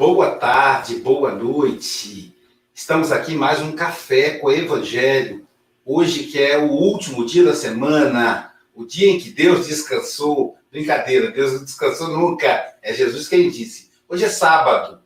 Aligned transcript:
boa 0.00 0.30
tarde, 0.30 0.94
boa 0.94 1.30
noite. 1.30 2.34
Estamos 2.74 3.12
aqui 3.12 3.34
mais 3.34 3.60
um 3.60 3.72
café 3.72 4.38
com 4.38 4.46
o 4.46 4.50
Evangelho. 4.50 5.46
Hoje 5.84 6.22
que 6.24 6.42
é 6.42 6.56
o 6.56 6.70
último 6.70 7.26
dia 7.26 7.44
da 7.44 7.54
semana, 7.54 8.50
o 8.74 8.86
dia 8.86 9.10
em 9.10 9.20
que 9.20 9.28
Deus 9.28 9.66
descansou. 9.66 10.56
Brincadeira, 10.70 11.30
Deus 11.30 11.52
não 11.52 11.64
descansou 11.64 12.08
nunca. 12.08 12.76
É 12.80 12.94
Jesus 12.94 13.28
quem 13.28 13.50
disse. 13.50 13.90
Hoje 14.08 14.24
é 14.24 14.30
sábado. 14.30 15.02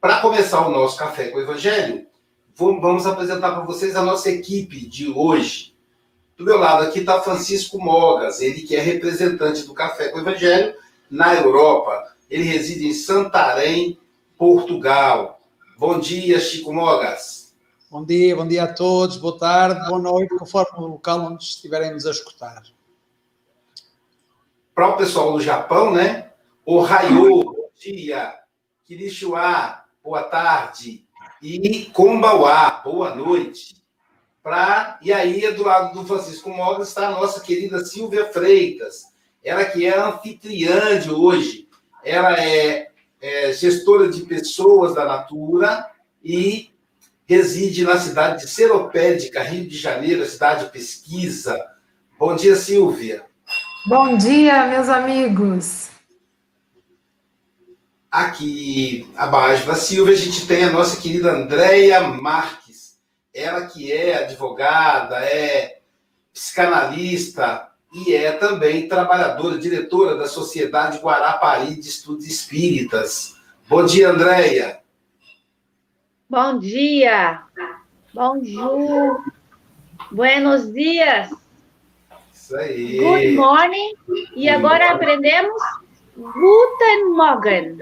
Para 0.00 0.20
começar 0.20 0.66
o 0.66 0.72
nosso 0.72 0.98
café 0.98 1.28
com 1.28 1.38
o 1.38 1.42
Evangelho, 1.42 2.04
vamos 2.56 3.06
apresentar 3.06 3.52
para 3.52 3.62
vocês 3.64 3.94
a 3.94 4.02
nossa 4.02 4.28
equipe 4.28 4.88
de 4.88 5.08
hoje. 5.08 5.72
Do 6.36 6.44
meu 6.44 6.58
lado 6.58 6.82
aqui 6.82 6.98
está 6.98 7.22
Francisco 7.22 7.78
Mogas, 7.78 8.40
ele 8.40 8.62
que 8.62 8.74
é 8.74 8.80
representante 8.80 9.64
do 9.64 9.72
Café 9.72 10.08
com 10.08 10.18
o 10.18 10.22
Evangelho 10.22 10.74
na 11.08 11.32
Europa. 11.32 12.16
Ele 12.28 12.42
reside 12.42 12.88
em 12.88 12.92
Santarém, 12.92 13.96
Portugal. 14.36 15.40
Bom 15.78 15.98
dia, 15.98 16.38
Chico 16.40 16.72
Mogas. 16.72 17.54
Bom 17.90 18.04
dia, 18.04 18.34
bom 18.36 18.46
dia 18.46 18.64
a 18.64 18.72
todos, 18.72 19.16
boa 19.16 19.38
tarde, 19.38 19.88
boa 19.88 20.00
noite, 20.00 20.36
conforme 20.36 20.78
o 20.78 20.88
local 20.88 21.20
onde 21.20 21.44
estiveremos 21.44 22.04
a 22.04 22.10
escutar. 22.10 22.62
Para 24.74 24.88
o 24.88 24.96
pessoal 24.96 25.32
do 25.32 25.40
Japão, 25.40 25.92
né? 25.92 26.32
Ohayô, 26.64 27.44
bom 27.44 27.70
dia. 27.80 28.34
Kirishiwa, 28.84 29.84
boa 30.02 30.22
tarde. 30.24 31.06
E 31.40 31.86
Kombawa, 31.92 32.82
boa 32.84 33.14
noite. 33.14 33.82
Pra... 34.42 34.98
E 35.00 35.12
aí, 35.12 35.52
do 35.52 35.64
lado 35.64 35.94
do 35.94 36.06
Francisco 36.06 36.50
Mogas, 36.50 36.88
está 36.88 37.08
a 37.08 37.12
nossa 37.12 37.40
querida 37.40 37.84
Silvia 37.84 38.26
Freitas. 38.32 39.04
Ela 39.42 39.64
que 39.64 39.86
é 39.86 39.96
anfitriã 39.96 40.98
de 40.98 41.10
hoje 41.10 41.66
ela 42.06 42.38
é, 42.40 42.92
é 43.26 43.52
gestora 43.52 44.08
de 44.08 44.22
pessoas 44.22 44.94
da 44.94 45.04
Natura 45.04 45.90
e 46.22 46.70
reside 47.24 47.82
na 47.82 47.98
cidade 47.98 48.44
de 48.44 48.50
Seropédica, 48.50 49.42
Rio 49.42 49.68
de 49.68 49.76
Janeiro, 49.76 50.24
cidade 50.24 50.66
de 50.66 50.70
pesquisa. 50.70 51.60
Bom 52.16 52.36
dia, 52.36 52.54
Silvia. 52.54 53.24
Bom 53.88 54.16
dia, 54.16 54.68
meus 54.68 54.88
amigos. 54.88 55.90
Aqui 58.08 59.10
abaixo 59.16 59.66
da 59.66 59.74
Silvia, 59.74 60.14
a 60.14 60.18
gente 60.18 60.46
tem 60.46 60.62
a 60.62 60.70
nossa 60.70 61.00
querida 61.00 61.32
Andréia 61.32 62.00
Marques. 62.02 62.96
Ela 63.34 63.66
que 63.66 63.92
é 63.92 64.22
advogada, 64.22 65.16
é 65.16 65.80
psicanalista, 66.32 67.72
e 67.96 68.14
é 68.14 68.32
também 68.32 68.86
trabalhadora, 68.86 69.56
diretora 69.56 70.16
da 70.16 70.26
Sociedade 70.26 70.98
Guarapari 70.98 71.76
de 71.76 71.88
Estudos 71.88 72.26
Espíritas. 72.26 73.36
Bom 73.66 73.86
dia, 73.86 74.10
Andréia. 74.10 74.80
Bom 76.28 76.58
dia. 76.58 77.42
Bonjour. 78.12 79.24
Buenos 80.12 80.70
dias. 80.74 81.30
Isso 82.34 82.54
aí. 82.56 82.98
Good 82.98 83.36
morning. 83.36 83.94
E 84.34 84.46
agora 84.50 84.92
aprendemos 84.92 85.62
Guten 86.16 87.14
Morgen. 87.14 87.78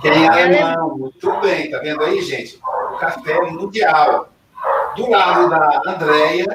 Quem 0.00 0.12
é 0.12 0.28
alemão. 0.28 0.96
Muito 0.96 1.40
bem, 1.40 1.70
tá 1.70 1.78
vendo 1.78 2.02
aí, 2.02 2.22
gente? 2.22 2.58
O 2.92 2.96
café 2.96 3.38
mundial. 3.50 4.28
Do 4.96 5.10
lado 5.10 5.50
da 5.50 5.82
Andréia, 5.86 6.46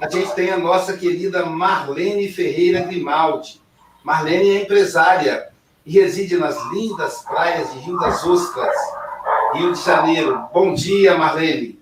a 0.00 0.08
gente 0.08 0.34
tem 0.34 0.50
a 0.50 0.56
nossa 0.56 0.96
querida 0.96 1.44
Marlene 1.44 2.28
Ferreira 2.28 2.80
Grimaldi. 2.80 3.60
Marlene 4.02 4.48
é 4.50 4.62
empresária 4.62 5.48
e 5.84 5.92
reside 5.92 6.38
nas 6.38 6.56
lindas 6.72 7.22
praias 7.22 7.70
de 7.72 7.80
Rio 7.80 7.98
das 7.98 8.24
Ostras, 8.24 8.74
Rio 9.54 9.72
de 9.72 9.82
Janeiro. 9.82 10.48
Bom 10.54 10.72
dia, 10.72 11.18
Marlene. 11.18 11.78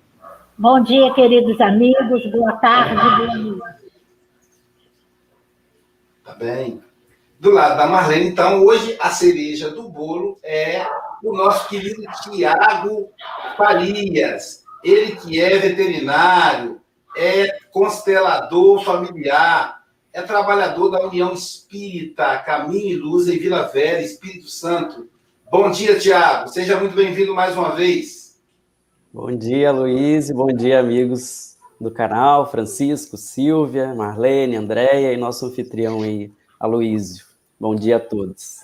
Bom 0.56 0.82
dia, 0.82 1.14
queridos 1.14 1.60
amigos. 1.60 2.28
Boa 2.32 2.56
tarde, 2.56 2.96
boa 2.96 3.36
noite. 3.36 3.62
Tá 6.24 6.34
bem. 6.34 6.82
Do 7.38 7.52
lado 7.52 7.76
da 7.76 7.86
Marlene, 7.86 8.30
então, 8.30 8.64
hoje 8.64 8.96
a 8.98 9.10
cereja 9.10 9.70
do 9.70 9.88
bolo 9.88 10.36
é 10.42 10.84
o 11.22 11.32
nosso 11.32 11.68
querido 11.68 12.02
Tiago 12.24 13.10
Farias. 13.56 14.64
Ele 14.82 15.14
que 15.14 15.40
é 15.40 15.56
veterinário, 15.56 16.80
é 17.16 17.57
constelador 17.70 18.84
familiar, 18.84 19.84
é 20.12 20.22
trabalhador 20.22 20.90
da 20.90 21.06
União 21.06 21.32
Espírita, 21.32 22.38
Caminho 22.38 22.90
e 22.90 22.96
Luz 22.96 23.28
em 23.28 23.38
Vila 23.38 23.62
Velha, 23.68 24.02
Espírito 24.02 24.48
Santo. 24.48 25.08
Bom 25.50 25.70
dia, 25.70 25.98
Tiago. 25.98 26.48
Seja 26.48 26.78
muito 26.78 26.94
bem-vindo 26.94 27.34
mais 27.34 27.56
uma 27.56 27.74
vez. 27.74 28.38
Bom 29.12 29.34
dia, 29.34 29.72
Luiz. 29.72 30.30
Bom 30.30 30.48
dia, 30.48 30.80
amigos 30.80 31.56
do 31.80 31.90
canal, 31.90 32.50
Francisco, 32.50 33.16
Silvia, 33.16 33.94
Marlene, 33.94 34.56
Andréia 34.56 35.12
e 35.12 35.16
nosso 35.16 35.46
anfitrião 35.46 36.02
aí, 36.02 36.30
Aloísio. 36.58 37.24
Bom 37.58 37.74
dia 37.74 37.96
a 37.96 38.00
todos. 38.00 38.58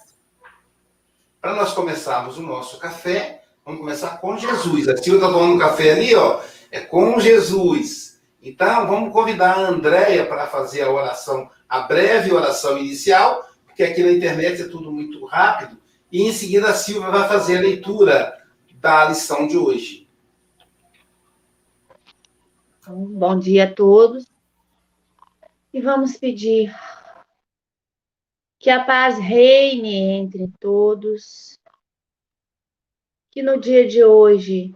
Para 1.40 1.54
nós 1.54 1.72
começarmos 1.72 2.38
o 2.38 2.42
nosso 2.42 2.78
café, 2.78 3.42
vamos 3.64 3.80
começar 3.80 4.18
com 4.18 4.36
Jesus. 4.36 4.88
A 4.88 4.96
Silvia 4.96 5.14
está 5.14 5.32
tomando 5.32 5.54
um 5.54 5.58
café 5.58 5.92
ali, 5.92 6.14
ó. 6.14 6.40
É 6.70 6.80
com 6.80 7.20
Jesus. 7.20 8.13
Então, 8.44 8.86
vamos 8.86 9.10
convidar 9.10 9.56
a 9.56 9.68
Andréia 9.68 10.26
para 10.26 10.46
fazer 10.46 10.82
a 10.82 10.92
oração, 10.92 11.50
a 11.66 11.80
breve 11.80 12.30
oração 12.30 12.76
inicial, 12.76 13.48
porque 13.64 13.82
aqui 13.82 14.02
na 14.02 14.12
internet 14.12 14.60
é 14.60 14.68
tudo 14.68 14.92
muito 14.92 15.24
rápido, 15.24 15.80
e 16.12 16.20
em 16.20 16.30
seguida 16.30 16.68
a 16.68 16.74
Silvia 16.74 17.10
vai 17.10 17.26
fazer 17.26 17.56
a 17.56 17.62
leitura 17.62 18.46
da 18.74 19.06
lição 19.06 19.48
de 19.48 19.56
hoje. 19.56 20.06
Bom 22.86 23.38
dia 23.38 23.64
a 23.64 23.74
todos. 23.74 24.26
E 25.72 25.80
vamos 25.80 26.18
pedir 26.18 26.70
que 28.60 28.68
a 28.68 28.84
paz 28.84 29.18
reine 29.18 29.94
entre 29.94 30.52
todos, 30.60 31.58
que 33.32 33.42
no 33.42 33.58
dia 33.58 33.88
de 33.88 34.04
hoje 34.04 34.74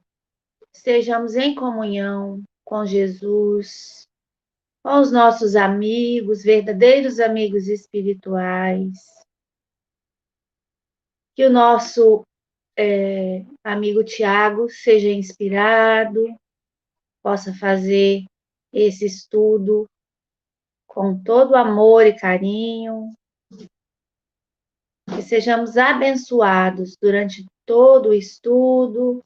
estejamos 0.73 1.37
em 1.37 1.55
comunhão 1.55 2.43
com 2.69 2.85
Jesus, 2.85 4.07
com 4.85 5.01
os 5.01 5.11
nossos 5.11 5.57
amigos, 5.57 6.43
verdadeiros 6.43 7.19
amigos 7.19 7.67
espirituais. 7.67 8.93
Que 11.35 11.47
o 11.47 11.51
nosso 11.51 12.25
é, 12.79 13.43
amigo 13.65 14.05
Tiago 14.05 14.69
seja 14.69 15.09
inspirado, 15.09 16.27
possa 17.23 17.55
fazer 17.55 18.27
esse 18.71 19.07
estudo 19.07 19.87
com 20.87 21.19
todo 21.23 21.57
amor 21.57 22.05
e 22.05 22.19
carinho, 22.19 23.15
que 25.07 25.23
sejamos 25.23 25.79
abençoados 25.79 26.99
durante 27.01 27.47
todo 27.65 28.11
o 28.11 28.15
estudo, 28.15 29.25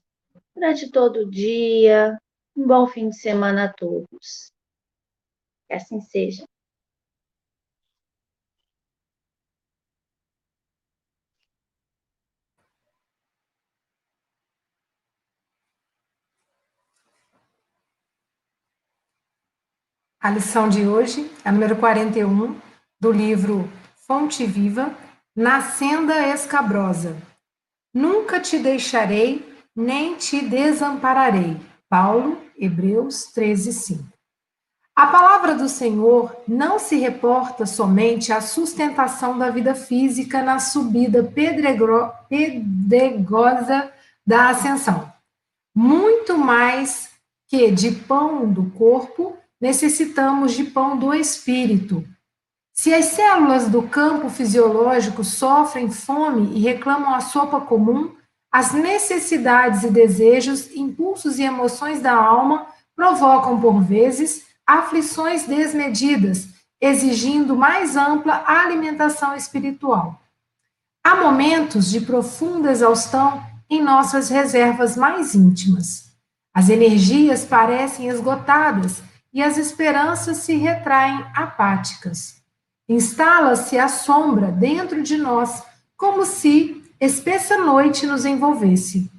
durante 0.54 0.88
todo 0.92 1.22
o 1.22 1.28
dia, 1.31 2.16
um 2.56 2.66
bom 2.66 2.86
fim 2.86 3.08
de 3.08 3.16
semana 3.16 3.64
a 3.64 3.72
todos. 3.72 4.52
Que 5.68 5.74
assim 5.74 6.00
seja. 6.00 6.44
A 20.20 20.31
lição 20.31 20.69
de 20.69 20.87
hoje 20.87 21.28
é 21.44 21.49
a 21.49 21.52
número 21.52 21.76
41 21.76 22.60
do 23.00 23.10
livro 23.10 23.69
Fonte 24.06 24.46
Viva, 24.46 24.96
Na 25.34 25.60
Senda 25.60 26.28
Escabrosa. 26.28 27.16
Nunca 27.93 28.38
te 28.38 28.56
deixarei, 28.56 29.44
nem 29.75 30.16
te 30.16 30.40
desampararei. 30.40 31.71
Paulo, 31.92 32.38
Hebreus 32.58 33.26
13, 33.34 33.70
5. 33.70 34.04
A 34.96 35.08
palavra 35.08 35.54
do 35.54 35.68
Senhor 35.68 36.34
não 36.48 36.78
se 36.78 36.96
reporta 36.96 37.66
somente 37.66 38.32
à 38.32 38.40
sustentação 38.40 39.36
da 39.36 39.50
vida 39.50 39.74
física 39.74 40.42
na 40.42 40.58
subida 40.58 41.22
pedregosa 42.30 43.92
da 44.26 44.48
ascensão. 44.48 45.12
Muito 45.74 46.38
mais 46.38 47.10
que 47.46 47.70
de 47.70 47.90
pão 47.90 48.50
do 48.50 48.70
corpo, 48.70 49.36
necessitamos 49.60 50.54
de 50.54 50.64
pão 50.64 50.96
do 50.96 51.12
espírito. 51.12 52.02
Se 52.72 52.94
as 52.94 53.04
células 53.04 53.68
do 53.68 53.82
campo 53.82 54.30
fisiológico 54.30 55.22
sofrem 55.22 55.90
fome 55.90 56.56
e 56.56 56.60
reclamam 56.62 57.14
a 57.14 57.20
sopa 57.20 57.60
comum, 57.60 58.16
as 58.52 58.72
necessidades 58.72 59.82
e 59.82 59.90
desejos, 59.90 60.70
impulsos 60.76 61.38
e 61.38 61.43
emoções 61.43 62.00
da 62.00 62.14
alma 62.14 62.66
provocam, 62.94 63.58
por 63.58 63.81
vezes, 63.81 64.44
aflições 64.66 65.44
desmedidas, 65.44 66.49
exigindo 66.78 67.56
mais 67.56 67.96
ampla 67.96 68.44
alimentação 68.46 69.34
espiritual. 69.34 70.20
Há 71.02 71.16
momentos 71.16 71.90
de 71.90 72.02
profunda 72.02 72.70
exaustão 72.70 73.43
em 73.70 73.82
nossas 73.82 74.28
reservas 74.28 74.99
mais 74.99 75.34
íntimas. 75.34 76.12
As 76.54 76.69
energias 76.69 77.46
parecem 77.46 78.08
esgotadas 78.08 79.02
e 79.32 79.43
as 79.43 79.56
esperanças 79.56 80.38
se 80.38 80.54
retraem 80.56 81.25
apáticas. 81.34 82.43
Instala-se 82.87 83.78
a 83.78 83.88
sombra 83.88 84.49
dentro 84.52 85.02
de 85.02 85.16
nós, 85.16 85.62
como 85.96 86.26
se 86.26 86.81
espessa 87.04 87.58
noite 87.58 88.06
nos 88.06 88.25
envolvesse. 88.25 89.10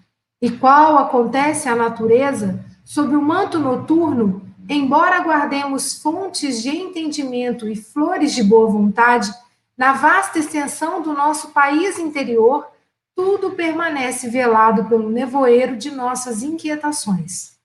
E 0.41 0.49
qual 0.49 0.97
acontece 0.97 1.67
à 1.67 1.75
natureza 1.75 2.63
sob 2.85 3.13
o 3.13 3.21
manto 3.21 3.59
noturno, 3.59 4.41
embora 4.69 5.19
guardemos 5.21 6.01
fontes 6.01 6.61
de 6.61 6.69
entendimento 6.69 7.67
e 7.67 7.75
flores 7.75 8.33
de 8.33 8.41
boa 8.41 8.69
vontade, 8.69 9.33
na 9.77 9.91
vasta 9.91 10.39
extensão 10.39 11.01
do 11.01 11.11
nosso 11.11 11.49
país 11.49 11.99
interior, 11.99 12.67
tudo 13.13 13.51
permanece 13.51 14.29
velado 14.29 14.85
pelo 14.85 15.09
nevoeiro 15.09 15.75
de 15.75 15.91
nossas 15.91 16.41
inquietações. 16.41 17.57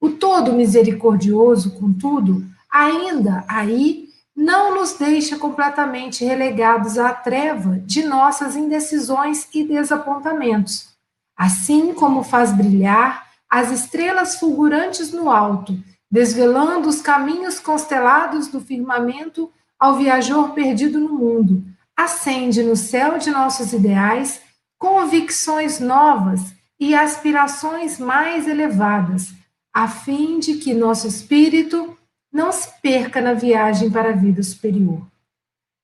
O 0.00 0.08
todo 0.08 0.54
misericordioso, 0.54 1.78
contudo, 1.78 2.46
ainda 2.70 3.44
aí 3.46 4.09
não 4.36 4.74
nos 4.74 4.94
deixa 4.94 5.38
completamente 5.38 6.24
relegados 6.24 6.98
à 6.98 7.12
treva 7.12 7.78
de 7.84 8.04
nossas 8.04 8.56
indecisões 8.56 9.48
e 9.52 9.64
desapontamentos, 9.64 10.88
assim 11.36 11.92
como 11.92 12.22
faz 12.22 12.52
brilhar 12.52 13.26
as 13.48 13.70
estrelas 13.70 14.36
fulgurantes 14.36 15.12
no 15.12 15.30
alto, 15.30 15.76
desvelando 16.10 16.88
os 16.88 17.00
caminhos 17.00 17.58
constelados 17.58 18.48
do 18.48 18.60
firmamento 18.60 19.50
ao 19.78 19.96
viajor 19.96 20.50
perdido 20.50 21.00
no 21.00 21.14
mundo, 21.14 21.64
acende 21.96 22.62
no 22.62 22.76
céu 22.76 23.18
de 23.18 23.30
nossos 23.30 23.72
ideais 23.72 24.40
convicções 24.78 25.78
novas 25.78 26.40
e 26.78 26.94
aspirações 26.94 27.98
mais 27.98 28.48
elevadas, 28.48 29.28
a 29.74 29.86
fim 29.86 30.38
de 30.38 30.54
que 30.54 30.72
nosso 30.72 31.06
espírito 31.06 31.96
não 32.32 32.52
se 32.52 32.68
perca 32.80 33.20
na 33.20 33.34
viagem 33.34 33.90
para 33.90 34.10
a 34.10 34.16
vida 34.16 34.42
superior. 34.42 35.06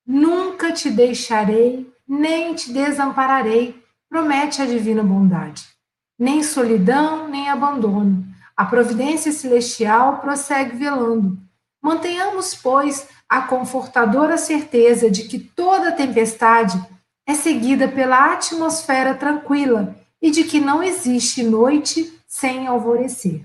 Nunca 0.05 0.71
te 0.71 0.89
deixarei, 0.89 1.91
nem 2.07 2.53
te 2.55 2.71
desampararei, 2.71 3.83
promete 4.09 4.61
a 4.61 4.65
divina 4.65 5.03
bondade. 5.03 5.67
Nem 6.17 6.41
solidão, 6.41 7.27
nem 7.27 7.49
abandono. 7.49 8.25
A 8.55 8.65
providência 8.65 9.31
celestial 9.31 10.19
prossegue 10.19 10.77
velando. 10.77 11.37
Mantenhamos, 11.81 12.55
pois, 12.55 13.07
a 13.29 13.41
confortadora 13.41 14.37
certeza 14.37 15.11
de 15.11 15.23
que 15.23 15.37
toda 15.37 15.91
tempestade 15.91 16.81
é 17.25 17.33
seguida 17.33 17.87
pela 17.87 18.33
atmosfera 18.33 19.13
tranquila 19.13 19.95
e 20.21 20.31
de 20.31 20.45
que 20.45 20.59
não 20.59 20.81
existe 20.81 21.43
noite 21.43 22.17
sem 22.25 22.65
alvorecer. 22.65 23.43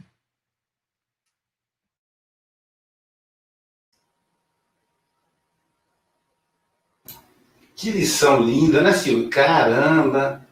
Que 7.82 7.90
lição 7.90 8.40
linda, 8.40 8.80
né, 8.80 8.92
Silvio? 8.92 9.28
Caramba, 9.28 10.46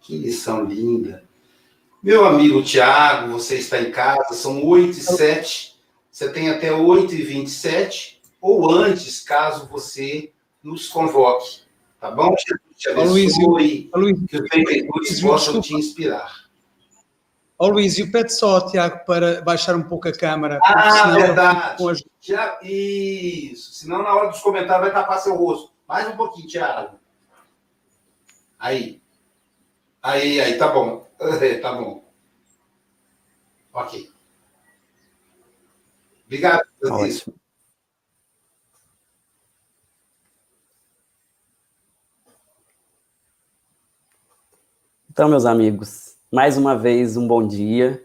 que 0.00 0.16
lição 0.16 0.62
linda. 0.62 1.24
Meu 2.00 2.24
amigo 2.24 2.62
Tiago, 2.62 3.32
você 3.32 3.56
está 3.56 3.80
em 3.80 3.90
casa, 3.90 4.32
são 4.34 4.64
8 4.64 4.96
e 4.96 5.02
7. 5.02 5.74
Você 6.08 6.32
tem 6.32 6.50
até 6.50 6.72
8 6.72 7.12
e 7.16 7.22
27, 7.22 8.20
ou 8.40 8.70
antes, 8.70 9.18
caso 9.18 9.66
você 9.68 10.30
nos 10.62 10.86
convoque. 10.86 11.62
Tá 12.00 12.12
bom? 12.12 12.32
Jesus 12.38 12.76
te 12.76 12.90
abençoe, 12.90 13.90
Luís, 13.92 14.18
que 14.28 14.36
os 14.36 14.48
benfeitores 14.48 15.20
possam 15.20 15.60
te 15.60 15.74
inspirar. 15.74 16.32
Ó 17.58 17.66
oh, 17.66 17.70
Luís, 17.70 17.98
eu 17.98 18.08
pede 18.12 18.32
só 18.32 18.54
ao 18.54 18.70
Tiago 18.70 19.04
para 19.04 19.40
baixar 19.40 19.74
um 19.74 19.82
pouco 19.82 20.06
a 20.06 20.12
câmera. 20.12 20.60
Ah, 20.62 21.10
verdade. 21.10 21.90
As... 21.90 22.04
Já, 22.20 22.56
isso. 22.62 23.72
Senão, 23.72 24.00
na 24.00 24.14
hora 24.14 24.28
dos 24.28 24.38
comentários, 24.38 24.92
vai 24.92 24.92
tapar 24.92 25.18
seu 25.18 25.34
rosto. 25.34 25.76
Mais 25.88 26.06
um 26.06 26.16
pouquinho, 26.18 26.46
Tiago. 26.46 26.98
Aí. 28.58 29.00
Aí, 30.02 30.38
aí, 30.38 30.58
tá 30.58 30.68
bom. 30.68 31.08
tá 31.62 31.72
bom. 31.72 32.04
Ok. 33.72 34.12
Obrigado, 36.26 36.68
Francisco. 36.78 37.32
Então, 45.10 45.26
meus 45.26 45.46
amigos, 45.46 46.16
mais 46.30 46.58
uma 46.58 46.76
vez 46.76 47.16
um 47.16 47.26
bom 47.26 47.46
dia. 47.46 48.04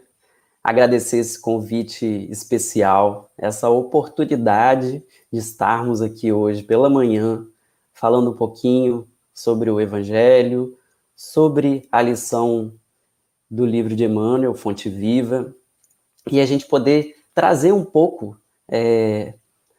Agradecer 0.62 1.18
esse 1.18 1.38
convite 1.38 2.06
especial, 2.30 3.30
essa 3.36 3.68
oportunidade 3.68 5.04
de 5.30 5.38
estarmos 5.38 6.00
aqui 6.00 6.32
hoje 6.32 6.62
pela 6.62 6.88
manhã 6.88 7.46
falando 7.94 8.30
um 8.32 8.36
pouquinho 8.36 9.08
sobre 9.32 9.70
o 9.70 9.80
Evangelho, 9.80 10.76
sobre 11.16 11.88
a 11.90 12.02
lição 12.02 12.74
do 13.50 13.64
livro 13.64 13.94
de 13.94 14.04
Emmanuel, 14.04 14.54
Fonte 14.54 14.88
Viva, 14.88 15.54
e 16.30 16.40
a 16.40 16.46
gente 16.46 16.66
poder 16.66 17.14
trazer 17.34 17.72
um 17.72 17.84
pouco 17.84 18.36
é, 18.68 19.34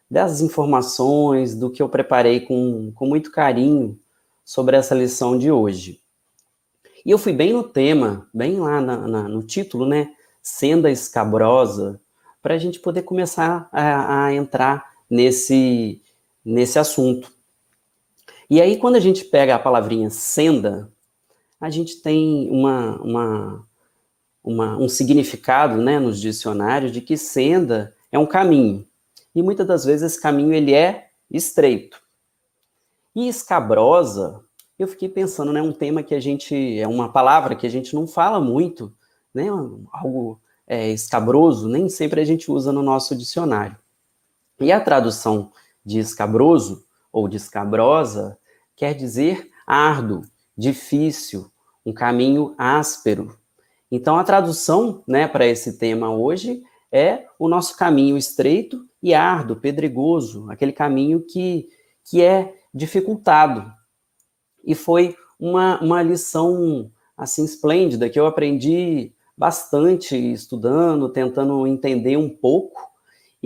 das 0.09 0.41
informações, 0.41 1.55
do 1.55 1.69
que 1.69 1.81
eu 1.81 1.89
preparei 1.89 2.39
com, 2.39 2.91
com 2.93 3.05
muito 3.05 3.31
carinho 3.31 3.99
sobre 4.43 4.77
essa 4.77 4.95
lição 4.95 5.37
de 5.37 5.51
hoje. 5.51 5.99
E 7.05 7.11
eu 7.11 7.17
fui 7.17 7.33
bem 7.33 7.53
no 7.53 7.63
tema, 7.63 8.27
bem 8.33 8.59
lá 8.59 8.79
na, 8.79 9.07
na, 9.07 9.23
no 9.23 9.43
título, 9.43 9.85
né? 9.85 10.13
Senda 10.41 10.89
escabrosa, 10.89 11.99
para 12.41 12.53
a 12.53 12.57
gente 12.57 12.79
poder 12.79 13.01
começar 13.01 13.67
a, 13.71 14.25
a 14.25 14.33
entrar 14.33 14.91
nesse, 15.09 16.01
nesse 16.43 16.77
assunto. 16.77 17.34
E 18.49 18.61
aí, 18.61 18.77
quando 18.77 18.95
a 18.95 18.99
gente 18.99 19.25
pega 19.25 19.55
a 19.55 19.59
palavrinha 19.59 20.09
senda, 20.09 20.91
a 21.59 21.69
gente 21.69 22.01
tem 22.01 22.49
uma, 22.51 23.01
uma, 23.01 23.67
uma, 24.43 24.77
um 24.77 24.87
significado 24.87 25.77
né, 25.77 25.99
nos 25.99 26.19
dicionários 26.19 26.91
de 26.91 27.01
que 27.01 27.17
senda 27.17 27.95
é 28.11 28.19
um 28.19 28.25
caminho. 28.25 28.85
E 29.33 29.41
muitas 29.41 29.65
das 29.65 29.83
vezes 29.83 30.13
esse 30.13 30.21
caminho 30.21 30.53
ele 30.53 30.73
é 30.73 31.09
estreito. 31.29 31.99
E 33.15 33.27
escabrosa, 33.27 34.41
eu 34.77 34.87
fiquei 34.87 35.09
pensando, 35.09 35.51
né, 35.51 35.61
um 35.61 35.71
tema 35.71 36.03
que 36.03 36.13
a 36.13 36.19
gente, 36.19 36.79
é 36.79 36.87
uma 36.87 37.11
palavra 37.11 37.55
que 37.55 37.65
a 37.65 37.69
gente 37.69 37.95
não 37.95 38.05
fala 38.05 38.39
muito, 38.39 38.93
né, 39.33 39.47
algo 39.91 40.39
é, 40.67 40.91
escabroso, 40.91 41.67
nem 41.67 41.89
sempre 41.89 42.21
a 42.21 42.25
gente 42.25 42.51
usa 42.51 42.71
no 42.71 42.81
nosso 42.81 43.15
dicionário. 43.15 43.77
E 44.59 44.71
a 44.71 44.79
tradução 44.79 45.51
de 45.83 45.99
escabroso 45.99 46.85
ou 47.15 47.29
de 47.29 47.37
escabrosa 47.37 48.37
quer 48.75 48.93
dizer 48.93 49.49
árduo, 49.65 50.23
difícil, 50.57 51.49
um 51.85 51.93
caminho 51.93 52.53
áspero. 52.57 53.37
Então, 53.89 54.17
a 54.17 54.23
tradução 54.25 55.01
né, 55.07 55.25
para 55.25 55.45
esse 55.47 55.77
tema 55.77 56.13
hoje 56.13 56.61
é 56.91 57.25
o 57.39 57.47
nosso 57.47 57.77
caminho 57.77 58.17
estreito 58.17 58.85
e 59.01 59.13
árduo, 59.13 59.55
pedregoso, 59.55 60.51
aquele 60.51 60.73
caminho 60.73 61.21
que, 61.21 61.69
que 62.03 62.21
é 62.21 62.53
dificultado. 62.73 63.71
E 64.65 64.75
foi 64.75 65.15
uma, 65.39 65.79
uma 65.81 66.03
lição 66.03 66.91
assim 67.15 67.45
esplêndida 67.45 68.09
que 68.09 68.19
eu 68.19 68.25
aprendi 68.25 69.13
bastante 69.37 70.17
estudando, 70.17 71.07
tentando 71.07 71.65
entender 71.65 72.17
um 72.17 72.29
pouco, 72.29 72.81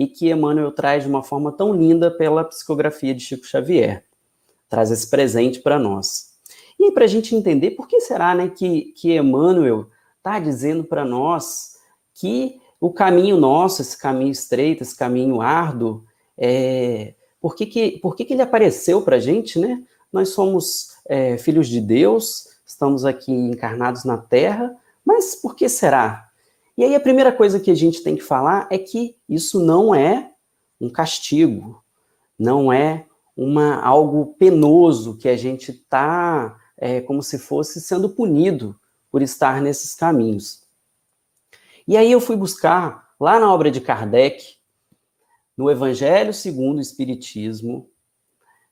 e 0.00 0.06
que 0.06 0.30
Emmanuel 0.30 0.72
traz 0.72 1.02
de 1.02 1.10
uma 1.10 1.22
forma 1.22 1.52
tão 1.52 1.74
linda 1.74 2.10
pela 2.10 2.42
psicografia 2.42 3.14
de 3.14 3.20
Chico 3.20 3.46
Xavier. 3.46 4.02
Traz 4.66 4.90
esse 4.90 5.06
presente 5.06 5.60
para 5.60 5.78
nós. 5.78 6.30
E 6.78 6.90
para 6.90 7.04
a 7.04 7.06
gente 7.06 7.36
entender 7.36 7.72
por 7.72 7.86
que 7.86 8.00
será 8.00 8.34
né, 8.34 8.48
que, 8.48 8.94
que 8.96 9.14
Emmanuel 9.14 9.90
está 10.16 10.38
dizendo 10.38 10.84
para 10.84 11.04
nós 11.04 11.72
que 12.14 12.58
o 12.80 12.90
caminho 12.90 13.36
nosso, 13.36 13.82
esse 13.82 13.98
caminho 13.98 14.32
estreito, 14.32 14.82
esse 14.82 14.96
caminho 14.96 15.42
árduo, 15.42 16.02
é, 16.38 17.12
por, 17.38 17.54
que, 17.54 17.66
que, 17.66 17.98
por 17.98 18.16
que, 18.16 18.24
que 18.24 18.32
ele 18.32 18.40
apareceu 18.40 19.02
para 19.02 19.16
a 19.16 19.20
gente? 19.20 19.58
Né? 19.58 19.82
Nós 20.10 20.30
somos 20.30 20.96
é, 21.06 21.36
filhos 21.36 21.68
de 21.68 21.78
Deus, 21.78 22.46
estamos 22.64 23.04
aqui 23.04 23.32
encarnados 23.32 24.04
na 24.04 24.16
Terra, 24.16 24.74
mas 25.04 25.34
por 25.34 25.54
que 25.54 25.68
será? 25.68 26.29
E 26.80 26.84
aí 26.84 26.94
a 26.94 27.00
primeira 27.00 27.30
coisa 27.30 27.60
que 27.60 27.70
a 27.70 27.74
gente 27.74 28.02
tem 28.02 28.16
que 28.16 28.22
falar 28.22 28.66
é 28.70 28.78
que 28.78 29.14
isso 29.28 29.60
não 29.60 29.94
é 29.94 30.32
um 30.80 30.88
castigo, 30.88 31.84
não 32.38 32.72
é 32.72 33.06
uma 33.36 33.82
algo 33.82 34.34
penoso 34.38 35.18
que 35.18 35.28
a 35.28 35.36
gente 35.36 35.72
está 35.72 36.58
é, 36.78 37.02
como 37.02 37.22
se 37.22 37.38
fosse 37.38 37.82
sendo 37.82 38.08
punido 38.08 38.80
por 39.10 39.20
estar 39.20 39.60
nesses 39.60 39.94
caminhos. 39.94 40.62
E 41.86 41.98
aí 41.98 42.10
eu 42.10 42.18
fui 42.18 42.34
buscar 42.34 43.10
lá 43.20 43.38
na 43.38 43.52
obra 43.52 43.70
de 43.70 43.82
Kardec, 43.82 44.42
no 45.54 45.70
Evangelho 45.70 46.32
segundo 46.32 46.78
o 46.78 46.80
Espiritismo, 46.80 47.90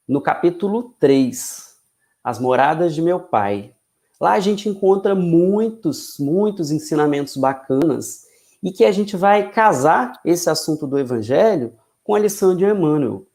no 0.09 0.23
capítulo 0.23 0.95
3, 0.99 1.77
as 2.25 2.39
moradas 2.39 2.95
de 2.95 3.03
meu 3.03 3.21
pai. 3.21 3.75
Lá 4.21 4.33
a 4.33 4.41
gente 4.41 4.69
encontra 4.69 5.15
muitos, 5.15 6.19
muitos 6.19 6.71
ensinamentos 6.71 7.37
bacanas 7.37 8.27
e 8.63 8.73
que 8.73 8.85
a 8.85 8.91
gente 8.91 9.17
vai 9.17 9.51
casar 9.51 10.21
esse 10.25 10.51
assunto 10.51 10.87
do 10.87 10.99
evangelho 10.99 11.73
com 12.03 12.15
a 12.15 12.19
lição 12.19 12.57
de 12.57 12.65
Emmanuel. 12.65 13.27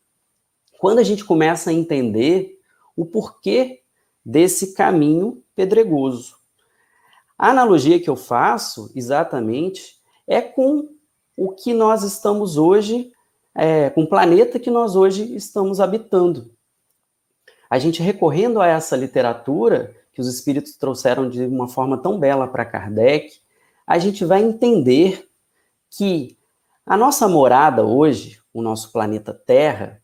Quando 0.80 1.00
a 1.00 1.04
gente 1.04 1.24
começa 1.24 1.70
a 1.70 1.74
entender 1.74 2.60
o 2.96 3.06
porquê 3.06 3.82
desse 4.26 4.74
caminho 4.74 5.44
pedregoso. 5.56 6.36
A 7.38 7.50
analogia 7.50 8.00
que 8.00 8.10
eu 8.10 8.16
faço, 8.16 8.92
exatamente, 8.96 9.98
é 10.28 10.42
com 10.42 10.90
o 11.36 11.52
que 11.52 11.74
nós 11.74 12.04
estamos 12.04 12.58
hoje, 12.58 13.12
é, 13.56 13.90
com 13.90 14.04
o 14.04 14.10
planeta 14.10 14.60
que 14.60 14.70
nós 14.70 14.96
hoje 14.96 15.36
estamos 15.36 15.80
habitando. 15.80 16.52
A 17.70 17.80
gente 17.80 18.02
recorrendo 18.02 18.62
a 18.62 18.68
essa 18.68 18.96
literatura 18.96 19.96
que 20.14 20.22
os 20.22 20.28
espíritos 20.28 20.76
trouxeram 20.76 21.28
de 21.28 21.44
uma 21.46 21.68
forma 21.68 21.98
tão 21.98 22.20
bela 22.20 22.48
para 22.48 22.66
Kardec, 22.66 23.34
a 23.86 23.98
gente 23.98 24.24
vai 24.24 24.42
entender 24.42 25.28
que 25.90 26.38
a 26.86 26.96
nossa 26.96 27.28
morada 27.28 27.84
hoje, 27.84 28.40
o 28.54 28.62
nosso 28.62 28.92
planeta 28.92 29.34
Terra, 29.34 30.02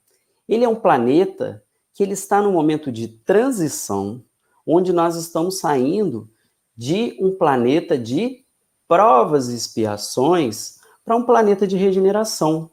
ele 0.48 0.66
é 0.66 0.70
um 0.70 0.76
planeta 0.76 1.64
que 1.94 2.02
ele 2.02 2.14
está 2.14 2.42
no 2.42 2.52
momento 2.52 2.92
de 2.92 3.08
transição, 3.08 4.24
onde 4.66 4.92
nós 4.92 5.16
estamos 5.16 5.60
saindo 5.60 6.30
de 6.76 7.18
um 7.20 7.36
planeta 7.36 7.98
de 7.98 8.44
provas 8.88 9.50
e 9.50 9.56
expiações 9.56 10.80
para 11.06 11.16
um 11.16 11.24
planeta 11.24 11.68
de 11.68 11.78
regeneração. 11.78 12.72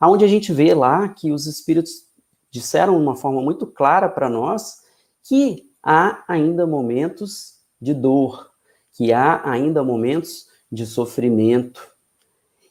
Aonde 0.00 0.24
a 0.24 0.28
gente 0.28 0.52
vê 0.52 0.74
lá 0.74 1.08
que 1.08 1.32
os 1.32 1.46
espíritos 1.46 2.08
disseram 2.50 2.96
de 2.96 3.02
uma 3.02 3.16
forma 3.16 3.40
muito 3.40 3.66
clara 3.66 4.08
para 4.08 4.28
nós 4.28 4.78
que 5.22 5.67
há 5.82 6.24
ainda 6.28 6.66
momentos 6.66 7.58
de 7.80 7.94
dor, 7.94 8.50
que 8.92 9.12
há 9.12 9.48
ainda 9.48 9.82
momentos 9.82 10.48
de 10.70 10.86
sofrimento. 10.86 11.86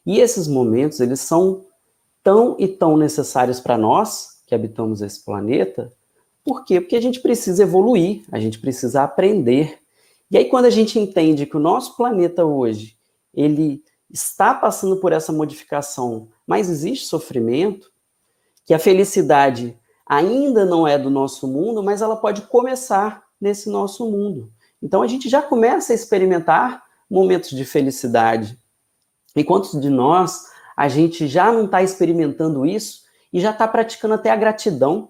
E 0.04 0.20
esses 0.20 0.46
momentos, 0.46 1.00
eles 1.00 1.20
são 1.20 1.64
tão 2.22 2.56
e 2.58 2.68
tão 2.68 2.96
necessários 2.96 3.60
para 3.60 3.78
nós 3.78 4.42
que 4.46 4.54
habitamos 4.54 5.02
esse 5.02 5.24
planeta. 5.24 5.92
Por 6.44 6.64
quê? 6.64 6.80
Porque 6.80 6.96
a 6.96 7.00
gente 7.00 7.20
precisa 7.20 7.62
evoluir, 7.62 8.22
a 8.32 8.38
gente 8.40 8.58
precisa 8.58 9.02
aprender. 9.02 9.78
E 10.30 10.36
aí 10.36 10.46
quando 10.46 10.66
a 10.66 10.70
gente 10.70 10.98
entende 10.98 11.46
que 11.46 11.56
o 11.56 11.60
nosso 11.60 11.96
planeta 11.96 12.44
hoje, 12.44 12.96
ele 13.34 13.82
está 14.10 14.54
passando 14.54 14.96
por 14.96 15.12
essa 15.12 15.32
modificação, 15.32 16.28
mas 16.46 16.70
existe 16.70 17.06
sofrimento, 17.06 17.90
que 18.64 18.74
a 18.74 18.78
felicidade 18.78 19.78
ainda 20.08 20.64
não 20.64 20.86
é 20.86 20.98
do 20.98 21.10
nosso 21.10 21.46
mundo, 21.46 21.82
mas 21.82 22.00
ela 22.00 22.16
pode 22.16 22.42
começar 22.42 23.22
nesse 23.40 23.68
nosso 23.68 24.10
mundo. 24.10 24.50
Então 24.82 25.02
a 25.02 25.06
gente 25.06 25.28
já 25.28 25.42
começa 25.42 25.92
a 25.92 25.94
experimentar 25.94 26.82
momentos 27.10 27.50
de 27.50 27.64
felicidade. 27.64 28.58
Enquanto 29.36 29.78
de 29.78 29.90
nós, 29.90 30.44
a 30.76 30.88
gente 30.88 31.26
já 31.26 31.52
não 31.52 31.64
está 31.64 31.82
experimentando 31.82 32.64
isso 32.64 33.02
e 33.32 33.40
já 33.40 33.50
está 33.50 33.66
praticando 33.68 34.14
até 34.14 34.30
a 34.30 34.36
gratidão. 34.36 35.08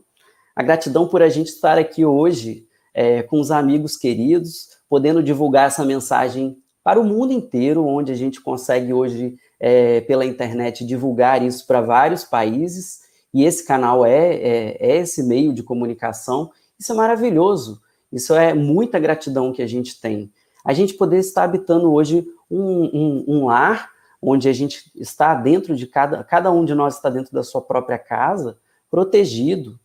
A 0.56 0.62
gratidão 0.62 1.06
por 1.06 1.22
a 1.22 1.28
gente 1.28 1.48
estar 1.48 1.78
aqui 1.78 2.04
hoje 2.04 2.66
é, 2.92 3.22
com 3.22 3.40
os 3.40 3.50
amigos 3.50 3.96
queridos, 3.96 4.68
podendo 4.88 5.22
divulgar 5.22 5.68
essa 5.68 5.84
mensagem 5.84 6.58
para 6.82 6.98
o 6.98 7.04
mundo 7.04 7.32
inteiro, 7.32 7.86
onde 7.86 8.10
a 8.10 8.14
gente 8.14 8.40
consegue 8.40 8.92
hoje, 8.92 9.36
é, 9.60 10.00
pela 10.00 10.24
internet, 10.24 10.84
divulgar 10.84 11.42
isso 11.42 11.66
para 11.66 11.80
vários 11.80 12.24
países. 12.24 13.00
E 13.32 13.44
esse 13.44 13.64
canal 13.64 14.04
é, 14.04 14.34
é, 14.34 14.76
é 14.80 14.96
esse 14.98 15.22
meio 15.22 15.52
de 15.52 15.62
comunicação. 15.62 16.50
Isso 16.78 16.92
é 16.92 16.94
maravilhoso. 16.94 17.80
Isso 18.12 18.34
é 18.34 18.54
muita 18.54 18.98
gratidão 18.98 19.52
que 19.52 19.62
a 19.62 19.66
gente 19.66 20.00
tem. 20.00 20.32
A 20.64 20.72
gente 20.72 20.94
poder 20.94 21.18
estar 21.18 21.44
habitando 21.44 21.92
hoje 21.92 22.26
um, 22.50 22.84
um, 22.84 23.24
um 23.28 23.46
lar 23.46 23.90
onde 24.20 24.48
a 24.48 24.52
gente 24.52 24.90
está 24.96 25.34
dentro 25.34 25.76
de 25.76 25.86
cada, 25.86 26.24
cada 26.24 26.50
um 26.50 26.64
de 26.64 26.74
nós 26.74 26.96
está 26.96 27.08
dentro 27.08 27.32
da 27.32 27.42
sua 27.42 27.62
própria 27.62 27.98
casa, 27.98 28.58
protegido. 28.90 29.78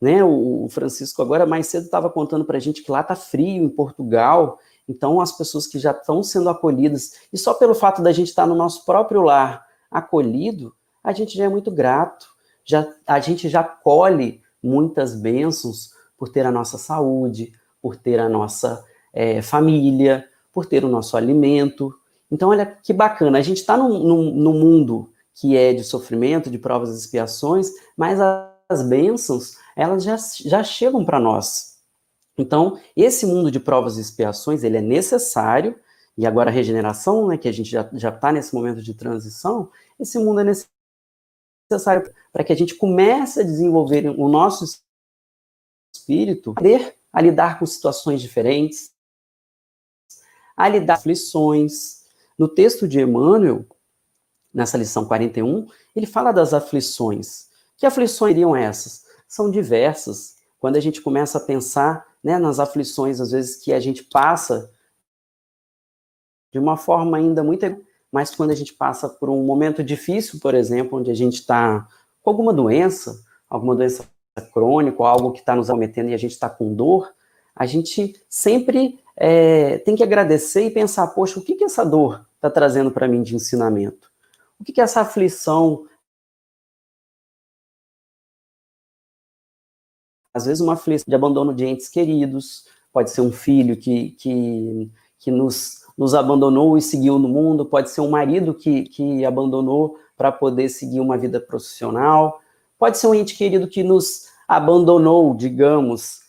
Né? 0.00 0.22
O, 0.22 0.64
o 0.64 0.68
Francisco 0.68 1.20
agora 1.22 1.46
mais 1.46 1.66
cedo 1.66 1.84
estava 1.84 2.08
contando 2.08 2.44
para 2.44 2.58
a 2.58 2.60
gente 2.60 2.82
que 2.82 2.90
lá 2.90 3.00
está 3.00 3.16
frio 3.16 3.64
em 3.64 3.68
Portugal, 3.68 4.58
então 4.88 5.20
as 5.20 5.32
pessoas 5.32 5.66
que 5.66 5.78
já 5.78 5.92
estão 5.92 6.22
sendo 6.22 6.48
acolhidas, 6.48 7.12
e 7.32 7.38
só 7.38 7.54
pelo 7.54 7.74
fato 7.74 8.02
da 8.02 8.12
gente 8.12 8.28
estar 8.28 8.46
no 8.46 8.54
nosso 8.54 8.84
próprio 8.84 9.22
lar 9.22 9.64
acolhido, 9.90 10.74
a 11.02 11.12
gente 11.12 11.36
já 11.36 11.44
é 11.44 11.48
muito 11.48 11.70
grato, 11.70 12.31
já, 12.64 12.86
a 13.06 13.20
gente 13.20 13.48
já 13.48 13.62
colhe 13.62 14.40
muitas 14.62 15.14
bênçãos 15.14 15.90
por 16.16 16.28
ter 16.28 16.46
a 16.46 16.52
nossa 16.52 16.78
saúde, 16.78 17.52
por 17.80 17.96
ter 17.96 18.20
a 18.20 18.28
nossa 18.28 18.84
é, 19.12 19.42
família, 19.42 20.24
por 20.52 20.66
ter 20.66 20.84
o 20.84 20.88
nosso 20.88 21.16
alimento. 21.16 21.92
Então, 22.30 22.50
olha 22.50 22.66
que 22.82 22.92
bacana, 22.92 23.38
a 23.38 23.42
gente 23.42 23.58
está 23.58 23.76
num, 23.76 23.98
num, 23.98 24.34
num, 24.34 24.58
mundo 24.58 25.10
que 25.34 25.56
é 25.56 25.72
de 25.72 25.82
sofrimento, 25.82 26.50
de 26.50 26.58
provas 26.58 26.90
e 26.90 26.98
expiações, 26.98 27.70
mas 27.96 28.20
as 28.68 28.82
bênçãos, 28.82 29.56
elas 29.76 30.04
já, 30.04 30.16
já 30.44 30.62
chegam 30.62 31.04
para 31.04 31.18
nós. 31.18 31.78
Então, 32.38 32.78
esse 32.96 33.26
mundo 33.26 33.50
de 33.50 33.60
provas 33.60 33.98
e 33.98 34.00
expiações, 34.00 34.62
ele 34.62 34.76
é 34.76 34.80
necessário, 34.80 35.74
e 36.16 36.26
agora 36.26 36.50
a 36.50 36.52
regeneração, 36.52 37.26
né, 37.26 37.36
que 37.36 37.48
a 37.48 37.52
gente 37.52 37.70
já 37.70 38.08
está 38.08 38.30
nesse 38.30 38.54
momento 38.54 38.82
de 38.82 38.94
transição, 38.94 39.70
esse 39.98 40.18
mundo 40.18 40.40
é 40.40 40.44
necessário 40.44 40.81
para 42.32 42.44
que 42.44 42.52
a 42.52 42.56
gente 42.56 42.74
comece 42.74 43.40
a 43.40 43.44
desenvolver 43.44 44.08
o 44.08 44.28
nosso 44.28 44.64
espírito, 45.94 46.54
poder 46.54 46.96
a 47.12 47.20
lidar 47.20 47.58
com 47.58 47.66
situações 47.66 48.20
diferentes, 48.20 48.92
a 50.56 50.68
lidar 50.68 50.94
com 50.94 51.00
aflições. 51.00 52.02
No 52.38 52.48
texto 52.48 52.88
de 52.88 53.00
Emmanuel, 53.00 53.66
nessa 54.52 54.78
lição 54.78 55.04
41, 55.04 55.66
ele 55.94 56.06
fala 56.06 56.32
das 56.32 56.54
aflições. 56.54 57.48
Que 57.76 57.86
aflições 57.86 58.32
seriam 58.32 58.56
essas? 58.56 59.04
São 59.28 59.50
diversas. 59.50 60.36
Quando 60.58 60.76
a 60.76 60.80
gente 60.80 61.00
começa 61.00 61.38
a 61.38 61.40
pensar 61.40 62.06
né, 62.22 62.38
nas 62.38 62.58
aflições, 62.58 63.20
às 63.20 63.32
vezes, 63.32 63.56
que 63.56 63.72
a 63.72 63.80
gente 63.80 64.04
passa 64.04 64.72
de 66.52 66.58
uma 66.58 66.76
forma 66.76 67.16
ainda 67.16 67.42
muito. 67.42 67.64
Mas 68.12 68.34
quando 68.34 68.50
a 68.50 68.54
gente 68.54 68.74
passa 68.74 69.08
por 69.08 69.30
um 69.30 69.42
momento 69.42 69.82
difícil, 69.82 70.38
por 70.38 70.54
exemplo, 70.54 70.98
onde 70.98 71.10
a 71.10 71.14
gente 71.14 71.36
está 71.36 71.88
com 72.22 72.30
alguma 72.30 72.52
doença, 72.52 73.24
alguma 73.48 73.74
doença 73.74 74.06
crônico, 74.52 75.04
algo 75.04 75.32
que 75.32 75.40
está 75.40 75.56
nos 75.56 75.70
acometendo 75.70 76.10
e 76.10 76.14
a 76.14 76.18
gente 76.18 76.32
está 76.32 76.48
com 76.48 76.74
dor, 76.74 77.12
a 77.56 77.64
gente 77.64 78.22
sempre 78.28 79.00
é, 79.16 79.78
tem 79.78 79.96
que 79.96 80.02
agradecer 80.02 80.66
e 80.66 80.70
pensar, 80.70 81.06
poxa, 81.08 81.40
o 81.40 81.42
que, 81.42 81.54
que 81.54 81.64
essa 81.64 81.84
dor 81.84 82.24
está 82.36 82.50
trazendo 82.50 82.90
para 82.90 83.08
mim 83.08 83.22
de 83.22 83.34
ensinamento? 83.34 84.10
O 84.60 84.64
que, 84.64 84.72
que 84.72 84.80
essa 84.80 85.00
aflição 85.00 85.86
às 90.34 90.46
vezes 90.46 90.60
uma 90.60 90.74
aflição 90.74 91.04
de 91.06 91.14
abandono 91.14 91.54
de 91.54 91.64
entes 91.66 91.88
queridos, 91.88 92.66
pode 92.92 93.10
ser 93.10 93.20
um 93.20 93.32
filho 93.32 93.76
que, 93.76 94.12
que, 94.12 94.90
que 95.18 95.30
nos, 95.30 95.81
nos 95.96 96.14
abandonou 96.14 96.76
e 96.76 96.82
seguiu 96.82 97.18
no 97.18 97.28
mundo, 97.28 97.64
pode 97.66 97.90
ser 97.90 98.00
um 98.00 98.10
marido 98.10 98.54
que, 98.54 98.84
que 98.84 99.24
abandonou 99.24 99.96
para 100.16 100.32
poder 100.32 100.68
seguir 100.68 101.00
uma 101.00 101.18
vida 101.18 101.40
profissional, 101.40 102.40
Pode 102.82 102.98
ser 102.98 103.06
um 103.06 103.14
ente 103.14 103.36
querido 103.36 103.68
que 103.68 103.84
nos 103.84 104.26
abandonou, 104.48 105.36
digamos, 105.36 106.22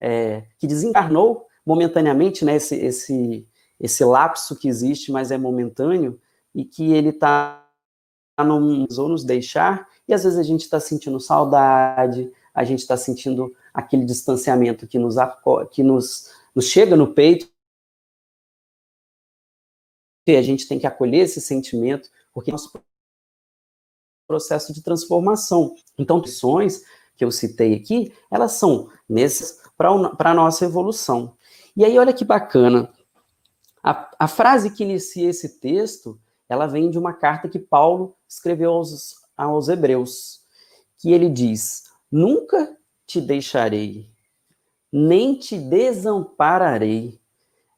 é, 0.00 0.44
que 0.58 0.66
desencarnou 0.66 1.44
momentaneamente, 1.66 2.46
né, 2.46 2.56
esse, 2.56 2.74
esse, 2.76 3.46
esse 3.78 4.02
lapso 4.02 4.56
que 4.56 4.66
existe, 4.66 5.12
mas 5.12 5.30
é 5.30 5.36
momentâneo, 5.36 6.18
e 6.54 6.64
que 6.64 6.94
ele 6.94 7.10
está 7.10 7.62
ou 8.38 9.06
nos 9.10 9.22
deixar, 9.22 9.86
e 10.08 10.14
às 10.14 10.24
vezes 10.24 10.38
a 10.38 10.42
gente 10.42 10.62
está 10.62 10.80
sentindo 10.80 11.20
saudade, 11.20 12.32
a 12.54 12.64
gente 12.64 12.78
está 12.78 12.96
sentindo 12.96 13.54
aquele 13.74 14.06
distanciamento 14.06 14.86
que 14.86 14.98
nos, 14.98 15.16
que 15.72 15.82
nos, 15.82 16.30
nos 16.54 16.68
chega 16.68 16.96
no 16.96 17.08
peito, 17.12 17.50
a 20.26 20.42
gente 20.42 20.68
tem 20.68 20.78
que 20.78 20.86
acolher 20.86 21.24
esse 21.24 21.40
sentimento, 21.40 22.08
porque 22.32 22.52
nosso 22.52 22.72
processo 24.26 24.72
de 24.72 24.82
transformação. 24.82 25.74
Então, 25.98 26.18
opções 26.18 26.82
que 27.16 27.24
eu 27.24 27.30
citei 27.30 27.74
aqui, 27.74 28.12
elas 28.30 28.52
são 28.52 28.88
para 29.76 30.30
a 30.30 30.34
nossa 30.34 30.64
evolução. 30.64 31.36
E 31.76 31.84
aí, 31.84 31.98
olha 31.98 32.12
que 32.12 32.24
bacana. 32.24 32.92
A, 33.82 34.10
a 34.18 34.28
frase 34.28 34.70
que 34.70 34.84
inicia 34.84 35.28
esse 35.28 35.60
texto, 35.60 36.20
ela 36.48 36.66
vem 36.66 36.90
de 36.90 36.98
uma 36.98 37.12
carta 37.12 37.48
que 37.48 37.58
Paulo 37.58 38.16
escreveu 38.28 38.72
aos, 38.72 39.16
aos 39.36 39.68
hebreus, 39.68 40.40
que 40.98 41.12
ele 41.12 41.28
diz, 41.28 41.84
nunca 42.10 42.76
te 43.06 43.20
deixarei, 43.20 44.10
nem 44.92 45.34
te 45.38 45.58
desampararei. 45.58 47.19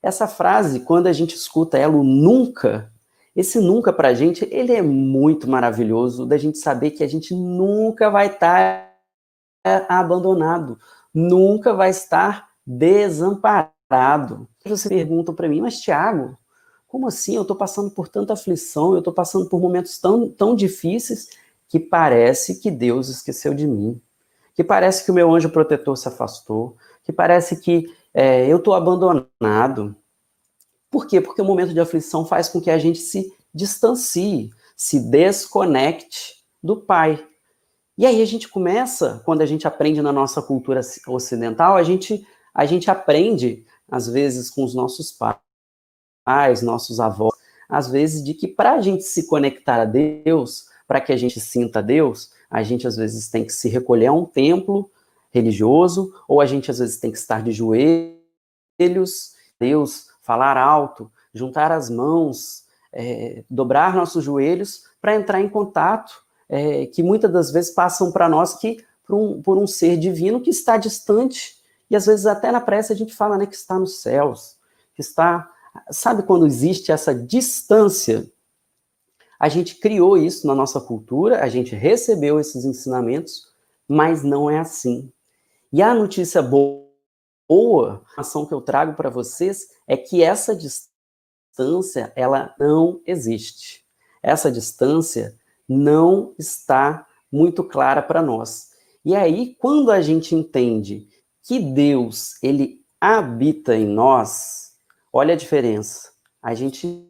Essa 0.03 0.27
frase, 0.27 0.81
quando 0.81 1.07
a 1.07 1.13
gente 1.13 1.37
escuta 1.37 1.79
ela, 1.79 1.97
o 1.97 2.03
nunca, 2.03 2.91
esse 3.37 3.61
nunca 3.61 3.93
para 3.93 4.09
a 4.09 4.15
gente, 4.15 4.47
ele 4.51 4.73
é 4.73 4.83
muito 4.83 5.49
maravilhoso, 5.49 6.27
da 6.27 6.37
gente 6.37 6.59
saber 6.59 6.91
que 6.91 7.05
a 7.05 7.09
gente 7.09 7.35
nunca 7.35 8.11
vai 8.11 8.27
estar 8.27 8.93
tá 9.63 9.87
abandonado, 9.89 10.77
nunca 11.15 11.73
vai 11.73 11.91
estar 11.91 12.51
desamparado. 12.67 14.49
Você 14.67 14.89
pergunta 14.89 15.33
para 15.33 15.49
mim, 15.49 15.61
mas 15.61 15.81
Tiago, 15.81 16.37
como 16.89 17.07
assim? 17.07 17.37
Eu 17.37 17.43
estou 17.43 17.57
passando 17.57 17.91
por 17.91 18.09
tanta 18.09 18.33
aflição, 18.33 18.93
eu 18.93 18.99
estou 18.99 19.15
passando 19.15 19.49
por 19.49 19.61
momentos 19.61 19.99
tão, 19.99 20.29
tão 20.29 20.55
difíceis 20.55 21.29
que 21.69 21.81
parece 21.81 22.61
que 22.61 22.71
Deus 22.71 23.09
esqueceu 23.09 23.55
de 23.55 23.67
mim, 23.67 23.99
que 24.55 24.63
parece 24.63 25.05
que 25.05 25.11
o 25.11 25.15
meu 25.15 25.33
anjo 25.35 25.49
protetor 25.49 25.97
se 25.97 26.07
afastou, 26.07 26.77
que 27.03 27.11
parece 27.11 27.57
que 27.57 27.87
é, 28.15 28.47
eu 28.47 28.59
estou 28.59 28.75
abandonado. 28.75 29.97
Por 30.91 31.07
quê? 31.07 31.21
Porque 31.21 31.41
o 31.41 31.45
momento 31.45 31.73
de 31.73 31.81
aflição 31.81 32.25
faz 32.25 32.49
com 32.49 32.61
que 32.61 32.71
a 32.71 32.79
gente 32.79 32.99
se 32.99 33.33
distancie, 33.55 34.51
se 34.77 35.01
desconecte 35.01 36.37
do 36.63 36.77
Pai. 36.77 37.27
E 37.97 38.07
aí 38.07 38.23
a 38.23 38.27
gente 38.27 38.49
começa, 38.49 39.23
quando 39.25 39.43
a 39.43 39.47
gente 39.47 39.67
aprende 39.67 40.01
na 40.03 40.13
nossa 40.13 40.41
cultura 40.43 40.81
ocidental, 41.07 41.77
a 41.77 41.83
gente, 41.83 42.27
a 42.55 42.65
gente 42.65 42.91
aprende, 42.91 43.65
às 43.91 44.07
vezes, 44.09 44.51
com 44.51 44.65
os 44.65 44.75
nossos 44.75 45.17
pais, 46.25 46.63
nossos 46.63 47.01
avós, 47.01 47.35
às 47.69 47.89
vezes, 47.89 48.23
de 48.23 48.35
que 48.35 48.49
para 48.49 48.73
a 48.73 48.81
gente 48.81 49.03
se 49.03 49.27
conectar 49.27 49.81
a 49.81 49.85
Deus, 49.85 50.67
para 50.87 51.01
que 51.01 51.13
a 51.13 51.17
gente 51.17 51.41
sinta 51.41 51.83
Deus, 51.83 52.31
a 52.51 52.63
gente 52.63 52.87
às 52.87 52.97
vezes 52.97 53.29
tem 53.29 53.45
que 53.45 53.53
se 53.53 53.69
recolher 53.69 54.07
a 54.07 54.13
um 54.13 54.27
templo 54.27 54.91
religioso, 55.33 56.15
ou 56.29 56.41
a 56.41 56.47
gente 56.47 56.71
às 56.71 56.79
vezes 56.79 56.99
tem 56.99 57.11
que 57.11 57.19
estar 57.19 57.43
de 57.43 57.53
joelhos, 57.53 59.35
Deus, 59.59 60.09
falar 60.21 60.57
alto, 60.57 61.11
juntar 61.33 61.73
as 61.73 61.89
mãos, 61.89 62.65
é, 62.93 63.43
dobrar 63.49 63.95
nossos 63.95 64.23
joelhos 64.23 64.85
para 65.01 65.15
entrar 65.15 65.41
em 65.41 65.49
contato 65.49 66.23
é, 66.49 66.85
que 66.87 67.03
muitas 67.03 67.33
das 67.33 67.51
vezes 67.51 67.71
passam 67.71 68.13
para 68.13 68.29
nós 68.29 68.55
que 68.55 68.85
por 69.07 69.17
um, 69.17 69.43
por 69.43 69.57
um 69.57 69.67
ser 69.67 69.97
divino 69.97 70.41
que 70.41 70.51
está 70.51 70.77
distante, 70.77 71.57
e 71.91 71.97
às 71.97 72.07
vezes 72.07 72.27
até 72.27 72.53
na 72.53 72.61
prece 72.61 72.93
a 72.93 72.97
gente 72.97 73.15
fala 73.15 73.37
né, 73.37 73.47
que 73.47 73.55
está 73.55 73.79
nos 73.79 74.01
céus, 74.01 74.57
que 74.95 75.01
está. 75.01 75.51
Sabe 75.91 76.23
quando 76.23 76.47
existe 76.47 76.93
essa 76.93 77.15
distância? 77.15 78.31
A 79.41 79.49
gente 79.49 79.77
criou 79.77 80.17
isso 80.17 80.47
na 80.47 80.55
nossa 80.55 80.81
cultura, 80.81 81.43
a 81.43 81.49
gente 81.49 81.75
recebeu 81.75 82.39
esses 82.39 82.65
ensinamentos, 82.65 83.49
mas 83.89 84.23
não 84.23 84.51
é 84.51 84.59
assim. 84.59 85.11
E 85.73 85.81
a 85.81 85.95
notícia 85.95 86.43
boa, 86.43 86.85
a 88.17 88.21
ação 88.21 88.45
que 88.45 88.53
eu 88.53 88.61
trago 88.61 88.95
para 88.95 89.09
vocês 89.09 89.69
é 89.87 89.97
que 89.97 90.23
essa 90.23 90.55
distância, 90.55 92.13
ela 92.15 92.55
não 92.59 93.01
existe. 93.07 93.83
Essa 94.23 94.53
distância 94.53 95.35
não 95.69 96.35
está 96.39 97.07
muito 97.31 97.65
clara 97.65 98.03
para 98.03 98.23
nós. 98.23 98.71
E 99.05 99.17
aí, 99.17 99.55
quando 99.57 99.91
a 99.91 100.01
gente 100.03 100.35
entende 100.35 101.09
que 101.43 101.59
Deus, 101.59 102.35
ele 102.43 102.85
habita 103.01 103.75
em 103.75 103.87
nós, 103.87 104.75
olha 105.13 105.35
a 105.35 105.37
diferença. 105.37 106.13
A 106.43 106.55
gente 106.55 107.09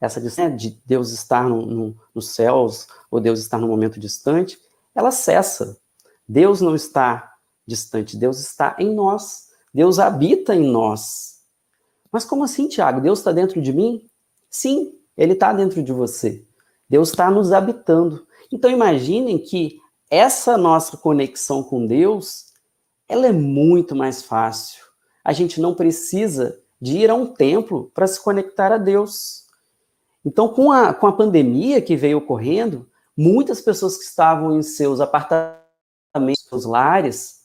essa 0.00 0.20
né, 0.20 0.50
de 0.50 0.80
Deus 0.86 1.10
estar 1.10 1.48
no, 1.48 1.66
no, 1.66 1.96
nos 2.14 2.30
céus 2.30 2.86
ou 3.10 3.20
Deus 3.20 3.40
estar 3.40 3.58
num 3.58 3.66
momento 3.66 3.98
distante, 3.98 4.58
ela 4.94 5.10
cessa. 5.10 5.80
Deus 6.28 6.60
não 6.60 6.74
está 6.74 7.32
distante, 7.66 8.16
Deus 8.16 8.40
está 8.40 8.76
em 8.78 8.94
nós. 8.94 9.48
Deus 9.72 9.98
habita 9.98 10.54
em 10.54 10.70
nós. 10.70 11.38
Mas 12.10 12.24
como 12.24 12.44
assim, 12.44 12.68
Tiago? 12.68 13.00
Deus 13.00 13.20
está 13.20 13.32
dentro 13.32 13.60
de 13.60 13.72
mim? 13.72 14.02
Sim, 14.50 14.92
ele 15.16 15.34
está 15.34 15.52
dentro 15.52 15.82
de 15.82 15.92
você. 15.92 16.44
Deus 16.88 17.10
está 17.10 17.30
nos 17.30 17.52
habitando. 17.52 18.26
Então 18.50 18.70
imaginem 18.70 19.38
que 19.38 19.78
essa 20.10 20.56
nossa 20.56 20.96
conexão 20.96 21.62
com 21.62 21.86
Deus, 21.86 22.46
ela 23.08 23.26
é 23.26 23.32
muito 23.32 23.94
mais 23.94 24.22
fácil. 24.22 24.82
A 25.22 25.32
gente 25.32 25.60
não 25.60 25.74
precisa 25.74 26.58
de 26.80 26.98
ir 26.98 27.10
a 27.10 27.14
um 27.14 27.26
templo 27.26 27.90
para 27.94 28.06
se 28.06 28.22
conectar 28.22 28.72
a 28.72 28.78
Deus. 28.78 29.44
Então, 30.24 30.48
com 30.48 30.72
a, 30.72 30.94
com 30.94 31.06
a 31.06 31.12
pandemia 31.12 31.82
que 31.82 31.96
veio 31.96 32.18
ocorrendo, 32.18 32.88
muitas 33.16 33.60
pessoas 33.60 33.96
que 33.96 34.04
estavam 34.04 34.56
em 34.56 34.62
seus 34.62 35.00
apartamentos, 35.00 35.67
seus 36.48 36.64
lares, 36.64 37.42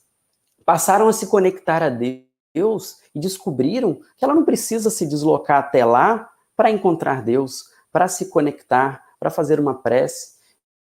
passaram 0.66 1.08
a 1.08 1.14
se 1.14 1.28
conectar 1.28 1.84
a 1.84 1.90
Deus 1.90 2.98
e 3.14 3.20
descobriram 3.20 3.96
que 4.18 4.24
ela 4.24 4.34
não 4.34 4.46
precisa 4.46 4.90
se 4.90 5.06
deslocar 5.06 5.60
até 5.60 5.84
lá 5.86 6.30
para 6.56 6.72
encontrar 6.72 7.24
Deus, 7.24 7.66
para 7.92 8.08
se 8.08 8.30
conectar, 8.30 9.04
para 9.20 9.30
fazer 9.30 9.60
uma 9.60 9.82
prece. 9.82 10.34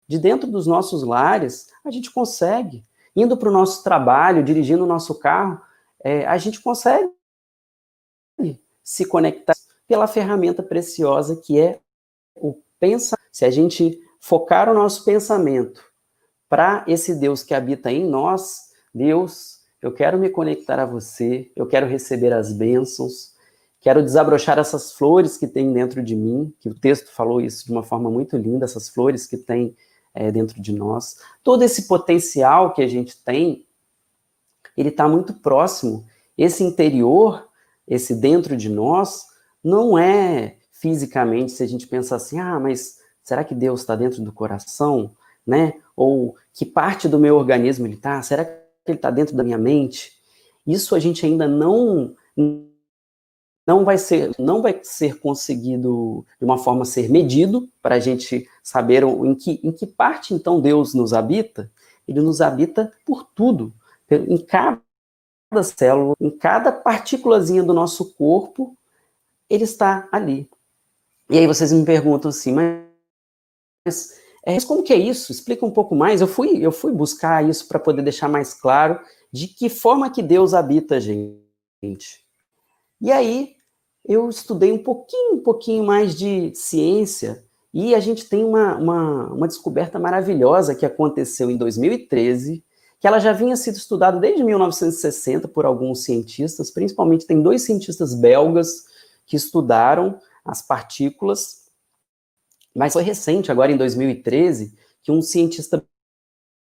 De 0.08 0.20
dentro 0.20 0.50
dos 0.50 0.68
nossos 0.68 1.04
lares, 1.04 1.70
a 1.84 1.90
gente 1.90 2.12
consegue. 2.12 2.86
Indo 3.16 3.38
para 3.38 3.50
o 3.50 3.54
nosso 3.54 3.84
trabalho, 3.84 4.44
dirigindo 4.44 4.84
o 4.84 4.88
nosso 4.88 5.16
carro, 5.16 5.62
é, 6.04 6.26
a 6.26 6.38
gente 6.38 6.62
consegue 6.62 7.10
se 8.84 9.06
conectar 9.06 9.56
pela 9.88 10.08
ferramenta 10.08 10.62
preciosa 10.62 11.38
que 11.38 11.60
é 11.60 11.80
o 12.36 12.62
pensamento. 12.80 13.24
Se 13.32 13.46
a 13.46 13.52
gente 13.52 14.00
focar 14.20 14.70
o 14.70 14.74
nosso 14.74 15.06
pensamento 15.06 15.93
para 16.54 16.84
esse 16.88 17.16
Deus 17.16 17.42
que 17.42 17.56
habita 17.56 17.92
em 17.92 18.08
nós, 18.08 18.74
Deus, 18.94 19.62
eu 19.82 19.92
quero 19.92 20.20
me 20.20 20.30
conectar 20.30 20.80
a 20.80 20.86
você, 20.86 21.52
eu 21.56 21.66
quero 21.66 21.88
receber 21.88 22.32
as 22.32 22.54
bênçãos, 22.54 23.34
Quero 23.84 24.02
desabrochar 24.02 24.58
essas 24.58 24.94
flores 24.94 25.36
que 25.36 25.46
tem 25.46 25.74
dentro 25.74 26.02
de 26.02 26.16
mim, 26.16 26.54
que 26.62 26.70
o 26.70 26.74
texto 26.74 27.12
falou 27.12 27.42
isso 27.42 27.66
de 27.66 27.72
uma 27.74 27.84
forma 27.84 28.10
muito 28.10 28.38
linda, 28.38 28.64
essas 28.64 28.88
flores 28.88 29.28
que 29.28 29.36
tem 29.36 29.76
é, 30.14 30.32
dentro 30.32 30.62
de 30.62 30.72
nós. 30.72 31.18
Todo 31.44 31.64
esse 31.64 31.86
potencial 31.86 32.72
que 32.74 32.82
a 32.82 32.88
gente 32.88 33.22
tem, 33.26 33.66
ele 34.78 34.88
está 34.88 35.06
muito 35.06 35.34
próximo. 35.34 36.06
Esse 36.38 36.64
interior, 36.64 37.46
esse 37.86 38.16
dentro 38.16 38.56
de 38.56 38.70
nós, 38.70 39.26
não 39.62 39.98
é 39.98 40.56
fisicamente, 40.72 41.52
se 41.52 41.62
a 41.62 41.68
gente 41.68 41.86
pensa 41.86 42.16
assim, 42.16 42.40
ah, 42.40 42.58
mas 42.62 43.00
será 43.22 43.44
que 43.44 43.54
Deus 43.54 43.82
está 43.82 43.98
dentro 43.98 44.22
do 44.22 44.32
coração, 44.32 45.12
né? 45.46 45.74
Ou 45.96 46.36
que 46.54 46.66
parte 46.66 47.08
do 47.08 47.20
meu 47.20 47.36
organismo 47.36 47.86
ele 47.86 47.96
está? 47.96 48.22
Será 48.22 48.46
que 48.46 48.54
ele 48.88 48.98
está 48.98 49.10
dentro 49.10 49.36
da 49.36 49.44
minha 49.44 49.58
mente? 49.58 50.14
Isso 50.66 50.96
a 50.96 51.00
gente 51.00 51.26
ainda 51.26 51.48
não 51.48 52.16
não 53.66 53.86
vai 53.86 53.98
ser, 53.98 54.32
não 54.38 54.62
vai 54.62 54.80
ser 54.84 55.20
conseguido 55.20 56.26
de 56.38 56.46
uma 56.46 56.58
forma 56.58 56.84
ser 56.84 57.10
medido 57.10 57.68
para 57.82 57.96
a 57.96 58.00
gente 58.00 58.48
saber 58.62 59.04
em 59.04 59.36
que, 59.36 59.60
em 59.64 59.72
que 59.72 59.88
parte 59.88 60.34
então 60.34 60.60
Deus 60.60 60.94
nos 60.94 61.14
habita. 61.14 61.72
Ele 62.06 62.20
nos 62.20 62.42
habita 62.42 62.92
por 63.06 63.24
tudo, 63.34 63.74
em 64.12 64.38
cada 64.38 64.82
célula, 65.64 66.14
em 66.20 66.30
cada 66.30 66.72
partículazinha 66.72 67.64
do 67.64 67.74
nosso 67.74 68.14
corpo, 68.14 68.78
ele 69.50 69.64
está 69.64 70.10
ali. 70.12 70.50
E 71.30 71.38
aí 71.38 71.48
vocês 71.48 71.72
me 71.72 71.86
perguntam 71.86 72.30
assim, 72.30 72.52
mas, 72.52 74.20
é, 74.46 74.54
mas 74.54 74.66
como 74.66 74.84
que 74.84 74.94
é 74.94 74.98
isso? 74.98 75.32
Explica 75.32 75.66
um 75.66 75.72
pouco 75.72 75.96
mais. 75.96 76.20
Eu 76.20 76.28
fui, 76.28 76.58
eu 76.64 76.72
fui 76.72 76.92
buscar 76.92 77.48
isso 77.48 77.68
para 77.68 77.80
poder 77.80 78.02
deixar 78.02 78.28
mais 78.28 78.54
claro 78.54 79.00
de 79.32 79.48
que 79.48 79.70
forma 79.70 80.10
que 80.10 80.22
Deus 80.22 80.54
habita 80.54 80.98
a 80.98 81.00
gente. 81.00 82.24
E 83.02 83.12
aí 83.12 83.56
eu 84.06 84.30
estudei 84.30 84.72
um 84.72 84.78
pouquinho, 84.78 85.36
um 85.36 85.44
pouquinho 85.44 85.84
mais 85.86 86.16
de 86.16 86.52
ciência 86.56 87.44
e 87.74 87.96
a 87.96 88.00
gente 88.00 88.26
tem 88.26 88.44
uma, 88.44 88.76
uma, 88.76 89.34
uma 89.34 89.48
descoberta 89.48 89.98
maravilhosa 89.98 90.76
que 90.76 90.86
aconteceu 90.86 91.50
em 91.50 91.58
2013, 91.58 92.64
que 93.00 93.08
ela 93.08 93.20
já 93.20 93.34
vinha 93.34 93.56
sido 93.56 93.78
estudada 93.78 94.20
desde 94.20 94.44
1960 94.44 95.48
por 95.48 95.66
alguns 95.66 96.04
cientistas, 96.04 96.70
principalmente 96.70 97.26
tem 97.26 97.42
dois 97.42 97.64
cientistas 97.64 98.14
belgas 98.14 98.86
que 99.26 99.36
estudaram 99.36 100.20
as 100.46 100.62
partículas, 100.62 101.63
mas 102.74 102.94
foi 102.94 103.04
recente, 103.04 103.52
agora 103.52 103.72
em 103.72 103.78
2013, 103.78 104.76
que 105.02 105.12
um 105.12 105.22
cientista 105.22 105.84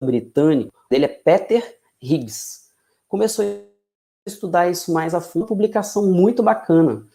britânico, 0.01 0.73
ele 0.89 1.05
é 1.05 1.07
Peter 1.07 1.79
Higgs, 2.01 2.61
começou 3.07 3.45
a 3.45 4.29
estudar 4.29 4.69
isso 4.69 4.91
mais 4.91 5.13
a 5.13 5.21
fundo, 5.21 5.45
publicação 5.45 6.11
muito 6.11 6.41
bacana, 6.41 7.07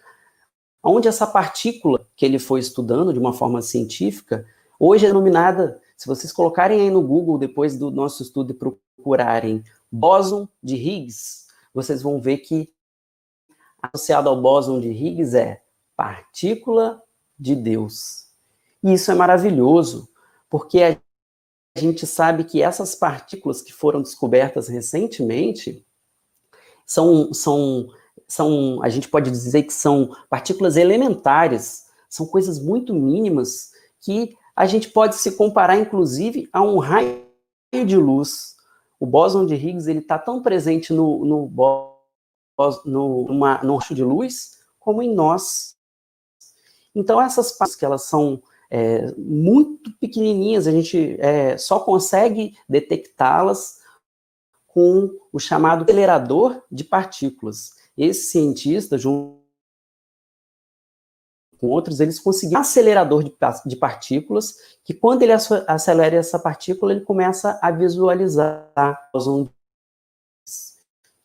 onde 0.83 1.09
essa 1.09 1.27
partícula 1.27 2.07
que 2.17 2.25
ele 2.25 2.39
foi 2.39 2.61
estudando 2.61 3.13
de 3.13 3.19
uma 3.19 3.33
forma 3.33 3.61
científica, 3.61 4.47
hoje 4.79 5.05
é 5.05 5.09
denominada, 5.09 5.81
se 5.97 6.07
vocês 6.07 6.33
colocarem 6.33 6.81
aí 6.81 6.91
no 6.91 7.03
Google 7.03 7.39
depois 7.39 7.77
do 7.77 7.91
nosso 7.91 8.23
estudo 8.23 8.53
e 8.53 8.55
procurarem 8.55 9.65
bóson 9.91 10.49
de 10.63 10.77
Higgs, 10.77 11.47
vocês 11.75 12.03
vão 12.03 12.21
ver 12.21 12.39
que 12.39 12.73
associado 13.83 14.29
ao 14.29 14.41
bóson 14.41 14.81
de 14.81 14.89
Higgs 14.89 15.37
é 15.37 15.63
partícula 15.97 17.03
de 17.39 17.55
Deus. 17.55 18.26
E 18.83 18.93
isso 18.93 19.11
é 19.11 19.15
maravilhoso, 19.15 20.09
porque 20.49 20.81
a 20.83 20.99
gente 21.79 22.07
sabe 22.07 22.45
que 22.45 22.63
essas 22.63 22.95
partículas 22.95 23.61
que 23.63 23.73
foram 23.73 24.01
descobertas 24.01 24.69
recentemente 24.69 25.85
são, 26.87 27.33
são, 27.35 27.89
são, 28.29 28.83
a 28.83 28.89
gente 28.89 29.09
pode 29.09 29.31
dizer 29.31 29.65
que 29.65 29.73
são 29.73 30.15
partículas 30.31 30.77
elementares, 30.77 31.87
são 32.09 32.27
coisas 32.27 32.59
muito 32.59 32.95
mínimas 32.95 33.73
que 34.01 34.37
a 34.55 34.65
gente 34.65 34.89
pode 34.89 35.17
se 35.17 35.33
comparar, 35.33 35.77
inclusive, 35.77 36.49
a 36.53 36.63
um 36.63 36.79
raio 36.79 37.27
de 37.85 37.97
luz. 37.97 38.57
O 38.99 39.05
bóson 39.05 39.45
de 39.45 39.55
Higgs 39.55 39.91
ele 39.91 39.99
está 39.99 40.19
tão 40.19 40.43
presente 40.43 40.95
no, 40.95 41.25
no, 41.27 41.99
no, 42.87 43.25
numa, 43.29 43.63
no 43.63 43.79
de 43.91 44.03
luz 44.03 44.57
como 44.79 45.03
em 45.03 45.13
nós. 45.13 45.77
Então, 46.95 47.21
essas 47.21 47.53
partes 47.53 47.77
que 47.77 47.85
elas 47.85 48.05
são 48.05 48.41
é, 48.71 49.13
muito 49.17 49.93
pequenininhas, 49.99 50.67
a 50.67 50.71
gente 50.71 51.17
é, 51.21 51.57
só 51.57 51.81
consegue 51.81 52.57
detectá-las 52.69 53.81
com 54.67 55.11
o 55.33 55.39
chamado 55.39 55.85
acelerador 55.85 56.63
de 56.71 56.85
partículas. 56.85 57.73
Esse 57.97 58.31
cientista, 58.31 58.99
junto 58.99 59.41
com 61.59 61.69
outros, 61.69 62.01
eles 62.01 62.19
conseguiram 62.21 62.61
um 62.61 62.63
acelerador 62.63 63.25
de, 63.25 63.35
de 63.67 63.77
partículas, 63.77 64.57
que 64.85 64.93
quando 64.93 65.23
ele 65.23 65.33
acelera 65.33 66.17
essa 66.17 66.39
partícula, 66.39 66.93
ele 66.93 67.05
começa 67.05 67.59
a 67.63 67.71
visualizar 67.71 69.11
os 69.15 69.27
ondas 69.27 69.57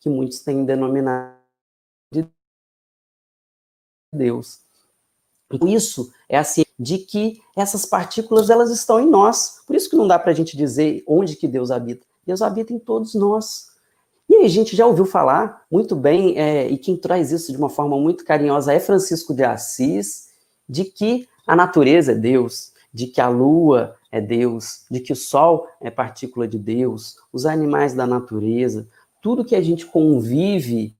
que 0.00 0.08
muitos 0.08 0.40
têm 0.40 0.64
denominado 0.64 1.36
de 2.12 2.26
Deus. 4.12 4.60
Isso 5.66 6.10
é 6.28 6.38
assim 6.38 6.64
de 6.78 6.98
que 6.98 7.40
essas 7.56 7.84
partículas 7.84 8.50
elas 8.50 8.70
estão 8.70 9.00
em 9.00 9.08
nós. 9.08 9.62
Por 9.66 9.76
isso 9.76 9.88
que 9.88 9.96
não 9.96 10.06
dá 10.06 10.18
para 10.18 10.32
a 10.32 10.34
gente 10.34 10.56
dizer 10.56 11.02
onde 11.06 11.36
que 11.36 11.48
Deus 11.48 11.70
habita. 11.70 12.06
Deus 12.26 12.42
habita 12.42 12.72
em 12.72 12.78
todos 12.78 13.14
nós. 13.14 13.72
E 14.28 14.36
aí, 14.36 14.44
a 14.44 14.48
gente 14.48 14.74
já 14.74 14.86
ouviu 14.86 15.04
falar 15.04 15.62
muito 15.70 15.94
bem, 15.94 16.38
é, 16.38 16.68
e 16.68 16.78
quem 16.78 16.96
traz 16.96 17.32
isso 17.32 17.52
de 17.52 17.58
uma 17.58 17.68
forma 17.68 17.98
muito 17.98 18.24
carinhosa 18.24 18.72
é 18.72 18.80
Francisco 18.80 19.34
de 19.34 19.44
Assis, 19.44 20.28
de 20.68 20.84
que 20.84 21.28
a 21.46 21.54
natureza 21.54 22.12
é 22.12 22.14
Deus, 22.14 22.72
de 22.94 23.06
que 23.08 23.20
a 23.20 23.28
lua 23.28 23.96
é 24.10 24.20
Deus, 24.20 24.84
de 24.90 25.00
que 25.00 25.12
o 25.12 25.16
sol 25.16 25.66
é 25.80 25.90
partícula 25.90 26.46
de 26.46 26.58
Deus, 26.58 27.16
os 27.32 27.44
animais 27.44 27.94
da 27.94 28.06
natureza, 28.06 28.86
tudo 29.20 29.44
que 29.44 29.56
a 29.56 29.62
gente 29.62 29.84
convive 29.84 30.94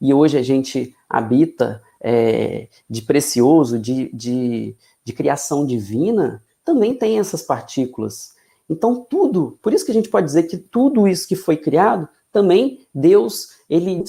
e 0.00 0.12
hoje 0.12 0.36
a 0.36 0.42
gente 0.42 0.94
habita 1.08 1.82
é, 2.08 2.68
de 2.88 3.02
precioso, 3.02 3.80
de, 3.80 4.14
de, 4.14 4.76
de 5.02 5.12
criação 5.12 5.66
divina, 5.66 6.40
também 6.64 6.94
tem 6.94 7.18
essas 7.18 7.42
partículas. 7.42 8.32
Então, 8.70 9.04
tudo, 9.04 9.58
por 9.60 9.72
isso 9.72 9.84
que 9.84 9.90
a 9.90 9.94
gente 9.94 10.08
pode 10.08 10.26
dizer 10.26 10.44
que 10.44 10.56
tudo 10.56 11.08
isso 11.08 11.26
que 11.26 11.34
foi 11.34 11.56
criado, 11.56 12.08
também 12.30 12.86
Deus, 12.94 13.48
ele 13.68 14.04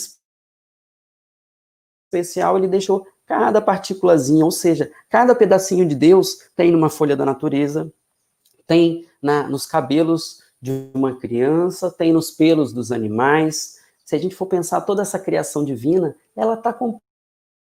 especial, 2.06 2.56
ele 2.56 2.68
deixou 2.68 3.04
cada 3.26 3.60
partículazinha, 3.60 4.46
ou 4.46 4.52
seja, 4.52 4.92
cada 5.10 5.34
pedacinho 5.34 5.88
de 5.88 5.96
Deus 5.96 6.38
tem 6.56 6.72
numa 6.72 6.92
folha 6.92 7.16
da 7.16 7.26
natureza, 7.26 7.92
tem 8.68 9.08
na, 9.20 9.50
nos 9.50 9.66
cabelos 9.66 10.44
de 10.62 10.92
uma 10.94 11.16
criança, 11.16 11.90
tem 11.90 12.14
nos 12.14 12.30
pelos 12.30 12.72
dos 12.72 12.92
animais. 12.92 13.80
Se 14.06 14.16
a 14.16 14.20
gente 14.20 14.36
for 14.36 14.46
pensar 14.46 14.82
toda 14.82 15.02
essa 15.02 15.18
criação 15.18 15.66
divina, 15.66 16.16
ela 16.36 16.54
está 16.54 16.72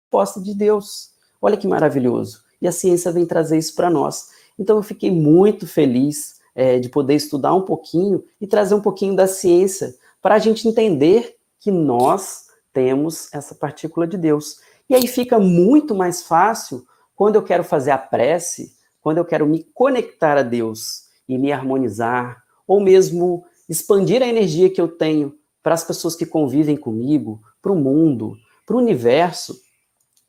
composta 0.09 0.41
de 0.41 0.55
Deus. 0.55 1.11
Olha 1.39 1.55
que 1.55 1.67
maravilhoso. 1.67 2.41
E 2.59 2.67
a 2.67 2.71
ciência 2.71 3.11
vem 3.11 3.25
trazer 3.25 3.57
isso 3.57 3.75
para 3.75 3.89
nós. 3.89 4.29
Então 4.57 4.75
eu 4.75 4.83
fiquei 4.83 5.11
muito 5.11 5.67
feliz 5.67 6.39
é, 6.55 6.79
de 6.79 6.89
poder 6.89 7.13
estudar 7.13 7.53
um 7.53 7.61
pouquinho 7.61 8.23
e 8.41 8.47
trazer 8.47 8.73
um 8.73 8.81
pouquinho 8.81 9.15
da 9.15 9.27
ciência 9.27 9.95
para 10.21 10.35
a 10.35 10.39
gente 10.39 10.67
entender 10.67 11.37
que 11.59 11.71
nós 11.71 12.47
temos 12.73 13.33
essa 13.33 13.55
partícula 13.55 14.07
de 14.07 14.17
Deus. 14.17 14.57
E 14.89 14.95
aí 14.95 15.07
fica 15.07 15.39
muito 15.39 15.93
mais 15.93 16.23
fácil 16.23 16.85
quando 17.15 17.35
eu 17.35 17.43
quero 17.43 17.63
fazer 17.63 17.91
a 17.91 17.97
prece, 17.97 18.73
quando 18.99 19.19
eu 19.19 19.25
quero 19.25 19.45
me 19.45 19.63
conectar 19.73 20.37
a 20.37 20.43
Deus 20.43 21.03
e 21.27 21.37
me 21.37 21.51
harmonizar, 21.51 22.43
ou 22.67 22.81
mesmo 22.81 23.45
expandir 23.69 24.21
a 24.21 24.27
energia 24.27 24.69
que 24.69 24.81
eu 24.81 24.87
tenho 24.87 25.35
para 25.61 25.75
as 25.75 25.83
pessoas 25.83 26.15
que 26.15 26.25
convivem 26.25 26.75
comigo, 26.75 27.39
para 27.61 27.71
o 27.71 27.75
mundo, 27.75 28.35
para 28.65 28.75
o 28.75 28.79
universo, 28.79 29.59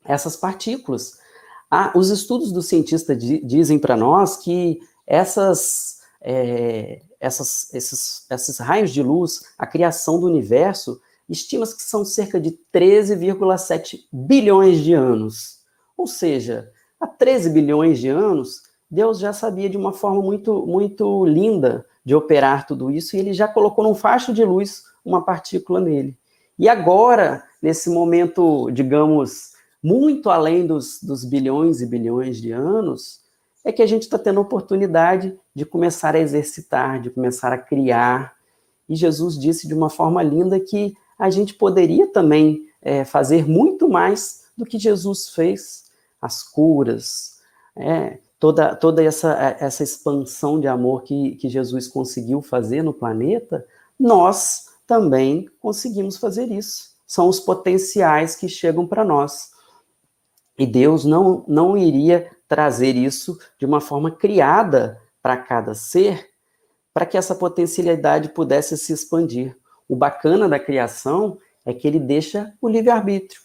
essas 0.05 0.35
partículas. 0.35 1.19
Ah, 1.69 1.91
os 1.95 2.09
estudos 2.09 2.51
do 2.51 2.61
cientista 2.61 3.15
dizem 3.15 3.79
para 3.79 3.95
nós 3.95 4.37
que 4.37 4.79
essas 5.07 6.01
é, 6.21 7.01
essas, 7.19 7.73
esses, 7.73 8.25
esses 8.29 8.57
raios 8.57 8.91
de 8.91 9.01
luz, 9.03 9.43
a 9.57 9.67
criação 9.67 10.19
do 10.19 10.25
universo, 10.25 10.99
estima-se 11.29 11.75
que 11.75 11.83
são 11.83 12.03
cerca 12.03 12.39
de 12.39 12.57
13,7 12.73 13.99
bilhões 14.11 14.79
de 14.79 14.93
anos. 14.93 15.59
Ou 15.95 16.07
seja, 16.07 16.71
há 16.99 17.07
13 17.07 17.51
bilhões 17.51 17.99
de 17.99 18.09
anos, 18.09 18.63
Deus 18.89 19.19
já 19.19 19.31
sabia 19.31 19.69
de 19.69 19.77
uma 19.77 19.93
forma 19.93 20.21
muito, 20.21 20.65
muito 20.65 21.25
linda 21.25 21.85
de 22.03 22.15
operar 22.15 22.65
tudo 22.65 22.89
isso, 22.89 23.15
e 23.15 23.19
ele 23.19 23.33
já 23.33 23.47
colocou 23.47 23.83
num 23.83 23.95
facho 23.95 24.33
de 24.33 24.43
luz 24.43 24.83
uma 25.05 25.23
partícula 25.23 25.79
nele. 25.79 26.17
E 26.57 26.67
agora, 26.67 27.43
nesse 27.61 27.89
momento, 27.89 28.69
digamos, 28.71 29.50
muito 29.83 30.29
além 30.29 30.65
dos, 30.65 31.01
dos 31.01 31.25
bilhões 31.25 31.81
e 31.81 31.85
bilhões 31.85 32.37
de 32.37 32.51
anos, 32.51 33.21
é 33.63 33.71
que 33.71 33.81
a 33.81 33.87
gente 33.87 34.03
está 34.03 34.17
tendo 34.17 34.39
a 34.39 34.43
oportunidade 34.43 35.37
de 35.55 35.65
começar 35.65 36.15
a 36.15 36.19
exercitar, 36.19 37.01
de 37.01 37.09
começar 37.09 37.53
a 37.53 37.57
criar. 37.57 38.35
E 38.89 38.95
Jesus 38.95 39.37
disse 39.37 39.67
de 39.67 39.73
uma 39.73 39.89
forma 39.89 40.21
linda 40.21 40.59
que 40.59 40.95
a 41.17 41.29
gente 41.29 41.53
poderia 41.53 42.07
também 42.07 42.67
é, 42.81 43.05
fazer 43.05 43.47
muito 43.47 43.87
mais 43.87 44.45
do 44.57 44.65
que 44.65 44.79
Jesus 44.79 45.29
fez. 45.29 45.85
As 46.21 46.43
curas, 46.43 47.39
é, 47.75 48.19
toda, 48.39 48.75
toda 48.75 49.03
essa, 49.03 49.33
essa 49.59 49.83
expansão 49.83 50.59
de 50.59 50.67
amor 50.67 51.03
que, 51.03 51.35
que 51.35 51.47
Jesus 51.47 51.87
conseguiu 51.87 52.41
fazer 52.41 52.83
no 52.83 52.93
planeta, 52.93 53.65
nós 53.99 54.65
também 54.87 55.47
conseguimos 55.59 56.17
fazer 56.17 56.51
isso. 56.51 56.91
São 57.07 57.27
os 57.27 57.39
potenciais 57.39 58.35
que 58.35 58.47
chegam 58.47 58.87
para 58.87 59.05
nós. 59.05 59.51
E 60.61 60.67
Deus 60.67 61.05
não, 61.05 61.43
não 61.47 61.75
iria 61.75 62.29
trazer 62.47 62.95
isso 62.95 63.35
de 63.57 63.65
uma 63.65 63.81
forma 63.81 64.11
criada 64.11 65.01
para 65.19 65.35
cada 65.35 65.73
ser, 65.73 66.29
para 66.93 67.03
que 67.03 67.17
essa 67.17 67.33
potencialidade 67.33 68.29
pudesse 68.29 68.77
se 68.77 68.93
expandir. 68.93 69.57
O 69.89 69.95
bacana 69.95 70.47
da 70.47 70.59
criação 70.59 71.39
é 71.65 71.73
que 71.73 71.87
ele 71.87 71.99
deixa 71.99 72.53
o 72.61 72.69
livre-arbítrio. 72.69 73.41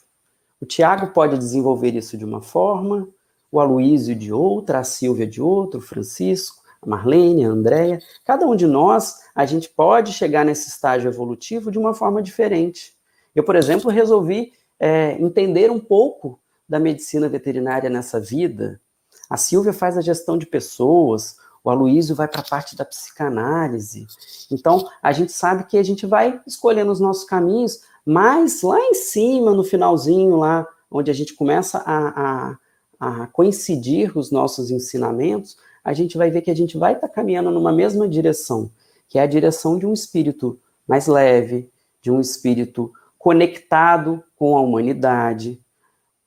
O 0.61 0.66
Tiago 0.66 1.14
pode 1.14 1.38
desenvolver 1.38 1.94
isso 1.94 2.18
de 2.18 2.24
uma 2.26 2.42
forma, 2.42 3.09
o 3.50 3.61
Aloísio 3.61 4.14
de 4.14 4.31
outra, 4.31 4.81
a 4.81 4.85
Silvia 4.85 5.26
de 5.26 5.40
outra, 5.40 5.81
o 5.81 5.83
Francisco, 5.83 6.62
a 6.83 6.87
Marlene, 6.87 7.46
a 7.46 7.48
Andréia. 7.48 7.98
Cada 8.26 8.46
um 8.46 8.55
de 8.55 8.66
nós, 8.66 9.20
a 9.35 9.46
gente 9.46 9.70
pode 9.70 10.12
chegar 10.12 10.44
nesse 10.44 10.68
estágio 10.68 11.09
evolutivo 11.09 11.70
de 11.70 11.79
uma 11.79 11.94
forma 11.94 12.22
diferente. 12.22 12.92
Eu, 13.35 13.42
por 13.42 13.57
exemplo, 13.57 13.90
resolvi 13.90 14.52
é, 14.79 15.12
entender 15.18 15.70
um 15.70 15.81
pouco 15.81 16.38
da 16.68 16.79
medicina 16.79 17.29
veterinária 17.29 17.88
nessa 17.88 18.20
vida, 18.20 18.81
a 19.29 19.37
Silvia 19.37 19.72
faz 19.72 19.96
a 19.96 20.00
gestão 20.00 20.38
de 20.38 20.46
pessoas, 20.46 21.37
o 21.62 21.70
Aloísio 21.70 22.14
vai 22.14 22.29
para 22.29 22.40
a 22.40 22.48
parte 22.48 22.76
da 22.76 22.85
psicanálise. 22.85 24.07
Então, 24.52 24.88
a 25.02 25.11
gente 25.11 25.33
sabe 25.33 25.64
que 25.64 25.76
a 25.76 25.83
gente 25.83 26.07
vai 26.07 26.40
escolhendo 26.46 26.92
os 26.92 27.00
nossos 27.00 27.24
caminhos, 27.24 27.81
mas 28.05 28.62
lá 28.62 28.79
em 28.81 28.94
cima, 28.94 29.52
no 29.52 29.64
finalzinho, 29.64 30.37
lá 30.37 30.66
onde 30.88 31.11
a 31.11 31.14
gente 31.14 31.35
começa 31.35 31.79
a, 31.79 32.57
a, 33.00 33.22
a 33.22 33.26
coincidir 33.26 34.16
os 34.16 34.31
nossos 34.31 34.70
ensinamentos, 34.70 35.57
a 35.85 35.92
gente 35.92 36.16
vai 36.16 36.31
ver 36.31 36.42
que 36.42 36.50
a 36.50 36.57
gente 36.57 36.79
vai 36.79 36.94
estar 36.94 37.09
tá 37.09 37.14
caminhando 37.14 37.50
numa 37.50 37.72
mesma 37.72 38.09
direção, 38.09 38.70
que 39.09 39.18
é 39.18 39.22
a 39.22 39.26
direção 39.26 39.79
de 39.79 39.87
um 39.87 39.92
espírito 39.92 40.59
mais 40.87 41.09
leve, 41.09 41.68
de 42.00 42.12
um 42.12 42.20
espírito 42.20 42.92
conectado 43.18 44.22
com 44.37 44.57
a 44.57 44.61
humanidade, 44.61 45.61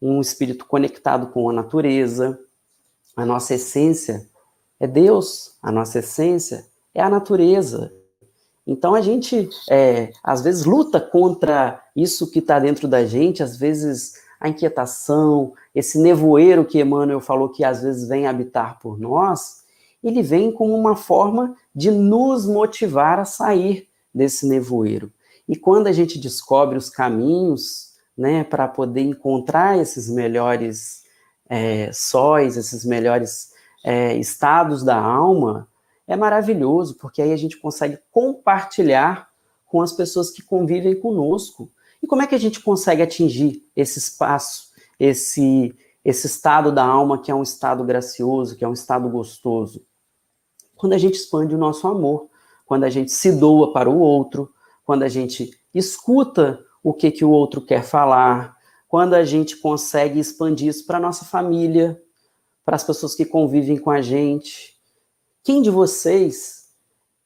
um 0.02 0.22
espírito 0.22 0.66
conectado 0.66 1.28
com 1.28 1.50
a 1.50 1.54
natureza, 1.54 2.40
a 3.16 3.26
nossa 3.26 3.56
essência 3.56 4.28
é 4.80 4.88
Deus, 4.88 5.58
a 5.62 5.72
nossa 5.72 6.00
essência 6.00 6.66
é 6.94 7.02
a 7.02 7.10
natureza. 7.10 7.92
Então 8.66 8.94
a 8.94 9.02
gente, 9.02 9.50
é, 9.70 10.12
às 10.24 10.42
vezes, 10.42 10.64
luta 10.64 11.02
contra 11.02 11.84
isso 11.96 12.30
que 12.32 12.40
está 12.40 12.60
dentro 12.60 12.88
da 12.88 13.06
gente, 13.06 13.42
às 13.44 13.58
vezes 13.58 14.14
a 14.40 14.48
inquietação, 14.48 15.54
esse 15.76 16.00
nevoeiro 16.00 16.64
que 16.64 16.80
Emmanuel 16.80 17.20
falou 17.20 17.50
que 17.50 17.64
às 17.64 17.82
vezes 17.82 18.08
vem 18.08 18.26
habitar 18.26 18.80
por 18.80 18.98
nós, 18.98 19.64
ele 20.04 20.22
vem 20.22 20.52
como 20.52 20.74
uma 20.76 20.96
forma 20.96 21.56
de 21.76 21.92
nos 21.92 22.46
motivar 22.46 23.20
a 23.20 23.26
sair 23.26 23.88
desse 24.14 24.48
nevoeiro. 24.48 25.12
E 25.48 25.56
quando 25.56 25.88
a 25.88 25.92
gente 25.92 26.18
descobre 26.18 26.78
os 26.78 26.90
caminhos, 26.90 27.88
né, 28.19 28.43
para 28.43 28.67
poder 28.67 28.99
encontrar 28.99 29.79
esses 29.79 30.10
melhores 30.10 31.03
é, 31.47 31.89
sóis, 31.93 32.58
esses 32.58 32.84
melhores 32.84 33.51
é, 33.82 34.13
estados 34.17 34.84
da 34.84 34.99
alma, 34.99 35.69
é 36.05 36.17
maravilhoso, 36.17 36.97
porque 36.97 37.21
aí 37.21 37.32
a 37.32 37.38
gente 37.38 37.55
consegue 37.55 37.97
compartilhar 38.12 39.29
com 39.65 39.82
as 39.82 39.93
pessoas 39.93 40.29
que 40.29 40.41
convivem 40.41 40.99
conosco. 40.99 41.71
E 42.03 42.08
como 42.08 42.21
é 42.21 42.27
que 42.27 42.36
a 42.36 42.39
gente 42.39 42.60
consegue 42.60 43.01
atingir 43.01 43.63
esse 43.73 43.99
espaço, 43.99 44.63
esse, 44.99 45.73
esse 46.03 46.27
estado 46.27 46.73
da 46.73 46.84
alma 46.84 47.21
que 47.21 47.32
é 47.32 47.36
um 47.36 47.43
estado 47.43 47.86
gracioso, 47.86 48.58
que 48.58 48.65
é 48.65 48.67
um 48.67 48.73
estado 48.73 49.08
gostoso? 49.08 49.82
Quando 50.75 50.91
a 50.91 50.97
gente 50.97 51.15
expande 51.15 51.55
o 51.55 51.58
nosso 51.58 51.88
amor, 51.88 52.27
quando 52.65 52.84
a 52.84 52.89
gente 52.89 53.13
se 53.13 53.32
doa 53.32 53.71
para 53.71 53.89
o 53.89 53.97
outro, 53.97 54.51
quando 54.84 55.03
a 55.03 55.08
gente 55.08 55.58
escuta 55.73 56.60
o 56.84 56.94
que, 56.94 57.12
que 57.12 57.26
o 57.26 57.30
outro 57.30 57.62
quer 57.62 57.84
falar, 57.84 58.58
quando 58.88 59.13
a 59.13 59.24
gente 59.24 59.58
consegue 59.58 60.20
expandir 60.20 60.68
isso 60.68 60.86
para 60.86 60.98
a 60.98 61.02
nossa 61.02 61.26
família, 61.26 62.02
para 62.65 62.76
as 62.76 62.84
pessoas 62.84 63.15
que 63.15 63.26
convivem 63.26 63.78
com 63.78 63.92
a 63.92 64.02
gente. 64.02 64.78
Quem 65.44 65.62
de 65.62 65.70
vocês 65.70 66.70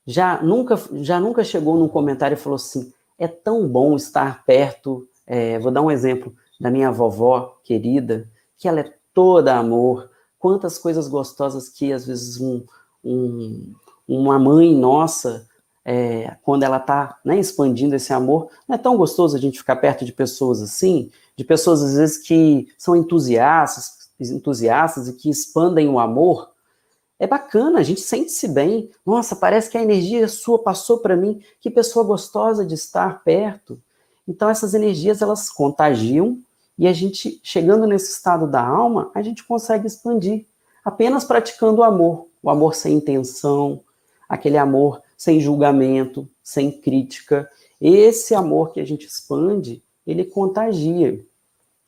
já 0.06 0.42
nunca, 0.42 0.80
já 0.96 1.20
nunca 1.20 1.44
chegou 1.44 1.78
num 1.78 1.88
comentário 1.88 2.36
e 2.36 2.39
falou 2.39 2.56
assim: 2.58 2.92
é 3.18 3.28
tão 3.28 3.68
bom 3.68 3.96
estar 3.96 4.44
perto? 4.46 5.08
É, 5.26 5.58
vou 5.60 5.72
dar 5.72 5.82
um 5.82 5.92
exemplo 5.92 6.36
da 6.60 6.70
minha 6.70 6.92
vovó 6.92 7.58
querida, 7.63 8.30
que 8.58 8.68
ela 8.68 8.82
é 8.82 8.94
toda 9.13 9.58
amor. 9.58 10.10
Quantas 10.38 10.78
coisas 10.78 11.08
gostosas 11.08 11.70
que 11.70 11.94
às 11.94 12.06
vezes 12.06 12.39
um, 12.39 12.66
um, 13.04 13.74
uma 14.08 14.38
mãe 14.38 14.76
nossa, 14.76 15.48
é, 15.86 16.38
quando 16.43 16.63
ela 16.63 16.78
está 16.78 17.17
né, 17.26 17.38
expandindo 17.38 17.96
esse 17.96 18.13
amor, 18.13 18.50
não 18.67 18.76
é 18.76 18.78
tão 18.78 18.96
gostoso 18.96 19.36
a 19.36 19.39
gente 19.39 19.58
ficar 19.58 19.76
perto 19.76 20.06
de 20.06 20.13
pessoas 20.13 20.62
assim, 20.62 21.12
de 21.36 21.43
pessoas 21.43 21.84
às 21.84 21.96
vezes 21.96 22.17
que 22.17 22.67
são 22.78 22.96
entusiastas, 22.96 24.10
entusiastas 24.19 25.08
e 25.08 25.13
que 25.13 25.30
expandem 25.30 25.89
o 25.89 26.00
amor. 26.00 26.52
É 27.19 27.28
bacana, 27.28 27.80
a 27.80 27.84
gente 27.84 28.02
sente-se 28.02 28.48
bem. 28.48 28.89
Nossa, 29.06 29.36
parece 29.36 29.69
que 29.69 29.78
a 29.78 29.82
energia 29.82 30.28
sua 30.28 30.60
passou 30.60 31.00
para 31.00 31.15
mim. 31.15 31.41
Que 31.60 31.69
pessoa 31.69 32.06
gostosa 32.06 32.65
de 32.65 32.74
estar 32.74 33.24
perto. 33.24 33.80
Então 34.28 34.50
essas 34.50 34.74
energias 34.74 35.22
elas 35.22 35.50
contagiam 35.50 36.39
e 36.78 36.88
a 36.88 36.93
gente 36.93 37.39
chegando 37.43 37.86
nesse 37.86 38.12
estado 38.12 38.48
da 38.48 38.65
alma, 38.65 39.12
a 39.13 39.22
gente 39.22 39.43
consegue 39.43 39.86
expandir 39.86 40.46
apenas 40.84 41.24
praticando 41.24 41.82
o 41.82 41.84
amor, 41.84 42.28
o 42.41 42.50
amor 42.50 42.74
sem 42.74 42.96
intenção, 42.96 43.82
aquele 44.28 44.58
amor 44.58 45.02
sem 45.24 45.40
julgamento, 45.40 46.28
sem 46.44 46.70
crítica. 46.70 47.50
Esse 47.80 48.36
amor 48.36 48.74
que 48.74 48.82
a 48.82 48.86
gente 48.86 49.08
expande, 49.08 49.82
ele 50.06 50.26
contagia. 50.26 51.18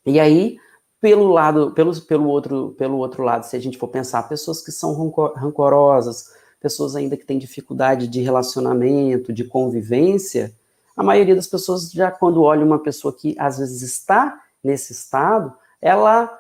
E 0.06 0.22
aí, 0.22 0.58
pelo 1.02 1.28
lado, 1.28 1.72
pelo, 1.72 2.00
pelo, 2.04 2.30
outro, 2.30 2.74
pelo 2.78 2.96
outro 2.96 3.24
lado, 3.24 3.44
se 3.44 3.58
a 3.58 3.60
gente 3.60 3.78
for 3.78 3.90
pensar, 3.90 4.24
pessoas 4.24 4.64
que 4.64 4.72
são 4.72 4.94
rancorosas, 5.36 6.32
pessoas 6.62 6.96
ainda 6.96 7.18
que 7.18 7.26
têm 7.26 7.38
dificuldade 7.38 8.08
de 8.08 8.22
relacionamento, 8.22 9.34
de 9.34 9.44
convivência, 9.44 10.56
a 10.96 11.04
maioria 11.04 11.36
das 11.36 11.48
pessoas 11.48 11.92
já 11.92 12.10
quando 12.10 12.42
olha 12.42 12.66
uma 12.66 12.80
pessoa 12.80 13.14
que 13.14 13.36
às 13.38 13.58
vezes 13.58 13.82
está 13.82 14.42
nesse 14.64 14.94
estado, 14.94 15.54
ela 15.82 16.40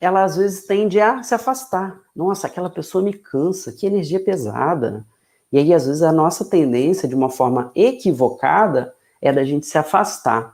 ela 0.00 0.24
às 0.24 0.36
vezes 0.36 0.66
tende 0.66 1.00
a 1.00 1.22
se 1.22 1.32
afastar. 1.32 1.96
Nossa, 2.14 2.48
aquela 2.48 2.68
pessoa 2.68 3.04
me 3.04 3.12
cansa, 3.12 3.70
que 3.70 3.86
energia 3.86 4.18
pesada. 4.18 5.06
E 5.54 5.58
aí, 5.58 5.72
às 5.72 5.86
vezes, 5.86 6.02
a 6.02 6.10
nossa 6.10 6.44
tendência, 6.44 7.08
de 7.08 7.14
uma 7.14 7.30
forma 7.30 7.70
equivocada, 7.76 8.92
é 9.22 9.32
da 9.32 9.44
gente 9.44 9.66
se 9.66 9.78
afastar. 9.78 10.52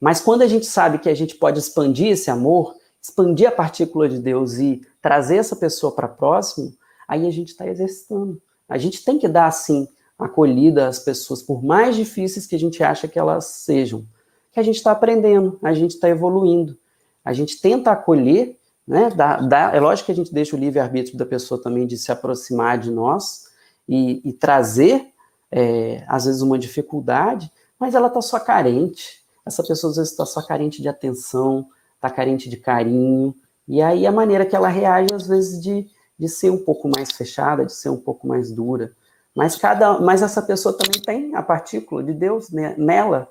Mas 0.00 0.20
quando 0.20 0.42
a 0.42 0.46
gente 0.46 0.64
sabe 0.64 0.98
que 0.98 1.08
a 1.08 1.14
gente 1.14 1.34
pode 1.34 1.58
expandir 1.58 2.12
esse 2.12 2.30
amor, 2.30 2.76
expandir 3.02 3.48
a 3.48 3.50
partícula 3.50 4.08
de 4.08 4.20
Deus 4.20 4.58
e 4.58 4.80
trazer 5.02 5.38
essa 5.38 5.56
pessoa 5.56 5.90
para 5.90 6.06
próximo, 6.06 6.72
aí 7.08 7.26
a 7.26 7.32
gente 7.32 7.48
está 7.48 7.66
exercitando. 7.66 8.40
A 8.68 8.78
gente 8.78 9.04
tem 9.04 9.18
que 9.18 9.26
dar, 9.26 9.46
assim, 9.46 9.88
acolhida 10.16 10.86
às 10.86 11.00
pessoas, 11.00 11.42
por 11.42 11.64
mais 11.64 11.96
difíceis 11.96 12.46
que 12.46 12.54
a 12.54 12.60
gente 12.60 12.80
acha 12.80 13.08
que 13.08 13.18
elas 13.18 13.44
sejam. 13.44 14.06
Que 14.52 14.60
a 14.60 14.62
gente 14.62 14.76
está 14.76 14.92
aprendendo, 14.92 15.58
a 15.64 15.74
gente 15.74 15.96
está 15.96 16.08
evoluindo. 16.08 16.78
A 17.24 17.32
gente 17.32 17.60
tenta 17.60 17.90
acolher 17.90 18.56
né? 18.86 19.10
Dá, 19.14 19.36
dá, 19.38 19.74
é 19.74 19.80
lógico 19.80 20.06
que 20.06 20.12
a 20.12 20.14
gente 20.14 20.32
deixa 20.32 20.54
o 20.56 20.58
livre-arbítrio 20.58 21.18
da 21.18 21.26
pessoa 21.26 21.60
também 21.60 21.86
de 21.86 21.98
se 21.98 22.10
aproximar 22.10 22.78
de 22.78 22.90
nós 22.90 23.47
e, 23.88 24.20
e 24.28 24.32
trazer, 24.32 25.06
é, 25.50 26.04
às 26.06 26.26
vezes, 26.26 26.42
uma 26.42 26.58
dificuldade, 26.58 27.50
mas 27.78 27.94
ela 27.94 28.08
está 28.08 28.20
só 28.20 28.38
carente. 28.38 29.22
Essa 29.46 29.62
pessoa, 29.62 29.90
às 29.90 29.96
vezes, 29.96 30.12
está 30.12 30.26
só 30.26 30.42
carente 30.42 30.82
de 30.82 30.88
atenção, 30.88 31.66
está 31.96 32.10
carente 32.10 32.50
de 32.50 32.56
carinho, 32.56 33.34
e 33.66 33.82
aí 33.82 34.06
a 34.06 34.12
maneira 34.12 34.46
que 34.46 34.56
ela 34.56 34.68
reage, 34.68 35.12
às 35.14 35.26
vezes, 35.26 35.62
de, 35.62 35.86
de 36.18 36.28
ser 36.28 36.50
um 36.50 36.58
pouco 36.58 36.88
mais 36.88 37.12
fechada, 37.12 37.66
de 37.66 37.72
ser 37.72 37.90
um 37.90 37.96
pouco 37.96 38.26
mais 38.26 38.50
dura. 38.50 38.92
Mas, 39.34 39.56
cada, 39.56 40.00
mas 40.00 40.22
essa 40.22 40.42
pessoa 40.42 40.76
também 40.76 41.00
tem 41.00 41.36
a 41.36 41.42
partícula 41.42 42.02
de 42.02 42.12
Deus 42.12 42.50
né, 42.50 42.74
nela. 42.78 43.28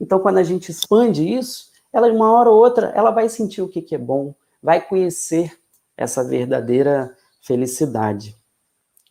Então, 0.00 0.20
quando 0.20 0.38
a 0.38 0.42
gente 0.42 0.70
expande 0.70 1.26
isso, 1.26 1.68
ela, 1.92 2.10
de 2.10 2.16
uma 2.16 2.30
hora 2.30 2.50
ou 2.50 2.58
outra, 2.58 2.92
ela 2.94 3.10
vai 3.10 3.28
sentir 3.28 3.62
o 3.62 3.68
que, 3.68 3.80
que 3.80 3.94
é 3.94 3.98
bom, 3.98 4.34
vai 4.62 4.80
conhecer 4.80 5.58
essa 5.96 6.22
verdadeira 6.22 7.16
felicidade. 7.40 8.36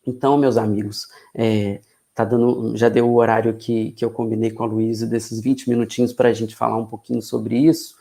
Então, 0.08 0.38
meus 0.38 0.56
amigos, 0.56 1.10
é, 1.36 1.82
tá 2.16 2.24
dando, 2.24 2.76
já 2.78 2.88
deu 2.88 3.10
o 3.10 3.16
horário 3.16 3.54
que, 3.56 3.92
que 3.92 4.06
eu 4.06 4.10
combinei 4.10 4.50
com 4.50 4.64
a 4.64 4.66
Luísa 4.66 5.06
desses 5.06 5.42
20 5.42 5.70
minutinhos 5.70 6.14
para 6.14 6.30
a 6.30 6.34
gente 6.34 6.56
falar 6.56 6.78
um 6.78 6.86
pouquinho 6.86 7.22
sobre 7.22 7.58
isso. 7.58 7.98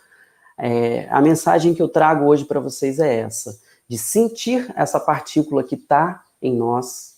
É, 0.57 1.09
a 1.11 1.21
mensagem 1.21 1.75
que 1.75 1.83
eu 1.83 1.89
trago 1.89 2.25
hoje 2.25 2.45
para 2.45 2.61
vocês 2.61 3.01
é 3.01 3.17
essa: 3.17 3.59
de 3.89 3.99
sentir 3.99 4.73
essa 4.77 5.01
partícula 5.01 5.65
que 5.65 5.75
está 5.75 6.25
em 6.41 6.57
nós 6.57 7.17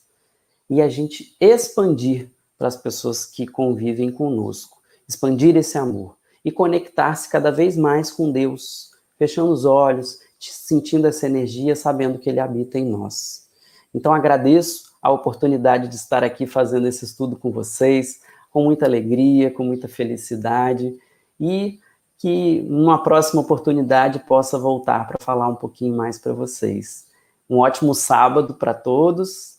e 0.71 0.81
a 0.81 0.89
gente 0.89 1.37
expandir 1.39 2.31
para 2.57 2.69
as 2.69 2.77
pessoas 2.77 3.27
que 3.27 3.47
convivem 3.47 4.11
conosco, 4.11 4.79
expandir 5.07 5.55
esse 5.57 5.77
amor 5.77 6.17
e 6.45 6.51
conectar-se 6.51 7.29
cada 7.29 7.53
vez 7.53 7.77
mais 7.77 8.11
com 8.11 8.33
Deus, 8.33 8.91
fechando 9.19 9.53
os 9.53 9.65
olhos, 9.67 10.19
sentindo 10.41 11.07
essa 11.07 11.27
energia, 11.27 11.77
sabendo 11.77 12.19
que 12.19 12.29
ele 12.29 12.41
habita 12.41 12.79
em 12.79 12.87
nós. 12.87 13.48
Então 13.95 14.13
agradeço 14.13 14.93
a 15.01 15.11
oportunidade 15.11 15.89
de 15.89 15.95
estar 15.95 16.23
aqui 16.25 16.47
fazendo 16.47 16.87
esse 16.87 17.05
estudo 17.05 17.37
com 17.37 17.51
vocês, 17.51 18.21
com 18.51 18.65
muita 18.65 18.87
alegria, 18.87 19.51
com 19.51 19.65
muita 19.65 19.89
felicidade 19.89 20.99
e 21.41 21.81
que 22.17 22.63
numa 22.63 23.03
próxima 23.03 23.41
oportunidade 23.41 24.19
possa 24.21 24.59
voltar 24.59 25.07
para 25.07 25.19
falar 25.21 25.49
um 25.49 25.55
pouquinho 25.55 25.97
mais 25.97 26.19
para 26.19 26.33
vocês. 26.33 27.07
Um 27.49 27.59
ótimo 27.59 27.95
sábado 27.95 28.55
para 28.55 28.75
todos 28.75 29.59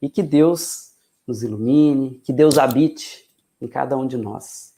e 0.00 0.08
que 0.08 0.22
Deus 0.22 0.92
nos 1.26 1.42
ilumine, 1.42 2.20
que 2.24 2.32
Deus 2.32 2.58
habite 2.58 3.24
em 3.60 3.68
cada 3.68 3.96
um 3.96 4.06
de 4.06 4.16
nós. 4.16 4.71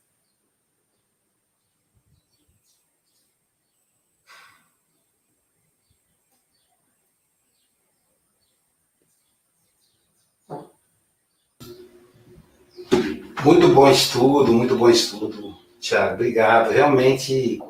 Muito 13.45 13.69
bom 13.69 13.91
estudo, 13.91 14.55
muito 14.55 14.75
bom 14.75 14.89
estudo, 14.89 15.55
Tiago. 15.79 16.15
Obrigado. 16.15 16.71
Realmente, 16.71 17.61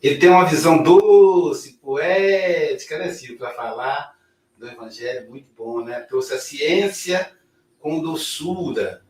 ele 0.00 0.16
tem 0.16 0.28
uma 0.28 0.44
visão 0.44 0.80
doce, 0.80 1.72
poética, 1.82 2.98
né, 2.98 3.12
Silvio, 3.12 3.38
para 3.38 3.50
falar 3.50 4.14
do 4.56 4.68
Evangelho, 4.68 5.28
muito 5.28 5.48
bom, 5.58 5.82
né? 5.82 5.98
Trouxe 6.02 6.34
a 6.34 6.38
ciência 6.38 7.32
com 7.80 8.00
doçura. 8.00 9.02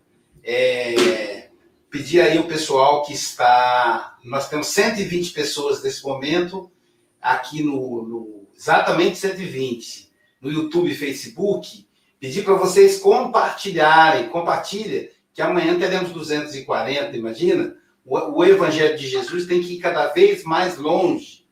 É, 0.42 1.50
pedir 1.90 2.22
aí 2.22 2.38
o 2.38 2.48
pessoal 2.48 3.02
que 3.02 3.12
está. 3.12 4.16
Nós 4.24 4.48
temos 4.48 4.68
120 4.68 5.30
pessoas 5.30 5.82
nesse 5.82 6.02
momento, 6.02 6.72
aqui 7.20 7.62
no, 7.62 8.02
no 8.02 8.48
exatamente 8.56 9.18
120, 9.18 10.10
no 10.40 10.50
YouTube 10.50 10.90
e 10.90 10.94
Facebook. 10.94 11.86
Pedir 12.18 12.44
para 12.44 12.54
vocês 12.54 12.98
compartilharem, 12.98 14.30
compartilhem 14.30 15.10
que 15.34 15.42
amanhã 15.42 15.76
teremos 15.76 16.12
240, 16.12 17.16
imagina? 17.16 17.76
O, 18.06 18.16
o 18.38 18.44
Evangelho 18.44 18.96
de 18.96 19.08
Jesus 19.08 19.46
tem 19.46 19.60
que 19.60 19.74
ir 19.74 19.80
cada 19.80 20.06
vez 20.06 20.44
mais 20.44 20.78
longe. 20.78 21.44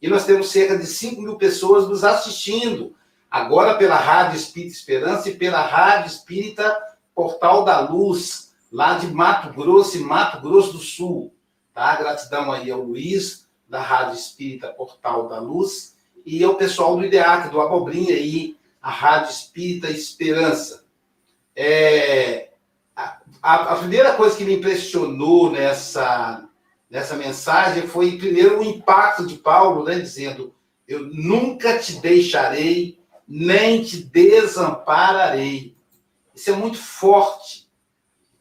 E 0.00 0.06
nós 0.06 0.26
temos 0.26 0.50
cerca 0.50 0.76
de 0.76 0.86
5 0.86 1.22
mil 1.22 1.36
pessoas 1.36 1.88
nos 1.88 2.04
assistindo, 2.04 2.94
agora 3.30 3.78
pela 3.78 3.96
Rádio 3.96 4.36
Espírita 4.36 4.74
Esperança 4.74 5.30
e 5.30 5.34
pela 5.34 5.62
Rádio 5.62 6.08
Espírita 6.08 6.76
Portal 7.14 7.64
da 7.64 7.80
Luz, 7.80 8.52
lá 8.70 8.98
de 8.98 9.06
Mato 9.06 9.54
Grosso 9.54 9.96
e 9.96 10.00
Mato 10.00 10.42
Grosso 10.42 10.72
do 10.72 10.78
Sul. 10.78 11.34
Tá? 11.72 11.96
Gratidão 11.96 12.52
aí 12.52 12.70
ao 12.70 12.82
Luiz, 12.82 13.48
da 13.66 13.80
Rádio 13.80 14.18
Espírita 14.18 14.68
Portal 14.68 15.28
da 15.28 15.40
Luz, 15.40 15.96
e 16.26 16.44
ao 16.44 16.56
pessoal 16.56 16.96
do 16.96 17.04
IDEAC, 17.04 17.48
do 17.50 17.60
Abobrinha 17.62 18.14
aí, 18.14 18.56
a 18.82 18.90
Rádio 18.90 19.30
Espírita 19.30 19.88
Esperança. 19.88 20.84
É, 21.56 22.51
a, 23.42 23.54
a, 23.72 23.76
primeira 23.76 24.14
coisa 24.14 24.36
que 24.36 24.44
me 24.44 24.56
impressionou 24.56 25.50
nessa, 25.50 26.48
nessa 26.90 27.16
mensagem 27.16 27.86
foi, 27.86 28.16
primeiro, 28.16 28.60
o 28.60 28.64
impacto 28.64 29.26
de 29.26 29.36
Paulo, 29.36 29.84
né, 29.84 29.98
dizendo: 29.98 30.54
Eu 30.86 31.06
nunca 31.06 31.78
te 31.78 31.94
deixarei, 32.00 32.98
nem 33.26 33.82
te 33.82 34.02
desampararei. 34.02 35.76
Isso 36.34 36.50
é 36.50 36.52
muito 36.54 36.78
forte. 36.78 37.68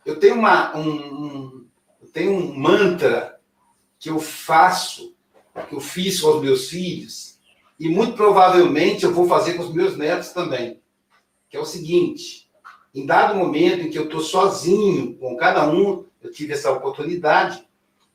Eu 0.06 0.20
tenho, 0.20 0.36
uma, 0.36 0.76
um, 0.76 0.90
um, 0.90 1.66
eu 2.02 2.08
tenho 2.10 2.32
um 2.32 2.54
mantra 2.54 3.40
que 4.00 4.10
eu 4.10 4.20
faço, 4.20 5.16
que 5.70 5.76
eu 5.76 5.80
fiz 5.80 6.20
com 6.20 6.30
os 6.30 6.42
meus 6.42 6.70
filhos, 6.70 7.40
e 7.80 7.88
muito 7.90 8.14
provavelmente 8.14 9.04
eu 9.04 9.14
vou 9.14 9.28
fazer 9.28 9.54
com 9.54 9.64
os 9.64 9.74
meus 9.74 9.98
netos 9.98 10.30
também, 10.30 10.80
que 11.50 11.58
é 11.58 11.60
o 11.60 11.66
seguinte: 11.66 12.50
em 12.94 13.06
dado 13.06 13.36
momento 13.36 13.82
em 13.82 13.90
que 13.90 13.98
eu 13.98 14.06
estou 14.06 14.22
sozinho 14.22 15.16
com 15.16 15.36
cada 15.38 15.70
um, 15.70 16.06
eu 16.22 16.32
tive 16.32 16.54
essa 16.54 16.72
oportunidade 16.72 17.64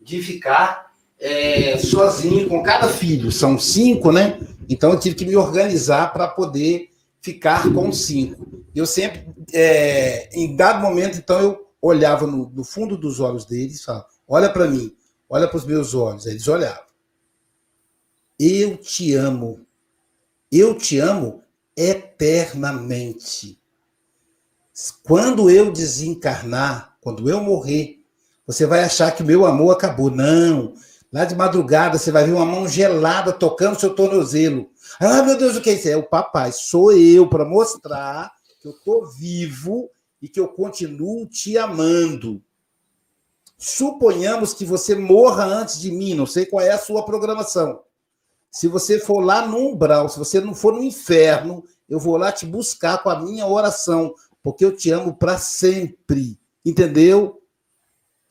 de 0.01 0.23
ficar 0.23 0.93
é, 1.19 1.79
sozinho 1.79 2.49
com 2.49 2.63
cada 2.63 2.89
filho. 2.89 3.33
São 3.33 3.59
cinco, 3.59 4.13
né? 4.13 4.39
Então 4.69 4.93
eu 4.93 5.01
tive 5.01 5.17
que 5.17 5.25
me 5.25 5.37
organizar 5.37 6.13
para 6.13 6.29
poder 6.29 6.91
ficar 7.21 7.73
com 7.73 7.91
cinco. 7.91 8.65
Eu 8.75 8.87
sempre, 8.87 9.27
é, 9.53 10.29
em 10.33 10.55
dado 10.55 10.83
momento, 10.83 11.19
então 11.19 11.41
eu 11.41 11.67
olhava 11.81 12.27
no, 12.27 12.51
no 12.51 12.65
fundo 12.65 12.97
dos 12.97 13.21
olhos 13.21 13.45
deles 13.45 13.83
falava: 13.83 14.07
Olha 14.29 14.51
para 14.51 14.67
mim, 14.67 14.95
olha 15.29 15.49
para 15.49 15.57
os 15.57 15.65
meus 15.65 15.95
olhos. 15.95 16.27
Eles 16.27 16.47
olhavam. 16.47 16.85
Eu 18.39 18.77
te 18.77 19.15
amo. 19.15 19.67
Eu 20.53 20.77
te 20.77 20.99
amo 20.99 21.43
eternamente. 21.77 23.59
Quando 25.03 25.49
eu 25.49 25.73
desencarnar, 25.73 26.97
quando 27.01 27.31
eu 27.31 27.41
morrer, 27.41 28.01
você 28.47 28.67
vai 28.67 28.85
achar 28.85 29.11
que 29.13 29.23
meu 29.23 29.47
amor 29.47 29.73
acabou. 29.73 30.11
Não. 30.11 30.75
Lá 31.13 31.25
de 31.25 31.35
madrugada 31.35 31.99
você 31.99 32.13
vai 32.13 32.25
ver 32.25 32.33
uma 32.33 32.45
mão 32.45 32.69
gelada 32.69 33.33
tocando 33.33 33.81
seu 33.81 33.95
tornozelo. 33.95 34.69
Ah, 35.01 35.23
meu 35.23 35.37
Deus, 35.39 35.57
o 35.57 35.61
que 35.61 35.71
é 35.71 35.75
isso? 35.75 35.89
É 35.89 35.97
o 35.97 36.09
papai, 36.09 36.53
sou 36.53 36.93
eu, 36.93 37.29
para 37.29 37.45
mostrar 37.45 38.33
que 38.61 38.69
eu 38.69 38.73
estou 38.73 39.07
vivo 39.07 39.89
e 40.21 40.29
que 40.29 40.39
eu 40.39 40.49
continuo 40.49 41.27
te 41.27 41.57
amando. 41.57 42.43
Suponhamos 43.59 44.53
que 44.53 44.65
você 44.65 44.95
morra 44.95 45.45
antes 45.45 45.81
de 45.81 45.91
mim, 45.91 46.13
não 46.13 46.27
sei 46.27 46.45
qual 46.45 46.65
é 46.65 46.73
a 46.73 46.79
sua 46.79 47.05
programação. 47.05 47.81
Se 48.51 48.69
você 48.69 48.99
for 48.99 49.21
lá 49.21 49.47
no 49.47 49.57
umbral, 49.57 50.09
se 50.09 50.19
você 50.19 50.41
não 50.41 50.55
for 50.55 50.75
no 50.75 50.83
inferno, 50.83 51.65
eu 51.89 51.99
vou 51.99 52.17
lá 52.17 52.33
te 52.33 52.45
buscar 52.45 53.03
com 53.03 53.09
a 53.09 53.21
minha 53.21 53.47
oração, 53.47 54.15
porque 54.47 54.65
eu 54.65 54.77
te 54.77 54.93
amo 54.93 55.13
para 55.13 55.39
sempre. 55.39 56.39
Entendeu? 56.65 57.43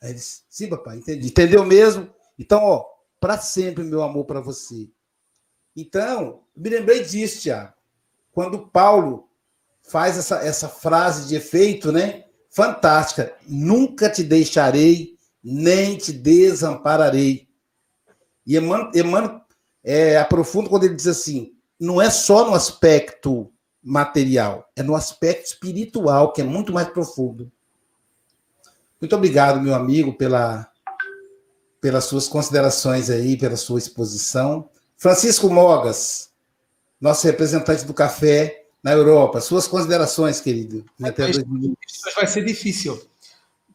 Aí 0.02 0.12
ele 0.12 0.14
disse, 0.14 0.44
sim, 0.50 0.70
papai, 0.70 0.96
entendi. 0.96 1.28
Entendeu 1.28 1.66
mesmo? 1.66 2.10
Então, 2.40 2.64
ó, 2.64 2.86
para 3.20 3.38
sempre 3.38 3.84
meu 3.84 4.02
amor 4.02 4.24
para 4.24 4.40
você. 4.40 4.90
Então, 5.76 6.44
me 6.56 6.70
lembrei 6.70 7.04
disso, 7.04 7.42
Tiago. 7.42 7.74
Quando 8.32 8.66
Paulo 8.66 9.28
faz 9.84 10.18
essa, 10.18 10.38
essa 10.38 10.70
frase 10.70 11.28
de 11.28 11.36
efeito, 11.36 11.92
né? 11.92 12.24
Fantástica. 12.50 13.36
Nunca 13.46 14.10
te 14.10 14.24
deixarei, 14.24 15.18
nem 15.44 15.98
te 15.98 16.14
desampararei. 16.14 17.46
E 18.48 18.56
Emmanuel, 18.56 18.90
Emmanuel 18.96 19.42
é, 19.84 20.16
aprofunda 20.16 20.70
quando 20.70 20.86
ele 20.86 20.96
diz 20.96 21.08
assim: 21.08 21.52
não 21.78 22.02
é 22.02 22.10
só 22.10 22.48
no 22.48 22.56
aspecto 22.56 23.52
material, 23.86 24.68
é 24.76 24.82
no 24.82 24.96
aspecto 24.96 25.46
espiritual, 25.46 26.34
que 26.34 26.42
é 26.42 26.44
muito 26.44 26.74
mais 26.74 26.90
profundo. 26.90 27.52
Muito 29.00 29.16
obrigado, 29.16 29.62
meu 29.62 29.76
amigo, 29.76 30.14
pela, 30.14 30.68
pelas 31.80 32.06
suas 32.06 32.28
considerações 32.28 33.12
aí, 33.12 33.38
pela 33.38 33.56
sua 33.56 33.78
exposição. 33.78 34.68
Francisco 34.98 35.48
Mogas, 35.50 36.32
nosso 37.00 37.28
representante 37.28 37.86
do 37.86 37.94
café 37.94 38.66
na 38.84 38.92
Europa. 38.92 39.40
Suas 39.40 39.68
considerações, 39.68 40.42
querido. 40.42 40.84
Até 41.04 41.26
dois 41.26 41.44
minutos. 41.44 42.02
Vai 42.16 42.26
ser 42.26 42.44
difícil. 42.44 43.00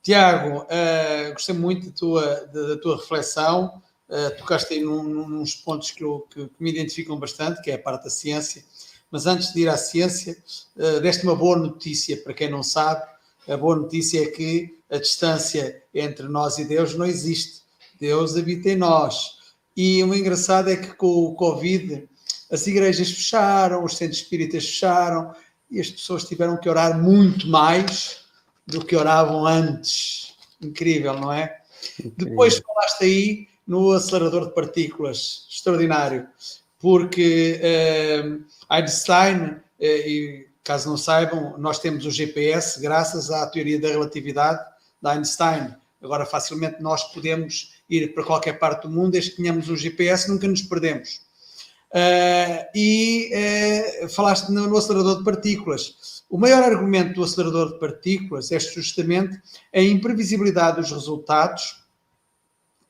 Tiago, 0.02 0.62
uh, 0.62 1.32
gostei 1.32 1.54
muito 1.54 1.86
da 1.86 1.92
tua, 1.92 2.34
da, 2.46 2.76
tua 2.78 2.96
reflexão. 2.96 3.80
Uh, 4.08 4.36
tocaste 4.38 4.74
aí 4.74 4.80
num, 4.80 5.28
nos 5.28 5.54
pontos 5.54 5.92
que, 5.92 6.02
eu, 6.02 6.26
que, 6.30 6.46
que, 6.46 6.54
me 6.62 6.70
identificam 6.70 7.16
bastante, 7.16 7.62
que 7.62 7.70
é 7.70 7.74
a 7.74 7.78
parte 7.78 8.04
da 8.04 8.10
ciência. 8.10 8.64
Mas 9.10 9.26
antes 9.26 9.52
de 9.52 9.60
ir 9.62 9.68
à 9.68 9.76
ciência, 9.76 10.36
uh, 10.76 11.00
deste 11.00 11.24
uma 11.24 11.34
boa 11.34 11.56
notícia 11.56 12.16
para 12.16 12.34
quem 12.34 12.50
não 12.50 12.62
sabe. 12.62 13.02
A 13.48 13.56
boa 13.56 13.76
notícia 13.76 14.22
é 14.22 14.26
que 14.26 14.78
a 14.90 14.98
distância 14.98 15.82
entre 15.94 16.28
nós 16.28 16.58
e 16.58 16.64
Deus 16.64 16.94
não 16.94 17.06
existe. 17.06 17.62
Deus 17.98 18.36
habita 18.36 18.70
em 18.70 18.76
nós. 18.76 19.38
E 19.76 20.02
o 20.02 20.14
engraçado 20.14 20.70
é 20.70 20.76
que 20.76 20.94
com 20.94 21.24
o 21.24 21.34
Covid 21.34 22.08
as 22.50 22.66
igrejas 22.66 23.10
fecharam, 23.10 23.84
os 23.84 23.96
centros 23.96 24.20
espíritas 24.20 24.64
fecharam 24.64 25.32
e 25.70 25.80
as 25.80 25.90
pessoas 25.90 26.24
tiveram 26.24 26.56
que 26.56 26.68
orar 26.68 27.00
muito 27.00 27.46
mais 27.46 28.24
do 28.66 28.84
que 28.84 28.96
oravam 28.96 29.46
antes. 29.46 30.34
Incrível, 30.60 31.14
não 31.14 31.32
é? 31.32 31.60
Incrível. 31.98 32.14
Depois 32.16 32.58
falaste 32.58 33.04
aí 33.04 33.48
no 33.66 33.92
acelerador 33.92 34.48
de 34.48 34.54
partículas, 34.54 35.46
extraordinário, 35.48 36.26
porque 36.80 37.60
uh, 37.62 38.44
Einstein, 38.68 39.52
uh, 39.52 39.62
e 39.80 40.48
caso 40.64 40.88
não 40.88 40.96
saibam, 40.96 41.56
nós 41.58 41.78
temos 41.78 42.04
o 42.06 42.10
GPS 42.10 42.80
graças 42.80 43.30
à 43.30 43.46
teoria 43.46 43.78
da 43.78 43.88
relatividade 43.88 44.60
da 45.00 45.12
Einstein. 45.12 45.74
Agora, 46.02 46.24
facilmente 46.24 46.82
nós 46.82 47.12
podemos 47.12 47.74
ir 47.88 48.14
para 48.14 48.24
qualquer 48.24 48.58
parte 48.58 48.82
do 48.82 48.90
mundo, 48.90 49.12
desde 49.12 49.32
que 49.32 49.36
tenhamos 49.36 49.68
um 49.68 49.76
GPS, 49.76 50.30
nunca 50.30 50.48
nos 50.48 50.62
perdemos. 50.62 51.20
Uh, 51.92 52.64
e 52.74 53.30
uh, 54.04 54.08
falaste 54.08 54.50
no, 54.50 54.66
no, 54.68 54.76
acelerador 54.76 55.18
de 55.18 55.24
partículas. 55.24 56.22
O 56.30 56.38
maior 56.38 56.62
argumento 56.62 57.14
do 57.14 57.24
acelerador 57.24 57.72
de 57.72 57.80
partículas 57.80 58.52
é 58.52 58.60
justamente 58.60 59.40
a 59.74 59.80
imprevisibilidade 59.80 60.80
dos 60.80 60.92
resultados 60.92 61.84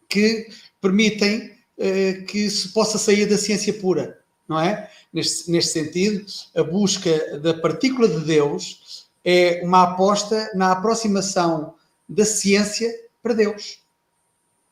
que 0.06 0.48
permitem 0.80 1.58
uh, 1.80 2.24
que 2.26 2.48
se 2.50 2.68
possa 2.68 2.98
sair 2.98 3.26
da 3.26 3.38
ciência 3.38 3.72
pura, 3.72 4.20
não 4.46 4.60
é? 4.60 4.90
Neste, 5.12 5.50
neste 5.50 5.72
sentido, 5.72 6.24
a 6.54 6.62
busca 6.62 7.38
da 7.40 7.54
partícula 7.54 8.06
de 8.06 8.20
Deus 8.20 9.08
é 9.24 9.60
uma 9.64 9.82
aposta 9.82 10.50
na 10.54 10.72
aproximação 10.72 11.74
da 12.08 12.24
ciência 12.24 12.92
para 13.22 13.34
Deus. 13.34 13.80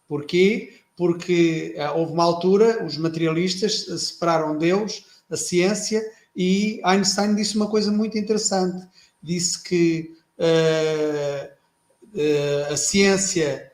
Porquê? 0.06 0.74
Porque 0.96 1.74
uh, 1.76 1.98
houve 1.98 2.12
uma 2.12 2.24
altura, 2.24 2.84
os 2.84 2.96
materialistas 2.96 3.86
separaram 4.00 4.58
Deus, 4.58 5.04
a 5.30 5.36
ciência, 5.36 6.02
e 6.36 6.80
Einstein 6.84 7.34
disse 7.34 7.56
uma 7.56 7.68
coisa 7.68 7.90
muito 7.90 8.16
interessante. 8.16 8.86
Disse 9.22 9.62
que 9.62 10.16
uh, 10.38 11.48
uh, 12.14 12.72
a 12.72 12.76
ciência. 12.76 13.72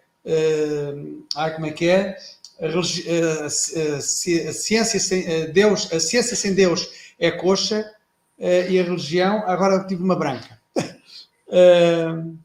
ai, 1.36 1.54
como 1.54 1.66
é 1.66 1.70
que 1.70 1.86
é? 1.86 2.16
A, 2.64 2.68
a, 2.68 3.44
a, 3.44 3.96
a 3.96 4.52
ciência 4.52 5.00
sem 5.00 5.52
Deus, 5.52 5.92
a 5.92 6.00
ciência 6.00 6.36
sem 6.36 6.54
Deus 6.54 6.88
é 7.18 7.30
coxa 7.30 7.90
e 8.38 8.78
a 8.78 8.82
religião, 8.82 9.44
agora 9.46 9.86
tive 9.86 10.02
uma 10.02 10.16
branca. 10.16 10.58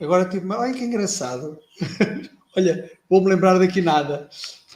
Agora 0.00 0.28
tive. 0.28 0.46
Olha 0.52 0.74
que 0.74 0.84
engraçado. 0.84 1.58
Olha, 2.56 2.90
vou-me 3.08 3.28
lembrar 3.30 3.58
daqui 3.58 3.80
nada. 3.80 4.28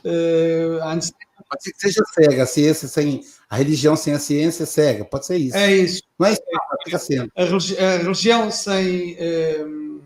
Uh, 0.05 0.83
antes... 0.83 1.13
Pode 1.49 1.65
ser 1.65 1.73
que 1.73 1.81
seja 1.81 2.03
cega, 2.15 2.43
a 2.43 2.47
ciência 2.47 2.89
sem. 2.89 3.23
A 3.49 3.57
religião 3.57 3.97
sem 3.97 4.15
a 4.15 4.19
ciência 4.19 4.63
é 4.63 4.67
cega, 4.67 5.05
pode 5.05 5.27
ser 5.27 5.37
isso. 5.37 5.57
É 5.57 5.75
isso. 5.75 6.03
Não 6.19 6.27
é 6.27 6.33
isso 6.33 6.43
fica 6.85 6.99
sendo. 6.99 7.33
A, 7.37 7.45
religi 7.45 7.79
a 7.79 7.97
religião 7.97 8.51
sem. 8.51 9.15
Uh... 9.15 10.01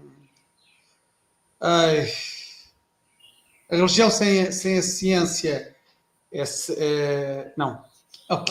Ai... 1.61 2.09
A 3.71 3.77
religião 3.77 4.11
sem, 4.11 4.51
sem 4.53 4.79
a 4.79 4.83
ciência 4.83 5.75
é, 6.33 6.45
é... 6.77 7.53
não. 7.57 7.83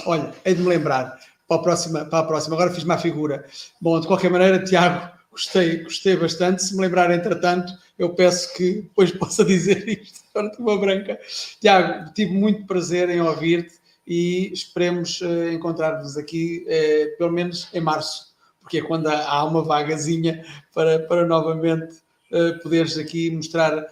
Olha, 0.06 0.34
hei 0.46 0.54
de 0.56 0.62
me 0.62 0.70
lembrar 0.70 1.20
para 1.48 1.58
a, 1.58 1.60
próxima, 1.64 2.06
para 2.06 2.20
a 2.20 2.24
próxima. 2.24 2.56
Agora 2.56 2.72
fiz 2.72 2.84
uma 2.84 2.98
figura. 2.98 3.46
Bom, 3.82 4.00
de 4.00 4.08
qualquer 4.08 4.30
maneira, 4.30 4.64
Tiago, 4.64 5.14
Gostei, 5.34 5.84
gostei 5.84 6.16
bastante. 6.16 6.62
Se 6.62 6.76
me 6.76 6.82
lembrar, 6.82 7.10
entretanto, 7.10 7.74
eu 7.98 8.14
peço 8.14 8.54
que 8.54 8.82
depois 8.82 9.10
possa 9.18 9.44
dizer 9.44 9.90
isto 9.90 10.20
durante 10.34 10.60
uma 10.60 10.78
branca. 10.78 11.20
Tiago, 11.60 12.14
tive 12.14 12.34
muito 12.34 12.68
prazer 12.68 13.10
em 13.10 13.20
ouvir-te 13.20 13.80
e 14.06 14.54
esperemos 14.54 15.22
uh, 15.22 15.50
encontrar-vos 15.50 16.18
aqui, 16.18 16.68
uh, 16.68 17.18
pelo 17.18 17.32
menos 17.32 17.68
em 17.74 17.82
março, 17.82 18.32
porque 18.62 18.78
é 18.78 18.82
quando 18.84 19.08
há, 19.08 19.28
há 19.28 19.44
uma 19.44 19.64
vagazinha 19.64 20.46
para, 20.72 21.00
para 21.00 21.26
novamente 21.26 21.96
uh, 22.32 22.62
poderes 22.62 22.96
aqui 23.00 23.32
mostrar 23.32 23.88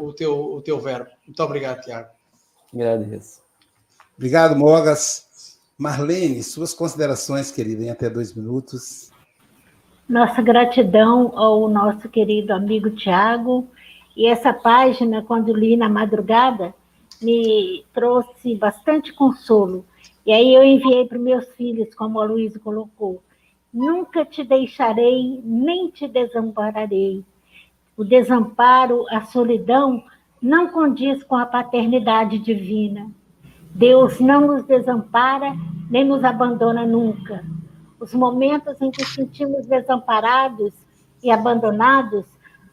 o, 0.00 0.12
teu, 0.12 0.54
o 0.54 0.62
teu 0.62 0.78
verbo. 0.80 1.10
Muito 1.26 1.42
obrigado, 1.42 1.80
Tiago. 1.82 2.08
Agradeço. 2.72 3.42
Obrigado, 4.16 4.56
Mogas. 4.56 5.58
Marlene, 5.78 6.42
suas 6.42 6.74
considerações, 6.74 7.50
querida, 7.50 7.84
em 7.84 7.90
até 7.90 8.10
dois 8.10 8.34
minutos. 8.34 9.10
Nossa 10.06 10.42
gratidão 10.42 11.32
ao 11.38 11.68
nosso 11.68 12.08
querido 12.08 12.52
amigo 12.52 12.90
Tiago. 12.90 13.66
E 14.16 14.26
essa 14.26 14.52
página, 14.52 15.22
quando 15.22 15.54
li 15.54 15.76
na 15.76 15.88
madrugada, 15.88 16.74
me 17.22 17.84
trouxe 17.94 18.54
bastante 18.56 19.12
consolo. 19.14 19.86
E 20.26 20.32
aí 20.32 20.54
eu 20.54 20.62
enviei 20.62 21.06
para 21.06 21.18
meus 21.18 21.46
filhos, 21.54 21.94
como 21.94 22.20
a 22.20 22.24
Luísa 22.24 22.58
colocou: 22.58 23.22
Nunca 23.72 24.24
te 24.24 24.44
deixarei, 24.44 25.40
nem 25.42 25.88
te 25.90 26.06
desampararei. 26.06 27.24
O 28.00 28.04
desamparo, 28.04 29.04
a 29.10 29.20
solidão, 29.26 30.02
não 30.40 30.68
condiz 30.68 31.22
com 31.22 31.36
a 31.36 31.44
paternidade 31.44 32.38
divina. 32.38 33.10
Deus 33.74 34.18
não 34.18 34.46
nos 34.46 34.64
desampara, 34.64 35.54
nem 35.90 36.02
nos 36.02 36.24
abandona 36.24 36.86
nunca. 36.86 37.44
os 38.00 38.14
momentos 38.14 38.80
em 38.80 38.90
que 38.90 39.04
sentimos 39.04 39.66
desamparados 39.66 40.72
e 41.22 41.30
abandonados, 41.30 42.24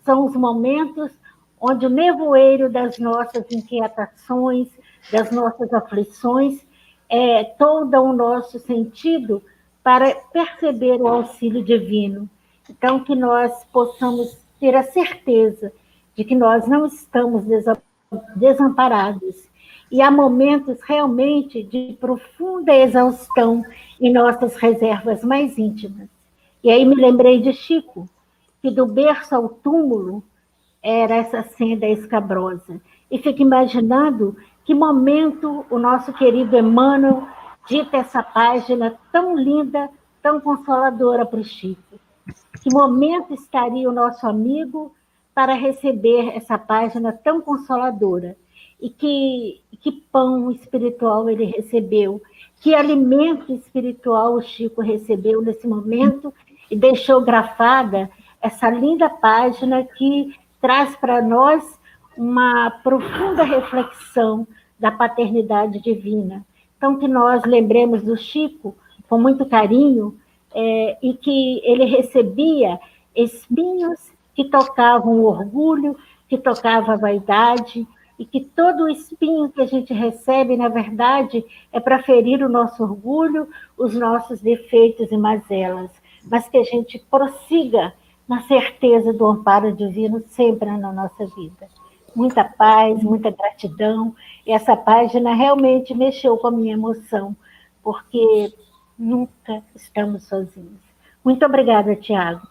são 0.06 0.26
os 0.26 0.34
momentos 0.34 1.12
onde 1.60 1.86
o 1.86 1.90
nevoeiro 1.90 2.72
das 2.72 2.98
nossas 2.98 3.52
inquietações, 3.52 4.70
das 5.12 5.30
nossas 5.30 5.74
aflições, 5.74 6.66
é, 7.10 7.44
todo 7.44 8.02
o 8.02 8.14
nosso 8.14 8.60
sentido 8.60 9.44
para 9.84 10.16
perceber 10.32 11.02
o 11.02 11.08
auxílio 11.10 11.62
divino. 11.62 12.30
Então, 12.70 13.04
que 13.04 13.14
nós 13.14 13.66
possamos 13.74 14.47
ter 14.60 14.76
a 14.76 14.84
certeza 14.84 15.72
de 16.16 16.24
que 16.24 16.36
nós 16.36 16.68
não 16.68 16.86
estamos 16.86 17.44
desamparados. 18.36 19.48
E 19.92 20.02
há 20.02 20.12
momentos 20.12 20.82
realmente 20.82 21.64
de 21.64 21.96
profunda 22.00 22.76
exaustão 22.76 23.64
em 24.02 24.12
nossas 24.12 24.56
reservas 24.56 25.24
mais 25.24 25.58
íntimas. 25.58 26.10
E 26.64 26.70
aí 26.70 26.84
me 26.84 26.96
lembrei 26.96 27.40
de 27.40 27.54
Chico, 27.54 28.10
que 28.62 28.70
do 28.70 28.86
berço 28.86 29.36
ao 29.36 29.48
túmulo 29.48 30.24
era 30.82 31.16
essa 31.16 31.44
senda 31.44 31.88
escabrosa. 31.88 32.82
E 33.10 33.18
fico 33.18 33.42
imaginando 33.42 34.36
que 34.66 34.74
momento 34.74 35.66
o 35.70 35.80
nosso 35.80 36.12
querido 36.12 36.58
Emmanuel 36.58 37.26
dita 37.68 37.98
essa 37.98 38.22
página 38.22 38.98
tão 39.12 39.38
linda, 39.38 39.90
tão 40.22 40.42
consoladora 40.42 41.26
para 41.26 41.40
o 41.40 41.44
Chico. 41.44 42.00
Que 42.68 42.74
momento 42.74 43.34
estaria 43.34 43.90
o 43.90 43.94
nosso 43.94 44.28
amigo 44.28 44.94
para 45.34 45.54
receber 45.54 46.36
essa 46.36 46.58
página 46.58 47.14
tão 47.14 47.40
consoladora? 47.40 48.36
E 48.78 48.90
que, 48.90 49.62
que 49.80 49.90
pão 49.90 50.52
espiritual 50.52 51.30
ele 51.30 51.46
recebeu? 51.46 52.22
Que 52.60 52.76
alimento 52.76 53.54
espiritual 53.54 54.34
o 54.34 54.42
Chico 54.42 54.82
recebeu 54.82 55.42
nesse 55.42 55.66
momento 55.66 56.34
e 56.70 56.76
deixou 56.76 57.22
grafada 57.22 58.10
essa 58.42 58.70
linda 58.70 59.10
página 59.10 59.86
que 59.86 60.36
traz 60.60 60.94
para 60.98 61.22
nós 61.22 61.80
uma 62.18 62.70
profunda 62.84 63.44
reflexão 63.44 64.46
da 64.78 64.92
paternidade 64.92 65.80
divina. 65.80 66.46
Então, 66.76 67.00
que 67.00 67.08
nós 67.08 67.46
lembremos 67.46 68.04
do 68.04 68.18
Chico 68.18 68.76
com 69.08 69.18
muito 69.18 69.46
carinho 69.46 70.20
é, 70.54 70.98
e 71.02 71.14
que 71.14 71.62
ele 71.64 71.86
recebia 71.86 72.80
espinhos 73.16 74.12
que 74.34 74.46
tocavam 74.46 75.20
o 75.20 75.26
orgulho, 75.26 75.98
que 76.28 76.38
tocavam 76.38 76.94
a 76.94 76.98
vaidade, 76.98 77.88
e 78.20 78.26
que 78.26 78.42
todo 78.42 78.90
espinho 78.90 79.50
que 79.50 79.62
a 79.62 79.66
gente 79.66 79.94
recebe, 79.94 80.58
na 80.58 80.68
verdade, 80.68 81.46
é 81.72 81.80
para 81.80 82.02
ferir 82.02 82.44
o 82.44 82.50
nosso 82.50 82.84
orgulho, 82.84 83.48
os 83.78 83.94
nossos 83.94 84.42
defeitos 84.42 85.12
e 85.12 85.18
mazelas, 85.18 85.92
mas 86.24 86.50
que 86.50 86.58
a 86.58 86.64
gente 86.64 86.98
prossiga 87.12 87.94
na 88.28 88.42
certeza 88.42 89.14
do 89.14 89.26
amparo 89.26 89.72
divino 89.72 90.24
sempre 90.28 90.70
na 90.78 90.92
nossa 90.92 91.26
vida. 91.28 91.68
Muita 92.16 92.44
paz, 92.44 93.02
muita 93.04 93.30
gratidão. 93.30 94.14
E 94.46 94.52
essa 94.52 94.76
página 94.76 95.34
realmente 95.34 95.94
mexeu 95.94 96.36
com 96.38 96.48
a 96.48 96.52
minha 96.52 96.74
emoção, 96.74 97.36
porque 97.84 98.52
nunca 98.98 99.64
estamos 99.76 100.24
sozinhos. 100.24 100.80
Muito 101.24 101.46
obrigada, 101.46 101.96
Tiago. 101.96 102.48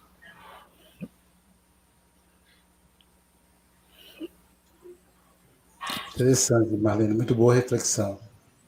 Interessante, 6.15 6.75
Marlene, 6.77 7.15
muito 7.15 7.35
boa 7.35 7.55
reflexão 7.55 8.19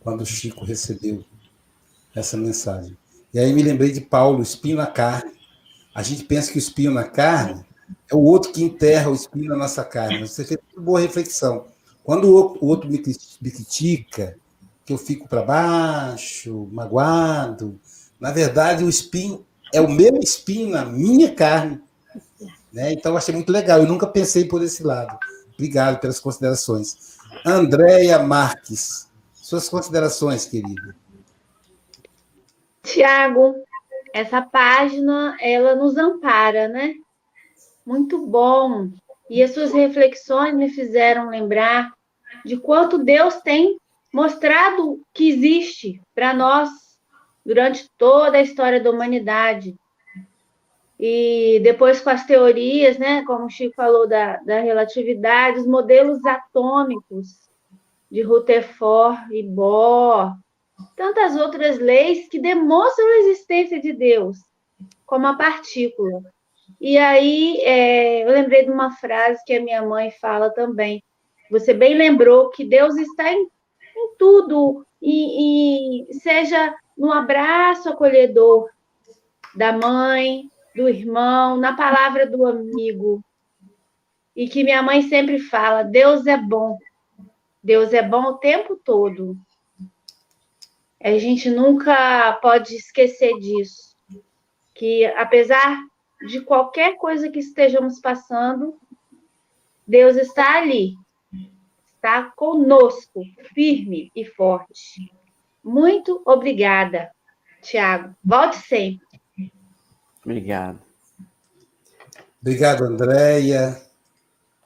quando 0.01 0.20
o 0.20 0.26
Chico 0.26 0.64
recebeu 0.64 1.24
essa 2.14 2.37
mensagem. 2.37 2.97
E 3.33 3.39
aí 3.39 3.53
me 3.53 3.62
lembrei 3.62 3.91
de 3.91 4.01
Paulo, 4.01 4.43
espinho 4.43 4.76
na 4.76 4.87
carne. 4.87 5.33
A 5.95 6.03
gente 6.03 6.24
pensa 6.24 6.51
que 6.51 6.59
o 6.59 6.61
espinho 6.61 6.91
na 6.91 7.05
carne 7.05 7.64
é 8.11 8.14
o 8.14 8.20
outro 8.20 8.53
que 8.53 8.62
enterra 8.62 9.11
o 9.11 9.14
espinho 9.14 9.49
na 9.49 9.57
nossa 9.57 9.85
carne. 9.85 10.20
Você 10.20 10.45
fez 10.45 10.61
uma 10.76 10.83
boa 10.83 11.01
reflexão. 11.01 11.66
Quando 12.05 12.24
o 12.26 12.66
outro 12.66 12.89
me 12.91 12.99
critica, 12.99 14.37
que 14.89 14.93
eu 14.95 14.97
fico 14.97 15.28
para 15.28 15.43
baixo, 15.43 16.66
magoado, 16.72 17.78
na 18.18 18.32
verdade 18.32 18.82
o 18.82 18.89
espinho 18.89 19.47
é 19.70 19.82
o 19.82 19.86
meu 19.86 20.16
espinho 20.16 20.70
na 20.70 20.82
minha 20.82 21.34
carne. 21.34 21.78
Né? 22.72 22.95
Então 22.95 23.14
achei 23.14 23.34
muito 23.34 23.53
legal. 23.53 23.80
Eu 23.80 23.86
nunca 23.86 24.07
pensei 24.07 24.47
por 24.47 24.62
esse 24.62 24.82
lado. 24.82 25.18
Obrigado 25.53 26.01
pelas 26.01 26.18
considerações. 26.18 27.18
Andréia 27.45 28.18
Marques, 28.20 29.11
suas 29.34 29.68
considerações, 29.68 30.47
querida. 30.47 30.97
Tiago, 32.82 33.57
essa 34.14 34.41
página, 34.41 35.36
ela 35.39 35.76
nos 35.76 35.99
ampara, 35.99 36.66
né? 36.66 36.95
Muito 37.84 38.26
bom. 38.26 38.89
E 39.28 39.43
as 39.43 39.53
suas 39.53 39.70
reflexões 39.70 40.55
me 40.55 40.70
fizeram 40.70 41.28
lembrar 41.28 41.93
de 42.43 42.57
quanto 42.57 42.97
Deus 42.97 43.34
tem 43.43 43.76
mostrado 44.13 45.03
que 45.13 45.29
existe 45.29 46.01
para 46.15 46.33
nós 46.33 46.71
durante 47.45 47.89
toda 47.97 48.39
a 48.39 48.43
história 48.43 48.81
da 48.81 48.91
humanidade. 48.91 49.77
E 50.99 51.61
depois 51.63 52.01
com 52.01 52.11
as 52.11 52.27
teorias, 52.27 52.99
né, 52.99 53.25
como 53.25 53.47
o 53.47 53.51
Chico 53.51 53.75
falou 53.75 54.09
da, 54.09 54.37
da 54.39 54.61
relatividade, 54.61 55.61
os 55.61 55.67
modelos 55.67 56.25
atômicos 56.27 57.49
de 58.11 58.23
Rutherford 58.23 59.33
e 59.33 59.43
Bohr, 59.43 60.37
tantas 60.97 61.37
outras 61.37 61.79
leis 61.79 62.29
que 62.29 62.39
demonstram 62.39 63.07
a 63.07 63.19
existência 63.19 63.81
de 63.81 63.93
Deus, 63.93 64.39
como 65.07 65.27
a 65.27 65.35
partícula. 65.35 66.23
E 66.81 66.99
aí 66.99 67.61
é, 67.63 68.25
eu 68.25 68.31
lembrei 68.31 68.65
de 68.65 68.71
uma 68.71 68.93
frase 68.93 69.43
que 69.45 69.55
a 69.55 69.63
minha 69.63 69.83
mãe 69.83 70.11
fala 70.11 70.51
também. 70.51 71.03
Você 71.51 71.73
bem 71.73 71.95
lembrou 71.95 72.51
que 72.51 72.65
Deus 72.65 72.97
está 72.97 73.33
em, 73.33 73.49
tudo, 74.19 74.85
e, 75.01 76.11
e 76.11 76.14
seja 76.14 76.75
no 76.97 77.12
abraço 77.12 77.89
acolhedor 77.89 78.69
da 79.55 79.73
mãe, 79.73 80.51
do 80.75 80.89
irmão, 80.89 81.57
na 81.57 81.75
palavra 81.75 82.27
do 82.27 82.45
amigo. 82.45 83.23
E 84.35 84.49
que 84.49 84.64
minha 84.64 84.83
mãe 84.83 85.03
sempre 85.03 85.39
fala: 85.39 85.83
Deus 85.83 86.27
é 86.27 86.37
bom. 86.37 86.79
Deus 87.62 87.93
é 87.93 88.03
bom 88.03 88.23
o 88.25 88.39
tempo 88.39 88.77
todo. 88.77 89.37
A 91.03 91.16
gente 91.19 91.49
nunca 91.49 92.33
pode 92.43 92.75
esquecer 92.75 93.39
disso. 93.39 93.97
Que 94.75 95.07
apesar 95.07 95.81
de 96.27 96.41
qualquer 96.41 96.97
coisa 96.97 97.31
que 97.31 97.39
estejamos 97.39 98.01
passando, 98.01 98.79
Deus 99.87 100.16
está 100.16 100.59
ali, 100.59 100.95
está 101.99 102.33
conosco, 102.35 103.23
firme 103.53 104.11
e 104.15 104.25
forte. 104.25 105.13
Muito 105.63 106.23
obrigada, 106.25 107.11
Tiago. 107.61 108.15
Volte 108.25 108.57
sempre. 108.59 109.07
Obrigado. 110.25 110.79
Obrigado, 112.41 112.85
Andréia. 112.85 113.83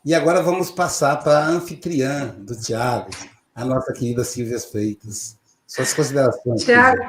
E 0.05 0.15
agora 0.15 0.43
vamos 0.43 0.71
passar 0.71 1.17
para 1.23 1.39
a 1.39 1.49
anfitriã 1.49 2.29
do 2.39 2.59
Tiago, 2.61 3.11
a 3.55 3.65
nossa 3.65 3.93
querida 3.93 4.25
Silvia 4.25 4.61
Freitas. 4.61 5.39
Suas 5.67 5.95
considerações. 5.95 6.65
Tiago, 6.65 7.03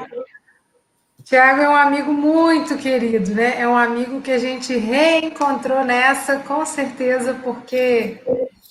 Tiago 1.23 1.61
é 1.61 1.69
um 1.69 1.75
amigo 1.75 2.13
muito 2.13 2.77
querido, 2.77 3.33
né? 3.33 3.59
É 3.59 3.67
um 3.67 3.75
amigo 3.75 4.21
que 4.21 4.31
a 4.31 4.37
gente 4.37 4.77
reencontrou 4.77 5.83
nessa, 5.83 6.37
com 6.39 6.65
certeza, 6.65 7.33
porque 7.43 8.21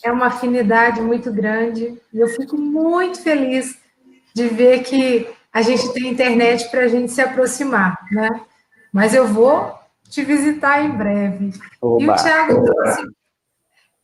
é 0.02 0.10
uma 0.10 0.26
afinidade 0.26 1.00
muito 1.00 1.32
grande. 1.32 2.00
E 2.12 2.20
eu 2.20 2.28
fico 2.28 2.56
muito 2.56 3.20
feliz 3.20 3.78
de 4.34 4.48
ver 4.48 4.82
que 4.82 5.28
a 5.52 5.62
gente 5.62 5.92
tem 5.92 6.08
internet 6.08 6.70
para 6.70 6.80
a 6.80 6.88
gente 6.88 7.12
se 7.12 7.20
aproximar, 7.20 7.98
né? 8.10 8.28
Mas 8.92 9.14
eu 9.14 9.26
vou 9.26 9.78
te 10.08 10.22
visitar 10.24 10.84
em 10.84 10.90
breve. 10.90 11.52
Oba. 11.80 12.02
E 12.02 12.08
o 12.08 12.14
Tiago 12.14 12.64
trouxe, 12.64 13.02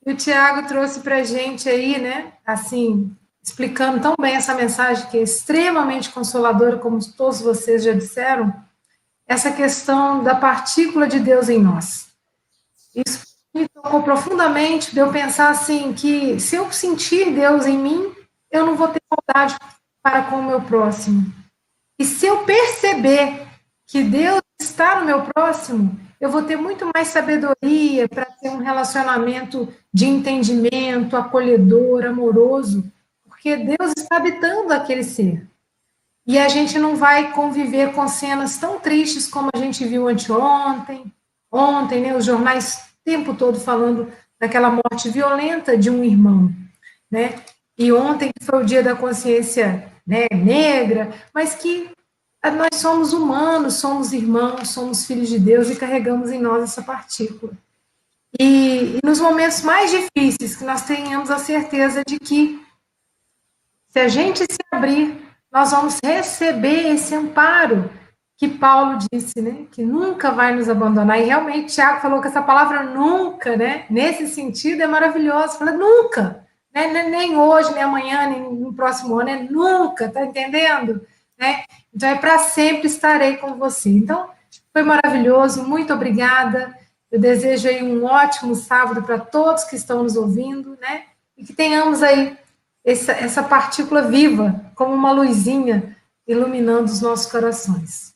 o 0.06 0.14
Tiago 0.14 0.68
trouxe 0.68 1.00
para 1.00 1.16
a 1.16 1.24
gente 1.24 1.68
aí, 1.68 1.98
né? 2.00 2.32
Assim, 2.46 3.14
explicando 3.42 4.00
tão 4.00 4.14
bem 4.20 4.34
essa 4.34 4.54
mensagem 4.54 5.06
que 5.08 5.18
é 5.18 5.22
extremamente 5.22 6.10
consoladora, 6.10 6.78
como 6.78 6.98
todos 7.12 7.40
vocês 7.40 7.82
já 7.82 7.92
disseram, 7.92 8.54
essa 9.26 9.52
questão 9.52 10.22
da 10.22 10.34
partícula 10.34 11.06
de 11.06 11.20
Deus 11.20 11.48
em 11.48 11.58
nós. 11.58 12.08
Isso 12.94 13.27
me 13.58 13.68
tocou 13.68 14.02
profundamente 14.02 14.92
de 14.92 15.00
eu 15.00 15.10
pensar 15.12 15.50
assim 15.50 15.92
que 15.92 16.38
se 16.40 16.56
eu 16.56 16.70
sentir 16.72 17.34
Deus 17.34 17.66
em 17.66 17.76
mim, 17.76 18.14
eu 18.50 18.64
não 18.64 18.76
vou 18.76 18.88
ter 18.88 19.00
maldade 19.10 19.56
para 20.02 20.22
com 20.22 20.36
o 20.36 20.42
meu 20.42 20.62
próximo. 20.62 21.32
E 21.98 22.04
se 22.04 22.26
eu 22.26 22.44
perceber 22.44 23.46
que 23.86 24.02
Deus 24.02 24.40
está 24.60 25.00
no 25.00 25.06
meu 25.06 25.22
próximo, 25.22 25.98
eu 26.20 26.30
vou 26.30 26.42
ter 26.42 26.56
muito 26.56 26.88
mais 26.94 27.08
sabedoria 27.08 28.08
para 28.08 28.24
ter 28.24 28.50
um 28.50 28.58
relacionamento 28.58 29.72
de 29.92 30.06
entendimento, 30.06 31.16
acolhedor, 31.16 32.04
amoroso, 32.04 32.84
porque 33.24 33.56
Deus 33.56 33.92
está 33.96 34.16
habitando 34.16 34.72
aquele 34.72 35.02
ser. 35.04 35.46
e 36.26 36.38
a 36.38 36.46
gente 36.46 36.78
não 36.78 36.94
vai 36.94 37.32
conviver 37.32 37.94
com 37.94 38.06
cenas 38.06 38.58
tão 38.58 38.78
tristes 38.78 39.26
como 39.26 39.48
a 39.54 39.58
gente 39.58 39.82
viu 39.86 40.06
anteontem, 40.06 41.10
ontem, 41.50 42.02
né, 42.02 42.14
os 42.14 42.26
jornais 42.26 42.87
tempo 43.08 43.34
todo 43.34 43.58
falando 43.58 44.12
daquela 44.38 44.70
morte 44.70 45.08
violenta 45.08 45.78
de 45.78 45.88
um 45.88 46.04
irmão, 46.04 46.52
né? 47.10 47.42
E 47.78 47.90
ontem 47.90 48.30
foi 48.42 48.62
o 48.62 48.66
dia 48.66 48.82
da 48.82 48.94
consciência 48.94 49.90
né, 50.06 50.26
negra, 50.30 51.10
mas 51.32 51.54
que 51.54 51.90
nós 52.44 52.78
somos 52.78 53.14
humanos, 53.14 53.74
somos 53.74 54.12
irmãos, 54.12 54.68
somos 54.68 55.06
filhos 55.06 55.28
de 55.28 55.38
Deus 55.38 55.70
e 55.70 55.76
carregamos 55.76 56.30
em 56.30 56.38
nós 56.38 56.62
essa 56.64 56.82
partícula. 56.82 57.52
E, 58.38 58.98
e 58.98 59.00
nos 59.02 59.20
momentos 59.20 59.62
mais 59.62 59.90
difíceis, 59.90 60.56
que 60.56 60.64
nós 60.64 60.82
tenhamos 60.82 61.30
a 61.30 61.38
certeza 61.38 62.02
de 62.06 62.18
que, 62.18 62.60
se 63.88 64.00
a 64.00 64.08
gente 64.08 64.40
se 64.40 64.58
abrir, 64.70 65.18
nós 65.50 65.70
vamos 65.70 65.98
receber 66.04 66.92
esse 66.94 67.14
amparo 67.14 67.90
que 68.38 68.46
Paulo 68.46 68.98
disse, 69.12 69.42
né? 69.42 69.66
Que 69.72 69.82
nunca 69.82 70.30
vai 70.30 70.54
nos 70.54 70.68
abandonar. 70.68 71.20
E 71.20 71.24
realmente, 71.24 71.74
Tiago 71.74 72.00
falou 72.00 72.20
que 72.20 72.28
essa 72.28 72.40
palavra 72.40 72.84
nunca, 72.84 73.56
né? 73.56 73.84
Nesse 73.90 74.28
sentido, 74.28 74.80
é 74.80 74.86
maravilhosa. 74.86 75.58
Fala 75.58 75.72
nunca, 75.72 76.46
né? 76.72 76.86
Nem 77.10 77.36
hoje, 77.36 77.74
nem 77.74 77.82
amanhã, 77.82 78.28
nem 78.28 78.54
no 78.54 78.72
próximo 78.72 79.18
ano, 79.18 79.28
é 79.28 79.42
nunca, 79.42 80.08
tá 80.08 80.24
entendendo? 80.24 81.04
Né? 81.36 81.64
Então, 81.92 82.08
é 82.08 82.14
para 82.14 82.38
sempre 82.38 82.86
estarei 82.86 83.38
com 83.38 83.56
você. 83.56 83.90
Então, 83.90 84.30
foi 84.72 84.84
maravilhoso, 84.84 85.64
muito 85.64 85.92
obrigada. 85.92 86.72
Eu 87.10 87.18
desejo 87.18 87.68
aí 87.68 87.82
um 87.82 88.04
ótimo 88.04 88.54
sábado 88.54 89.02
para 89.02 89.18
todos 89.18 89.64
que 89.64 89.74
estão 89.74 90.04
nos 90.04 90.14
ouvindo, 90.14 90.78
né? 90.80 91.06
E 91.36 91.44
que 91.44 91.52
tenhamos 91.52 92.04
aí 92.04 92.36
essa, 92.84 93.10
essa 93.12 93.42
partícula 93.42 94.02
viva, 94.02 94.70
como 94.76 94.94
uma 94.94 95.10
luzinha, 95.10 95.96
iluminando 96.24 96.84
os 96.84 97.00
nossos 97.00 97.26
corações. 97.26 98.07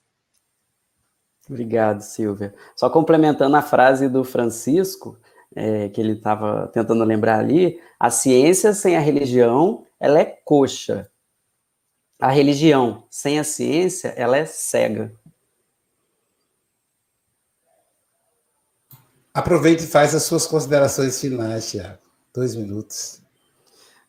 Obrigado, 1.48 2.02
Silvia. 2.02 2.54
Só 2.76 2.88
complementando 2.88 3.56
a 3.56 3.62
frase 3.62 4.08
do 4.08 4.24
Francisco, 4.24 5.18
é, 5.54 5.88
que 5.88 6.00
ele 6.00 6.12
estava 6.12 6.68
tentando 6.68 7.04
lembrar 7.04 7.38
ali, 7.38 7.80
a 7.98 8.10
ciência 8.10 8.72
sem 8.72 8.96
a 8.96 9.00
religião, 9.00 9.84
ela 10.00 10.18
é 10.18 10.24
coxa. 10.24 11.10
A 12.18 12.30
religião 12.30 13.04
sem 13.10 13.38
a 13.38 13.44
ciência, 13.44 14.08
ela 14.16 14.36
é 14.36 14.46
cega. 14.46 15.12
Aproveite 19.34 19.84
e 19.84 19.86
faz 19.86 20.14
as 20.14 20.24
suas 20.24 20.46
considerações 20.46 21.20
finais, 21.20 21.70
Tiago. 21.70 21.98
Dois 22.34 22.54
minutos. 22.54 23.20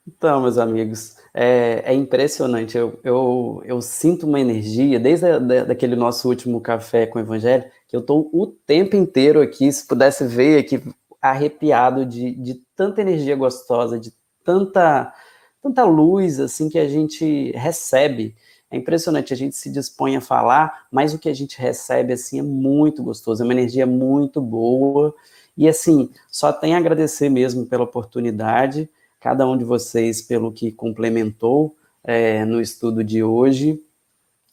Então, 0.05 0.41
meus 0.41 0.57
amigos, 0.57 1.15
é, 1.33 1.81
é 1.85 1.93
impressionante. 1.93 2.77
Eu, 2.77 2.99
eu, 3.03 3.61
eu, 3.65 3.81
sinto 3.81 4.27
uma 4.27 4.39
energia, 4.39 4.99
desde 4.99 5.25
a, 5.25 5.39
da, 5.39 5.63
daquele 5.65 5.95
nosso 5.95 6.29
último 6.29 6.61
café 6.61 7.07
com 7.07 7.17
o 7.17 7.21
Evangelho, 7.21 7.65
que 7.87 7.95
eu 7.95 8.01
estou 8.01 8.29
o 8.31 8.47
tempo 8.47 8.95
inteiro 8.95 9.41
aqui, 9.41 9.71
se 9.71 9.87
pudesse 9.87 10.25
ver 10.25 10.59
aqui, 10.59 10.81
arrepiado 11.21 12.05
de, 12.05 12.35
de 12.35 12.61
tanta 12.75 13.01
energia 13.01 13.35
gostosa, 13.35 13.99
de 13.99 14.13
tanta, 14.43 15.13
tanta 15.61 15.83
luz 15.85 16.39
assim 16.39 16.69
que 16.69 16.77
a 16.77 16.87
gente 16.87 17.51
recebe. 17.53 18.35
É 18.69 18.77
impressionante, 18.77 19.33
a 19.33 19.37
gente 19.37 19.55
se 19.55 19.71
dispõe 19.71 20.15
a 20.17 20.21
falar, 20.21 20.87
mas 20.91 21.13
o 21.13 21.19
que 21.19 21.29
a 21.29 21.33
gente 21.33 21.59
recebe 21.59 22.13
assim 22.13 22.39
é 22.39 22.43
muito 22.43 23.03
gostoso, 23.03 23.41
é 23.41 23.45
uma 23.45 23.53
energia 23.53 23.85
muito 23.85 24.41
boa. 24.41 25.15
E 25.55 25.67
assim, 25.67 26.09
só 26.29 26.51
tem 26.51 26.75
a 26.75 26.77
agradecer 26.79 27.29
mesmo 27.29 27.65
pela 27.65 27.83
oportunidade 27.83 28.89
cada 29.23 29.47
um 29.47 29.57
de 29.57 29.63
vocês 29.63 30.21
pelo 30.21 30.51
que 30.51 30.69
complementou 30.69 31.77
é, 32.03 32.43
no 32.43 32.59
estudo 32.59 33.01
de 33.01 33.23
hoje. 33.23 33.81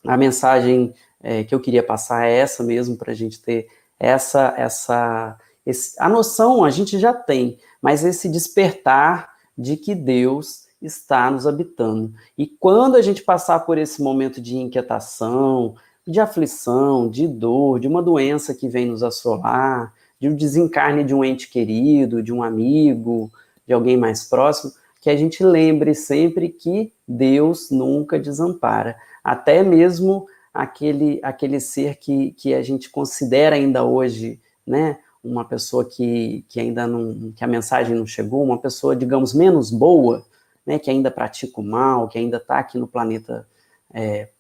A 0.06 0.16
mensagem 0.16 0.94
é, 1.20 1.42
que 1.42 1.52
eu 1.52 1.58
queria 1.58 1.82
passar 1.82 2.28
é 2.28 2.36
essa 2.36 2.62
mesmo, 2.62 2.96
para 2.96 3.10
a 3.10 3.14
gente 3.14 3.42
ter 3.42 3.66
essa, 3.98 4.54
essa, 4.56 5.36
esse, 5.66 6.00
a 6.00 6.08
noção 6.08 6.62
a 6.64 6.70
gente 6.70 7.00
já 7.00 7.12
tem, 7.12 7.58
mas 7.82 8.04
esse 8.04 8.28
despertar 8.28 9.34
de 9.58 9.76
que 9.76 9.92
Deus 9.92 10.68
está 10.80 11.28
nos 11.32 11.48
habitando. 11.48 12.14
E 12.38 12.46
quando 12.46 12.94
a 12.94 13.02
gente 13.02 13.22
passar 13.22 13.58
por 13.66 13.76
esse 13.76 14.00
momento 14.00 14.40
de 14.40 14.56
inquietação, 14.56 15.74
de 16.06 16.20
aflição, 16.20 17.10
de 17.10 17.26
dor, 17.26 17.80
de 17.80 17.88
uma 17.88 18.00
doença 18.00 18.54
que 18.54 18.68
vem 18.68 18.86
nos 18.86 19.02
assolar, 19.02 19.92
de 20.20 20.28
um 20.28 20.34
desencarne 20.36 21.02
de 21.02 21.12
um 21.12 21.24
ente 21.24 21.50
querido, 21.50 22.22
de 22.22 22.32
um 22.32 22.40
amigo, 22.40 23.32
de 23.70 23.74
alguém 23.74 23.96
mais 23.96 24.24
próximo, 24.24 24.72
que 25.00 25.08
a 25.08 25.16
gente 25.16 25.44
lembre 25.44 25.94
sempre 25.94 26.48
que 26.48 26.92
Deus 27.06 27.70
nunca 27.70 28.18
desampara. 28.18 28.96
Até 29.22 29.62
mesmo 29.62 30.26
aquele, 30.52 31.20
aquele 31.22 31.60
ser 31.60 31.94
que, 31.94 32.32
que 32.32 32.52
a 32.52 32.62
gente 32.62 32.90
considera 32.90 33.54
ainda 33.54 33.84
hoje, 33.84 34.40
né, 34.66 34.98
uma 35.22 35.44
pessoa 35.44 35.84
que, 35.84 36.44
que 36.48 36.58
ainda 36.58 36.84
não, 36.84 37.30
que 37.30 37.44
a 37.44 37.46
mensagem 37.46 37.94
não 37.94 38.04
chegou, 38.04 38.42
uma 38.42 38.58
pessoa, 38.58 38.96
digamos, 38.96 39.32
menos 39.32 39.70
boa, 39.70 40.26
né, 40.66 40.76
que 40.76 40.90
ainda 40.90 41.08
pratica 41.08 41.60
o 41.60 41.64
mal, 41.64 42.08
que 42.08 42.18
ainda 42.18 42.38
está 42.38 42.58
aqui 42.58 42.76
no 42.76 42.88
planeta 42.88 43.46
é, 43.94 44.30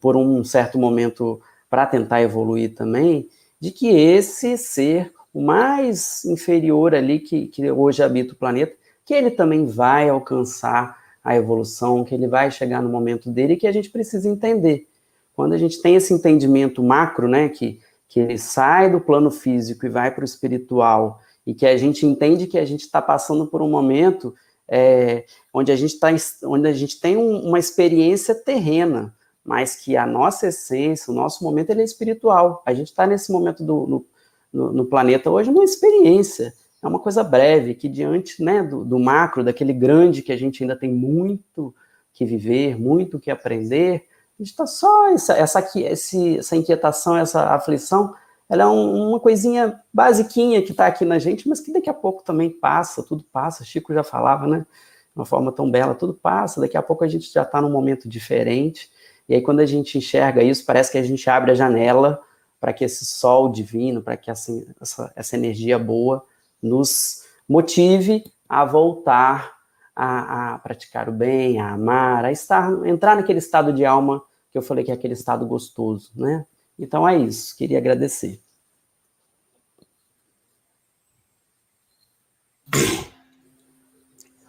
por 0.00 0.16
um 0.16 0.42
certo 0.42 0.78
momento 0.78 1.42
para 1.68 1.84
tentar 1.84 2.22
evoluir 2.22 2.74
também, 2.74 3.28
de 3.60 3.70
que 3.70 3.88
esse 3.88 4.56
ser 4.56 5.12
o 5.32 5.40
mais 5.40 6.24
inferior 6.24 6.94
ali 6.94 7.18
que, 7.18 7.46
que 7.48 7.70
hoje 7.70 8.02
habita 8.02 8.34
o 8.34 8.36
planeta, 8.36 8.74
que 9.04 9.14
ele 9.14 9.30
também 9.30 9.66
vai 9.66 10.08
alcançar 10.08 10.96
a 11.24 11.36
evolução, 11.36 12.04
que 12.04 12.14
ele 12.14 12.26
vai 12.26 12.50
chegar 12.50 12.82
no 12.82 12.88
momento 12.88 13.30
dele 13.30 13.56
que 13.56 13.66
a 13.66 13.72
gente 13.72 13.90
precisa 13.90 14.28
entender. 14.28 14.88
Quando 15.34 15.54
a 15.54 15.58
gente 15.58 15.80
tem 15.80 15.96
esse 15.96 16.12
entendimento 16.12 16.82
macro, 16.82 17.28
né, 17.28 17.48
que, 17.48 17.80
que 18.08 18.20
ele 18.20 18.38
sai 18.38 18.90
do 18.90 19.00
plano 19.00 19.30
físico 19.30 19.86
e 19.86 19.88
vai 19.88 20.10
para 20.10 20.22
o 20.22 20.24
espiritual, 20.24 21.20
e 21.46 21.54
que 21.54 21.66
a 21.66 21.76
gente 21.76 22.06
entende 22.06 22.46
que 22.46 22.58
a 22.58 22.64
gente 22.64 22.82
está 22.82 23.00
passando 23.00 23.46
por 23.46 23.62
um 23.62 23.70
momento 23.70 24.34
é, 24.68 25.24
onde, 25.52 25.72
a 25.72 25.76
gente 25.76 25.98
tá, 25.98 26.08
onde 26.44 26.68
a 26.68 26.72
gente 26.72 27.00
tem 27.00 27.16
um, 27.16 27.40
uma 27.40 27.58
experiência 27.58 28.34
terrena, 28.34 29.14
mas 29.44 29.74
que 29.74 29.96
a 29.96 30.06
nossa 30.06 30.48
essência, 30.48 31.12
o 31.12 31.14
nosso 31.14 31.42
momento, 31.42 31.70
ele 31.70 31.82
é 31.82 31.84
espiritual. 31.84 32.62
A 32.64 32.72
gente 32.72 32.88
está 32.88 33.06
nesse 33.06 33.32
momento 33.32 33.64
do, 33.64 33.86
no, 33.86 34.06
no, 34.52 34.72
no, 34.72 34.84
planeta 34.84 35.30
hoje 35.30 35.50
uma 35.50 35.64
experiência, 35.64 36.52
é 36.82 36.86
uma 36.86 36.98
coisa 36.98 37.22
breve, 37.24 37.74
que 37.74 37.88
diante 37.88 38.42
né, 38.42 38.62
do, 38.62 38.84
do, 38.84 38.98
macro, 38.98 39.44
daquele 39.44 39.72
grande 39.72 40.22
que 40.22 40.32
a 40.32 40.36
gente 40.36 40.62
ainda 40.62 40.76
tem 40.76 40.92
muito 40.92 41.74
que 42.12 42.24
viver, 42.24 42.78
muito 42.78 43.18
que 43.18 43.30
aprender, 43.30 44.06
a 44.38 44.42
gente 44.42 44.50
está 44.50 44.66
só, 44.66 45.08
essa, 45.10 45.34
essa, 45.34 45.70
esse, 45.76 46.38
essa 46.38 46.56
inquietação, 46.56 47.16
essa 47.16 47.54
aflição, 47.54 48.14
ela 48.48 48.64
é 48.64 48.66
um, 48.66 49.08
uma 49.08 49.20
coisinha 49.20 49.80
basiquinha 49.94 50.60
que 50.60 50.72
está 50.72 50.86
aqui 50.86 51.04
na 51.04 51.18
gente, 51.18 51.48
mas 51.48 51.60
que 51.60 51.72
daqui 51.72 51.88
a 51.88 51.94
pouco 51.94 52.22
também 52.22 52.50
passa, 52.50 53.02
tudo 53.02 53.24
passa, 53.32 53.64
Chico 53.64 53.94
já 53.94 54.02
falava, 54.02 54.46
né, 54.46 54.58
de 54.58 55.18
uma 55.18 55.24
forma 55.24 55.52
tão 55.52 55.70
bela, 55.70 55.94
tudo 55.94 56.12
passa, 56.12 56.60
daqui 56.60 56.76
a 56.76 56.82
pouco 56.82 57.04
a 57.04 57.08
gente 57.08 57.32
já 57.32 57.42
está 57.42 57.60
num 57.62 57.70
momento 57.70 58.08
diferente, 58.08 58.90
e 59.28 59.34
aí 59.34 59.40
quando 59.40 59.60
a 59.60 59.66
gente 59.66 59.96
enxerga 59.96 60.42
isso, 60.42 60.66
parece 60.66 60.90
que 60.92 60.98
a 60.98 61.02
gente 61.02 61.28
abre 61.30 61.52
a 61.52 61.54
janela, 61.54 62.20
para 62.62 62.72
que 62.72 62.84
esse 62.84 63.04
sol 63.04 63.50
divino, 63.50 64.00
para 64.00 64.16
que 64.16 64.30
essa, 64.30 64.52
essa, 64.80 65.12
essa, 65.16 65.36
energia 65.36 65.80
boa 65.80 66.24
nos 66.62 67.24
motive 67.48 68.22
a 68.48 68.64
voltar 68.64 69.52
a, 69.96 70.54
a, 70.54 70.58
praticar 70.60 71.08
o 71.08 71.12
bem, 71.12 71.60
a 71.60 71.72
amar, 71.72 72.24
a 72.24 72.30
estar, 72.30 72.70
entrar 72.86 73.16
naquele 73.16 73.40
estado 73.40 73.72
de 73.72 73.84
alma 73.84 74.22
que 74.48 74.56
eu 74.56 74.62
falei 74.62 74.84
que 74.84 74.92
é 74.92 74.94
aquele 74.94 75.14
estado 75.14 75.44
gostoso, 75.44 76.12
né? 76.14 76.46
Então 76.78 77.06
é 77.08 77.18
isso, 77.18 77.56
queria 77.56 77.78
agradecer. 77.78 78.40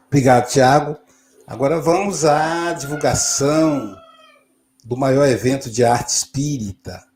Obrigado, 0.05 0.49
Tiago. 0.49 0.99
Agora 1.47 1.81
vamos 1.81 2.25
à 2.25 2.73
divulgação 2.73 3.97
do 4.85 4.95
maior 4.95 5.27
evento 5.27 5.67
de 5.71 5.83
arte 5.83 6.09
espírita 6.09 7.11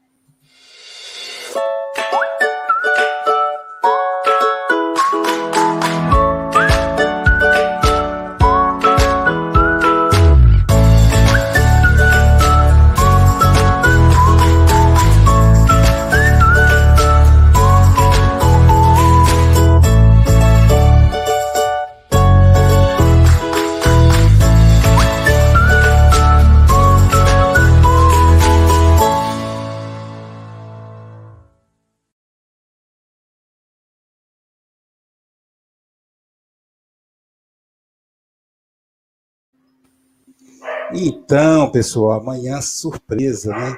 Então, 40.93 41.69
pessoal, 41.69 42.21
amanhã 42.21 42.61
surpresa, 42.61 43.51
né? 43.51 43.77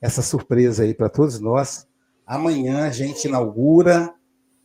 Essa 0.00 0.22
surpresa 0.22 0.82
aí 0.82 0.94
para 0.94 1.08
todos 1.08 1.38
nós. 1.40 1.86
Amanhã 2.26 2.86
a 2.86 2.90
gente 2.90 3.28
inaugura 3.28 4.12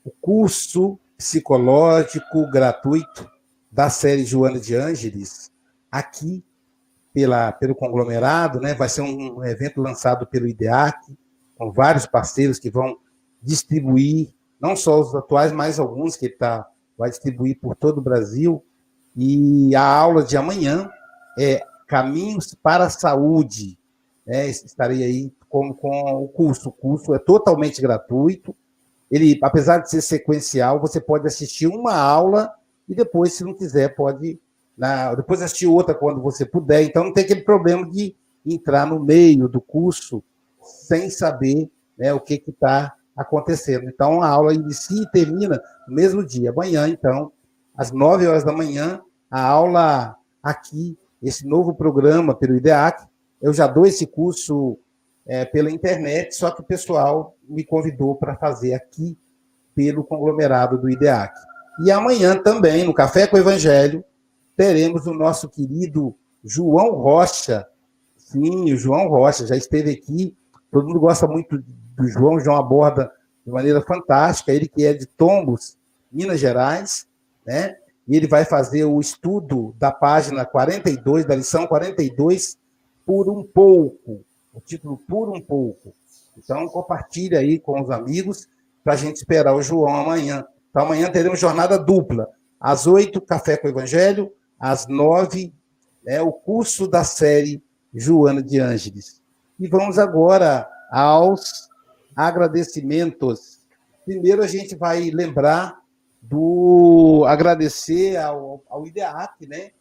o 0.04 0.12
curso 0.22 0.98
psicológico 1.18 2.50
gratuito 2.50 3.30
da 3.70 3.90
série 3.90 4.24
Joana 4.24 4.60
de 4.60 4.76
Ângeles, 4.76 5.52
aqui 5.92 6.44
pela, 7.14 7.52
pelo 7.52 7.76
conglomerado, 7.76 8.62
né? 8.62 8.74
Vai 8.74 8.88
ser 8.88 9.02
um 9.02 9.44
evento 9.44 9.82
lançado 9.82 10.26
pelo 10.26 10.48
IDEAC, 10.48 11.18
com 11.58 11.72
vários 11.72 12.06
parceiros 12.06 12.60
que 12.60 12.70
vão 12.70 12.98
distribuir, 13.42 14.34
não 14.60 14.76
só 14.76 15.02
os 15.02 15.14
atuais, 15.14 15.52
mas 15.52 15.80
alguns 15.80 16.16
que 16.16 16.28
ele 16.28 16.36
tá, 16.36 16.66
vai 16.98 17.10
distribuir 17.10 17.60
por 17.60 17.76
todo 17.76 17.98
o 17.98 18.02
Brasil. 18.02 18.64
E 19.16 19.76
a 19.76 19.86
aula 19.86 20.24
de 20.24 20.38
amanhã 20.38 20.90
é 21.38 21.62
Caminhos 21.88 22.56
para 22.56 22.86
a 22.86 22.90
Saúde. 22.90 23.78
É, 24.26 24.48
estarei 24.48 25.04
aí 25.04 25.34
com, 25.50 25.74
com 25.74 26.24
o 26.24 26.28
curso. 26.28 26.70
O 26.70 26.72
curso 26.72 27.14
é 27.14 27.20
totalmente 27.20 27.82
gratuito. 27.82 28.56
Ele, 29.12 29.38
apesar 29.44 29.80
de 29.80 29.90
ser 29.90 30.02
sequencial, 30.02 30.80
você 30.80 31.00
pode 31.00 31.28
assistir 31.28 31.68
uma 31.68 31.94
aula 31.94 32.52
e 32.88 32.96
depois, 32.96 33.34
se 33.34 33.44
não 33.44 33.54
quiser, 33.54 33.96
pode 33.96 34.40
na, 34.78 35.14
depois 35.14 35.42
assistir 35.42 35.68
outra 35.68 35.94
quando 35.94 36.22
você 36.22 36.46
puder. 36.46 36.84
Então, 36.84 37.04
não 37.04 37.14
tem 37.14 37.24
aquele 37.24 37.42
problema 37.42 37.90
de 37.90 38.16
entrar 38.46 38.86
no 38.86 39.00
meio 39.00 39.48
do 39.48 39.62
curso 39.62 40.24
sem 40.62 41.10
saber 41.10 41.70
né, 41.98 42.14
o 42.14 42.20
que 42.20 42.44
está 42.48 42.94
acontecendo. 43.16 43.88
Então, 43.88 44.22
a 44.22 44.28
aula 44.28 44.54
inicia 44.54 45.04
e 45.04 45.12
termina 45.12 45.62
no 45.88 45.96
mesmo 45.96 46.26
dia. 46.26 46.50
Amanhã, 46.50 46.88
então, 46.88 47.32
às 47.76 47.92
9 47.92 48.28
horas 48.28 48.44
da 48.44 48.52
manhã, 48.52 49.02
a 49.30 49.42
aula 49.42 50.16
aqui, 50.42 50.98
esse 51.24 51.48
novo 51.48 51.74
programa 51.74 52.36
pelo 52.36 52.56
IDEAC. 52.56 53.08
Eu 53.42 53.54
já 53.54 53.66
dou 53.66 53.86
esse 53.86 54.06
curso 54.06 54.78
é, 55.26 55.46
pela 55.46 55.72
internet, 55.72 56.36
só 56.36 56.52
que 56.52 56.62
o 56.62 56.66
pessoal 56.66 57.36
me 57.48 57.64
convidou 57.64 58.16
para 58.16 58.36
fazer 58.36 58.74
aqui 58.74 59.18
pelo 59.74 60.04
conglomerado 60.04 60.78
do 60.78 60.90
IDEAC. 60.90 61.34
E 61.84 61.92
amanhã 61.92 62.38
também, 62.38 62.84
no 62.84 62.94
Café 62.94 63.26
com 63.26 63.38
o 63.38 63.40
Evangelho, 63.40 64.04
teremos 64.56 65.08
o 65.08 65.14
nosso 65.14 65.50
querido 65.50 66.16
João 66.44 66.92
Rocha. 66.92 67.66
Sim, 68.18 68.72
o 68.72 68.78
João 68.78 69.08
Rocha 69.08 69.48
já 69.48 69.56
esteve 69.56 69.92
aqui. 69.92 70.36
Todo 70.72 70.88
mundo 70.88 71.00
gosta 71.00 71.26
muito 71.28 71.58
do 71.58 72.08
João. 72.08 72.36
O 72.36 72.40
João 72.40 72.58
aborda 72.58 73.12
de 73.46 73.52
maneira 73.52 73.82
fantástica. 73.82 74.52
Ele 74.52 74.68
que 74.68 74.86
é 74.86 74.94
de 74.94 75.06
Tombos, 75.06 75.78
Minas 76.12 76.40
Gerais, 76.40 77.08
né? 77.46 77.76
E 78.08 78.16
ele 78.16 78.28
vai 78.28 78.46
fazer 78.46 78.84
o 78.86 79.00
estudo 79.00 79.74
da 79.78 79.92
página 79.92 80.46
42, 80.46 81.26
da 81.26 81.36
lição 81.36 81.66
42, 81.66 82.58
por 83.06 83.30
um 83.30 83.44
pouco. 83.44 84.24
O 84.54 84.60
título 84.60 84.98
Por 85.08 85.30
um 85.30 85.42
pouco. 85.42 85.94
Então, 86.38 86.68
compartilhe 86.68 87.36
aí 87.36 87.60
com 87.60 87.82
os 87.82 87.90
amigos 87.90 88.48
para 88.84 88.94
a 88.94 88.98
gente 88.98 89.18
esperar 89.18 89.56
o 89.56 89.62
João 89.62 89.96
amanhã. 89.96 90.46
Então, 90.70 90.84
amanhã 90.84 91.10
teremos 91.10 91.40
jornada 91.40 91.78
dupla. 91.78 92.28
Às 92.60 92.88
oito, 92.88 93.22
Café 93.22 93.58
com 93.58 93.68
o 93.68 93.72
Evangelho 93.72 94.32
às 94.64 94.88
nove, 94.88 95.54
né, 96.06 96.22
o 96.22 96.32
curso 96.32 96.88
da 96.88 97.04
série 97.04 97.62
Joana 97.94 98.42
de 98.42 98.62
Ângeles. 98.62 99.22
E 99.60 99.68
vamos 99.68 100.00
agora 100.00 100.66
aos 100.90 101.68
agradecimentos. 102.16 103.60
Primeiro, 104.06 104.42
a 104.42 104.48
gente 104.48 104.74
vai 104.74 105.10
lembrar 105.12 105.83
do 106.24 107.26
agradecer 107.28 108.16
ao, 108.16 108.64
ao 108.70 108.88
IDEAC, 108.88 109.46
né, 109.46 109.72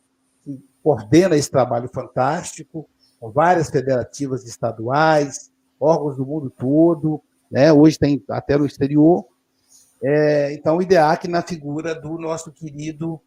que 0.43 0.61
coordena 0.83 1.37
esse 1.37 1.51
trabalho 1.51 1.89
fantástico, 1.89 2.89
com 3.21 3.31
várias 3.31 3.71
federativas 3.71 4.45
estaduais, 4.45 5.53
órgãos 5.79 6.17
do 6.17 6.27
mundo 6.27 6.51
todo, 6.51 7.23
né, 7.51 7.73
hoje 7.73 7.97
tem 7.99 8.23
até 8.29 8.59
no 8.59 8.67
exterior. 8.67 9.25
É, 10.03 10.53
então, 10.53 10.79
o 10.79 10.83
IDEAC 10.83 11.29
na 11.29 11.43
figura 11.43 11.95
do 11.95 12.19
nosso 12.19 12.51
querido 12.51 13.21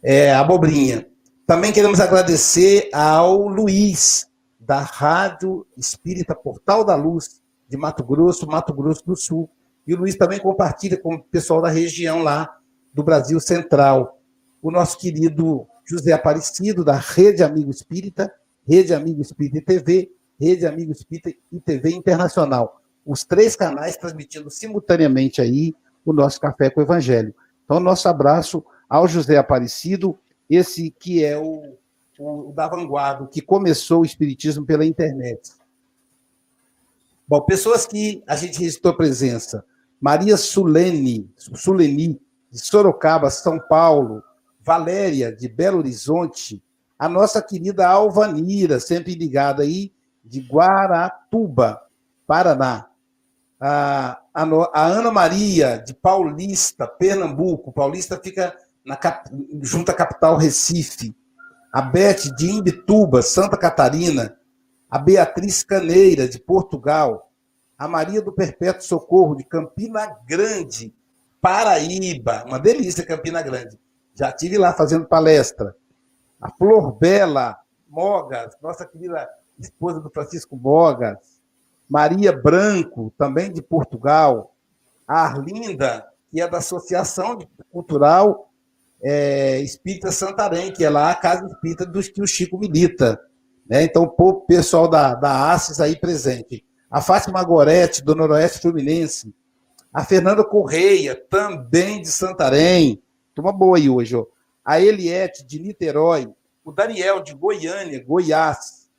é, 0.00 0.32
Abobrinha. 0.32 1.08
Também 1.44 1.72
queremos 1.72 1.98
agradecer 1.98 2.88
ao 2.92 3.48
Luiz, 3.48 4.30
da 4.60 4.80
Rádio 4.80 5.66
Espírita 5.76 6.36
Portal 6.36 6.84
da 6.84 6.94
Luz, 6.94 7.42
de 7.68 7.76
Mato 7.76 8.04
Grosso, 8.04 8.46
Mato 8.46 8.72
Grosso 8.72 9.04
do 9.04 9.16
Sul. 9.16 9.50
E 9.86 9.94
o 9.94 9.98
Luiz 9.98 10.16
também 10.16 10.38
compartilha 10.38 10.96
com 10.96 11.14
o 11.14 11.22
pessoal 11.22 11.60
da 11.60 11.68
região 11.68 12.22
lá 12.22 12.48
do 12.92 13.02
Brasil 13.02 13.38
Central. 13.40 14.20
O 14.62 14.70
nosso 14.70 14.98
querido 14.98 15.66
José 15.84 16.12
Aparecido, 16.12 16.84
da 16.84 16.94
Rede 16.94 17.42
Amigo 17.42 17.70
Espírita, 17.70 18.32
Rede 18.66 18.94
Amigo 18.94 19.20
Espírita 19.20 19.58
e 19.58 19.60
TV, 19.60 20.10
Rede 20.38 20.66
Amigo 20.66 20.92
Espírita 20.92 21.32
e 21.50 21.60
TV 21.60 21.90
Internacional. 21.90 22.80
Os 23.04 23.24
três 23.24 23.56
canais 23.56 23.96
transmitindo 23.96 24.50
simultaneamente 24.50 25.40
aí 25.40 25.74
o 26.04 26.12
nosso 26.12 26.40
Café 26.40 26.70
com 26.70 26.80
o 26.80 26.84
Evangelho. 26.84 27.34
Então, 27.64 27.80
nosso 27.80 28.08
abraço 28.08 28.64
ao 28.88 29.08
José 29.08 29.36
Aparecido, 29.36 30.16
esse 30.48 30.90
que 30.90 31.24
é 31.24 31.36
o, 31.38 31.76
o 32.18 32.52
da 32.54 32.68
vanguarda, 32.68 33.26
que 33.26 33.40
começou 33.40 34.02
o 34.02 34.04
Espiritismo 34.04 34.64
pela 34.64 34.84
internet. 34.84 35.50
Bom, 37.26 37.40
pessoas 37.40 37.86
que 37.86 38.22
a 38.26 38.36
gente 38.36 38.58
registrou 38.58 38.94
presença. 38.94 39.64
Maria 40.02 40.36
Sulene, 40.36 41.30
Suleni, 41.36 42.20
de 42.50 42.58
Sorocaba, 42.58 43.30
São 43.30 43.58
Paulo. 43.58 44.22
Valéria, 44.64 45.34
de 45.34 45.48
Belo 45.48 45.78
Horizonte. 45.78 46.62
A 46.98 47.08
nossa 47.08 47.42
querida 47.42 47.88
Alvanira, 47.88 48.78
sempre 48.78 49.14
ligada 49.14 49.62
aí, 49.62 49.92
de 50.24 50.40
Guaratuba, 50.40 51.82
Paraná. 52.26 52.86
A, 53.60 54.18
a, 54.32 54.42
a 54.72 54.86
Ana 54.86 55.10
Maria, 55.10 55.78
de 55.78 55.94
Paulista, 55.94 56.86
Pernambuco. 56.86 57.72
Paulista 57.72 58.20
fica 58.22 58.56
na, 58.84 58.98
junto 59.60 59.90
à 59.90 59.94
capital 59.94 60.36
Recife, 60.36 61.14
a 61.72 61.80
Beth 61.82 62.34
de 62.36 62.50
Imbituba, 62.50 63.22
Santa 63.22 63.56
Catarina, 63.56 64.36
a 64.90 64.98
Beatriz 64.98 65.62
Caneira, 65.64 66.28
de 66.28 66.38
Portugal, 66.38 67.31
a 67.82 67.88
Maria 67.88 68.22
do 68.22 68.30
Perpétuo 68.30 68.86
Socorro, 68.86 69.34
de 69.34 69.42
Campina 69.42 70.16
Grande, 70.24 70.94
Paraíba, 71.40 72.44
uma 72.46 72.60
delícia 72.60 73.04
Campina 73.04 73.42
Grande. 73.42 73.76
Já 74.14 74.30
tive 74.30 74.56
lá 74.56 74.72
fazendo 74.72 75.04
palestra. 75.04 75.74
A 76.40 76.48
Flor 76.52 76.92
Bela 76.92 77.58
Mogas, 77.88 78.54
nossa 78.62 78.86
querida 78.86 79.28
esposa 79.58 79.98
do 79.98 80.10
Francisco 80.10 80.54
Mogas, 80.56 81.18
Maria 81.88 82.32
Branco, 82.32 83.12
também 83.18 83.52
de 83.52 83.60
Portugal, 83.60 84.54
a 85.06 85.24
Arlinda, 85.24 86.06
que 86.30 86.40
é 86.40 86.48
da 86.48 86.58
Associação 86.58 87.40
Cultural 87.72 88.48
é, 89.02 89.58
Espírita 89.58 90.12
Santarém, 90.12 90.72
que 90.72 90.84
é 90.84 90.88
lá 90.88 91.10
a 91.10 91.16
casa 91.16 91.46
espírita 91.46 91.84
dos 91.84 92.08
que 92.08 92.22
o 92.22 92.28
Chico 92.28 92.56
milita. 92.58 93.20
Né? 93.68 93.82
Então, 93.82 94.04
o 94.04 94.34
pessoal 94.42 94.86
da, 94.86 95.16
da 95.16 95.52
ACES 95.52 95.80
aí 95.80 95.98
presente. 95.98 96.64
A 96.92 97.00
Fátima 97.00 97.42
Goretti, 97.42 98.04
do 98.04 98.14
Noroeste 98.14 98.60
Fluminense. 98.60 99.34
A 99.90 100.04
Fernanda 100.04 100.44
Correia, 100.44 101.16
também 101.16 102.02
de 102.02 102.08
Santarém. 102.08 103.02
Toma 103.34 103.50
boa 103.50 103.78
aí 103.78 103.88
hoje. 103.88 104.14
Ó. 104.14 104.26
A 104.62 104.78
Eliette, 104.78 105.42
de 105.42 105.58
Niterói. 105.58 106.28
O 106.62 106.70
Daniel, 106.70 107.22
de 107.22 107.32
Goiânia, 107.32 108.04
Goiás. 108.04 108.90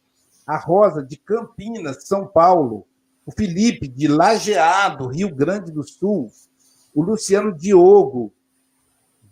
A 0.47 0.57
Rosa, 0.57 1.03
de 1.03 1.17
Campinas, 1.17 2.07
São 2.07 2.25
Paulo. 2.25 2.87
O 3.27 3.31
Felipe, 3.31 3.87
de 3.87 4.07
Lajeado, 4.07 5.09
Rio 5.09 5.29
Grande 5.29 5.71
do 5.71 5.83
Sul. 5.83 6.31
O 6.95 7.03
Luciano 7.03 7.55
Diogo, 7.55 8.33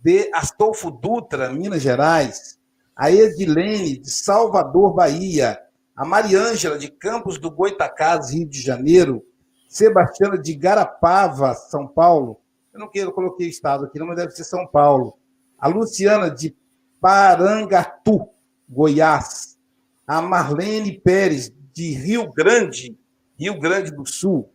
de 0.03 0.29
Astolfo 0.35 0.91
Dutra, 0.91 1.51
Minas 1.51 1.81
Gerais, 1.81 2.59
a 2.95 3.09
Edilene, 3.09 3.97
de 3.97 4.11
Salvador, 4.11 4.93
Bahia, 4.93 5.59
a 6.01 6.05
Mariângela, 6.05 6.79
de 6.79 6.89
Campos 6.89 7.37
do 7.37 7.51
Goitacás, 7.51 8.31
Rio 8.31 8.49
de 8.49 8.59
Janeiro, 8.59 9.23
Sebastiana 9.69 10.35
de 10.35 10.55
Garapava, 10.55 11.53
São 11.53 11.87
Paulo, 11.87 12.41
eu 12.73 12.79
não 12.79 12.89
quero, 12.89 13.11
coloquei 13.11 13.47
estado 13.47 13.85
aqui, 13.85 13.99
não, 13.99 14.07
mas 14.07 14.15
deve 14.15 14.31
ser 14.31 14.43
São 14.43 14.65
Paulo, 14.65 15.15
a 15.59 15.67
Luciana 15.67 16.31
de 16.31 16.57
Parangatu, 16.99 18.27
Goiás, 18.67 19.59
a 20.07 20.19
Marlene 20.23 20.99
Pérez, 20.99 21.53
de 21.71 21.91
Rio 21.91 22.31
Grande, 22.31 22.97
Rio 23.37 23.59
Grande 23.59 23.91
do 23.91 24.03
Sul, 24.03 24.51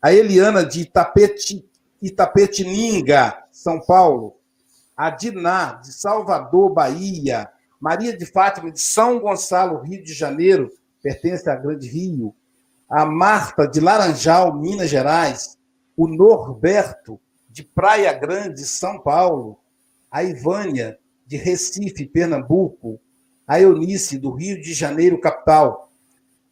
a 0.00 0.12
Eliana 0.12 0.64
de 0.64 0.82
Itapeti, 0.82 1.68
Itapetininga, 2.00 3.36
São 3.50 3.80
Paulo, 3.80 4.36
a 4.96 5.10
Diná, 5.10 5.72
de 5.72 5.92
Salvador, 5.92 6.70
Bahia, 6.70 7.50
Maria 7.80 8.16
de 8.16 8.24
Fátima, 8.26 8.70
de 8.70 8.80
São 8.80 9.18
Gonçalo, 9.18 9.82
Rio 9.82 10.00
de 10.00 10.14
Janeiro, 10.14 10.70
pertence 11.04 11.46
à 11.46 11.54
Grande 11.54 11.86
Rio, 11.86 12.34
a 12.88 13.04
Marta, 13.04 13.68
de 13.68 13.78
Laranjal, 13.78 14.58
Minas 14.58 14.88
Gerais, 14.88 15.58
o 15.94 16.08
Norberto, 16.08 17.20
de 17.50 17.62
Praia 17.62 18.10
Grande, 18.14 18.66
São 18.66 18.98
Paulo, 18.98 19.58
a 20.10 20.24
Ivânia, 20.24 20.98
de 21.26 21.36
Recife, 21.36 22.06
Pernambuco, 22.06 22.98
a 23.46 23.60
Eunice, 23.60 24.18
do 24.18 24.30
Rio 24.30 24.58
de 24.60 24.72
Janeiro, 24.72 25.20
capital, 25.20 25.92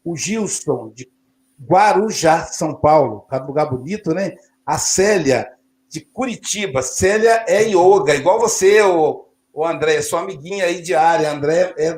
o 0.05 0.15
Gilson, 0.15 0.93
de 0.95 1.11
Guarujá, 1.59 2.45
São 2.45 2.75
Paulo, 2.75 3.27
lugar 3.47 3.71
bonito, 3.71 4.13
né? 4.13 4.37
A 4.67 4.79
Célia, 4.79 5.51
de 5.89 6.01
Curitiba. 6.01 6.83
Célia 6.83 7.45
é 7.49 7.63
yoga, 7.63 8.15
igual 8.15 8.39
você, 8.39 8.83
o, 8.83 9.27
André, 9.65 10.03
sua 10.03 10.21
amiguinha 10.21 10.65
aí 10.65 10.83
de 10.83 10.95
área. 10.95 11.31
André 11.31 11.75
é, 11.79 11.91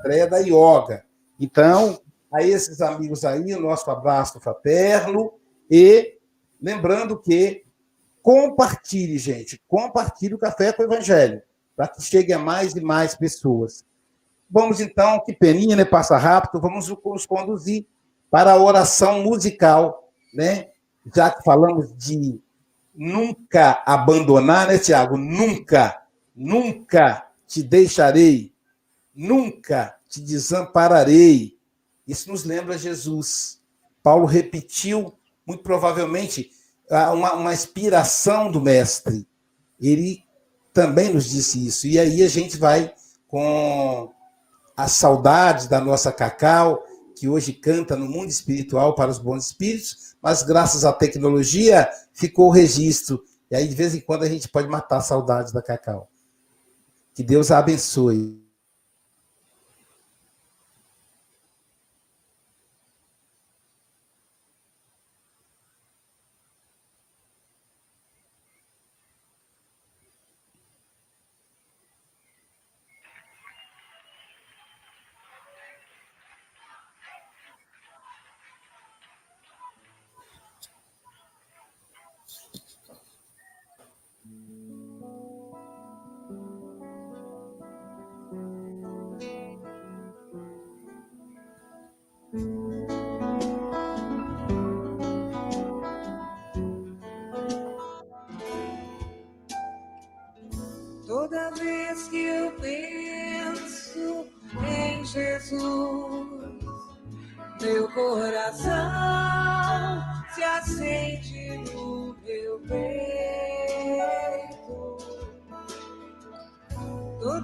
André 0.00 0.18
é 0.20 0.26
da 0.26 0.38
yoga. 0.38 1.04
Então, 1.42 2.00
a 2.32 2.40
esses 2.40 2.80
amigos 2.80 3.24
aí, 3.24 3.56
nosso 3.56 3.90
abraço 3.90 4.38
fraterno 4.38 5.32
e 5.68 6.16
lembrando 6.60 7.18
que 7.18 7.64
compartilhe, 8.22 9.18
gente, 9.18 9.60
compartilhe 9.66 10.34
o 10.34 10.38
café 10.38 10.72
com 10.72 10.84
o 10.84 10.86
evangelho, 10.86 11.42
para 11.74 11.88
que 11.88 12.00
chegue 12.00 12.32
a 12.32 12.38
mais 12.38 12.76
e 12.76 12.80
mais 12.80 13.16
pessoas. 13.16 13.84
Vamos 14.48 14.80
então, 14.80 15.18
que 15.24 15.32
peninha, 15.32 15.74
né? 15.74 15.84
Passa 15.84 16.16
rápido, 16.16 16.60
vamos 16.60 16.88
nos 16.88 17.26
conduzir 17.26 17.86
para 18.30 18.52
a 18.52 18.62
oração 18.62 19.24
musical, 19.24 20.12
né? 20.32 20.68
Já 21.12 21.28
que 21.28 21.42
falamos 21.42 21.92
de 21.96 22.40
nunca 22.94 23.82
abandonar, 23.84 24.68
né, 24.68 24.78
Tiago? 24.78 25.16
Nunca, 25.16 26.04
nunca 26.36 27.26
te 27.48 27.64
deixarei, 27.64 28.54
nunca 29.12 29.96
te 30.12 30.20
desampararei. 30.20 31.56
Isso 32.06 32.30
nos 32.30 32.44
lembra 32.44 32.76
Jesus. 32.76 33.62
Paulo 34.02 34.26
repetiu, 34.26 35.14
muito 35.46 35.62
provavelmente, 35.62 36.50
uma, 37.14 37.32
uma 37.32 37.54
inspiração 37.54 38.52
do 38.52 38.60
Mestre. 38.60 39.26
Ele 39.80 40.22
também 40.74 41.14
nos 41.14 41.30
disse 41.30 41.66
isso. 41.66 41.86
E 41.86 41.98
aí 41.98 42.22
a 42.22 42.28
gente 42.28 42.58
vai 42.58 42.92
com 43.26 44.12
a 44.76 44.86
saudade 44.86 45.66
da 45.66 45.80
nossa 45.80 46.12
Cacau, 46.12 46.84
que 47.16 47.26
hoje 47.26 47.54
canta 47.54 47.96
no 47.96 48.06
mundo 48.06 48.28
espiritual 48.28 48.94
para 48.94 49.10
os 49.10 49.18
bons 49.18 49.46
espíritos, 49.46 50.14
mas 50.20 50.42
graças 50.42 50.84
à 50.84 50.92
tecnologia 50.92 51.88
ficou 52.12 52.48
o 52.48 52.52
registro. 52.52 53.24
E 53.50 53.56
aí, 53.56 53.66
de 53.66 53.74
vez 53.74 53.94
em 53.94 54.00
quando, 54.00 54.24
a 54.24 54.28
gente 54.28 54.48
pode 54.48 54.68
matar 54.68 54.98
a 54.98 55.02
saudade 55.02 55.52
da 55.54 55.62
Cacau. 55.62 56.10
Que 57.14 57.22
Deus 57.22 57.50
a 57.50 57.58
abençoe. 57.58 58.41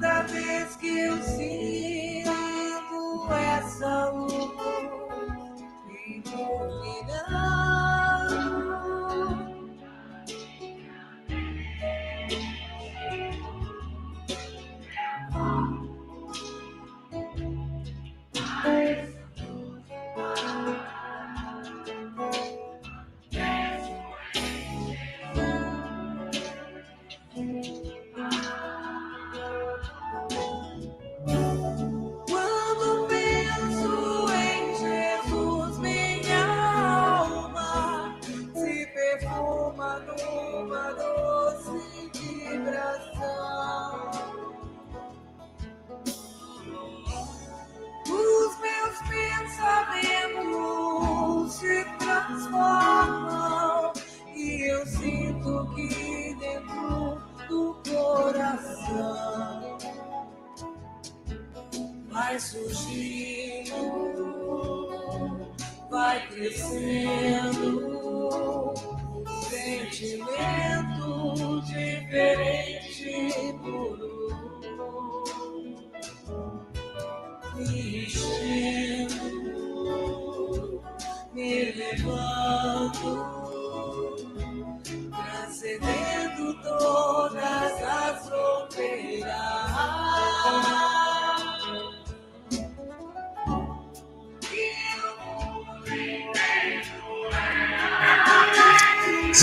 Se 0.00 1.97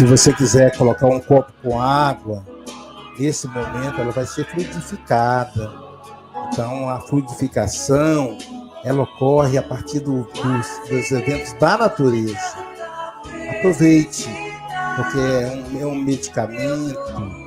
você 0.05 0.33
quiser 0.33 0.75
colocar 0.77 1.07
um 1.07 1.19
copo 1.19 1.51
com 1.63 1.79
água, 1.79 2.43
nesse 3.17 3.47
momento 3.47 3.99
ela 3.99 4.11
vai 4.11 4.25
ser 4.25 4.45
fluidificada. 4.45 5.71
Então, 6.51 6.89
a 6.89 6.99
fluidificação 7.01 8.37
ela 8.83 9.01
ocorre 9.01 9.57
a 9.57 9.63
partir 9.63 9.99
do, 9.99 10.23
dos, 10.23 10.89
dos, 10.89 11.11
eventos 11.11 11.53
da 11.53 11.77
natureza. 11.77 12.37
Aproveite, 13.57 14.29
porque 14.95 15.17
é 15.17 15.65
um, 15.73 15.81
é 15.81 15.85
um 15.87 15.95
medicamento 15.95 16.99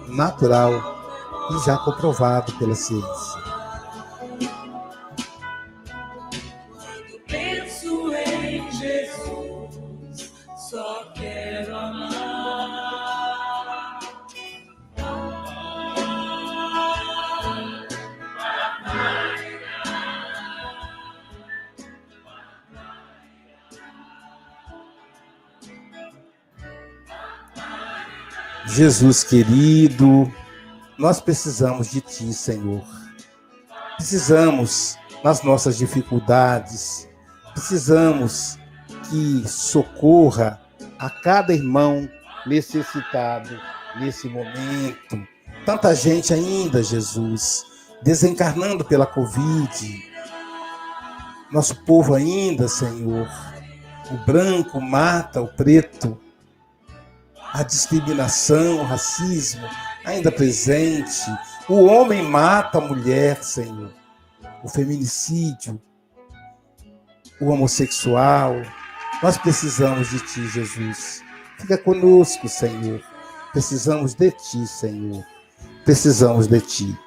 natural 0.09 0.73
e 1.53 1.65
já 1.65 1.77
comprovado 1.79 2.53
pela 2.55 2.75
ciência. 2.75 3.38
Jesus 28.79 29.25
querido, 29.25 30.33
nós 30.97 31.21
precisamos 31.21 31.91
de 31.91 32.01
Ti, 32.01 32.33
Senhor. 32.33 32.85
Precisamos 33.97 34.97
nas 35.25 35.43
nossas 35.43 35.77
dificuldades, 35.77 37.09
precisamos 37.53 38.57
que 39.11 39.43
socorra 39.49 40.61
a 40.97 41.11
cada 41.11 41.53
irmão 41.53 42.09
necessitado 42.47 43.51
nesse 43.99 44.29
momento. 44.29 45.27
Tanta 45.67 45.93
gente 45.93 46.33
ainda, 46.33 46.81
Jesus, 46.81 47.65
desencarnando 48.05 48.85
pela 48.85 49.07
Covid. 49.07 50.05
Nosso 51.51 51.75
povo 51.85 52.15
ainda, 52.15 52.69
Senhor, 52.69 53.29
o 54.09 54.17
branco 54.19 54.81
mata 54.81 55.43
o 55.43 55.49
preto, 55.49 56.17
a 57.53 57.63
discriminação, 57.63 58.81
o 58.81 58.85
racismo 58.85 59.67
ainda 60.05 60.31
presente, 60.31 61.23
o 61.69 61.85
homem 61.85 62.23
mata 62.23 62.79
a 62.79 62.81
mulher, 62.81 63.43
Senhor, 63.43 63.93
o 64.63 64.69
feminicídio, 64.69 65.81
o 67.41 67.47
homossexual. 67.47 68.55
Nós 69.23 69.37
precisamos 69.37 70.11
de 70.11 70.21
Ti, 70.21 70.49
Jesus. 70.49 71.23
Fica 71.59 71.77
conosco, 71.77 72.49
Senhor. 72.49 73.03
Precisamos 73.53 74.15
de 74.15 74.31
Ti, 74.31 74.67
Senhor. 74.67 75.25
Precisamos 75.85 76.47
de 76.47 76.61
Ti. 76.61 76.99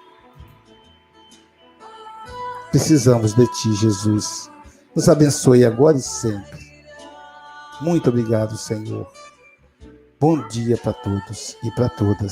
Precisamos 2.72 3.34
de 3.34 3.48
Ti, 3.48 3.74
Jesus. 3.76 4.52
Nos 4.96 5.08
abençoe 5.08 5.64
agora 5.64 5.98
e 5.98 6.02
sempre. 6.02 6.60
Muito 7.82 8.10
obrigado, 8.10 8.58
Senhor. 8.58 9.12
Bom 10.22 10.48
dia 10.50 10.78
para 10.78 10.94
todos 10.94 11.58
e 11.64 11.72
para 11.72 11.90
todas. 11.90 12.20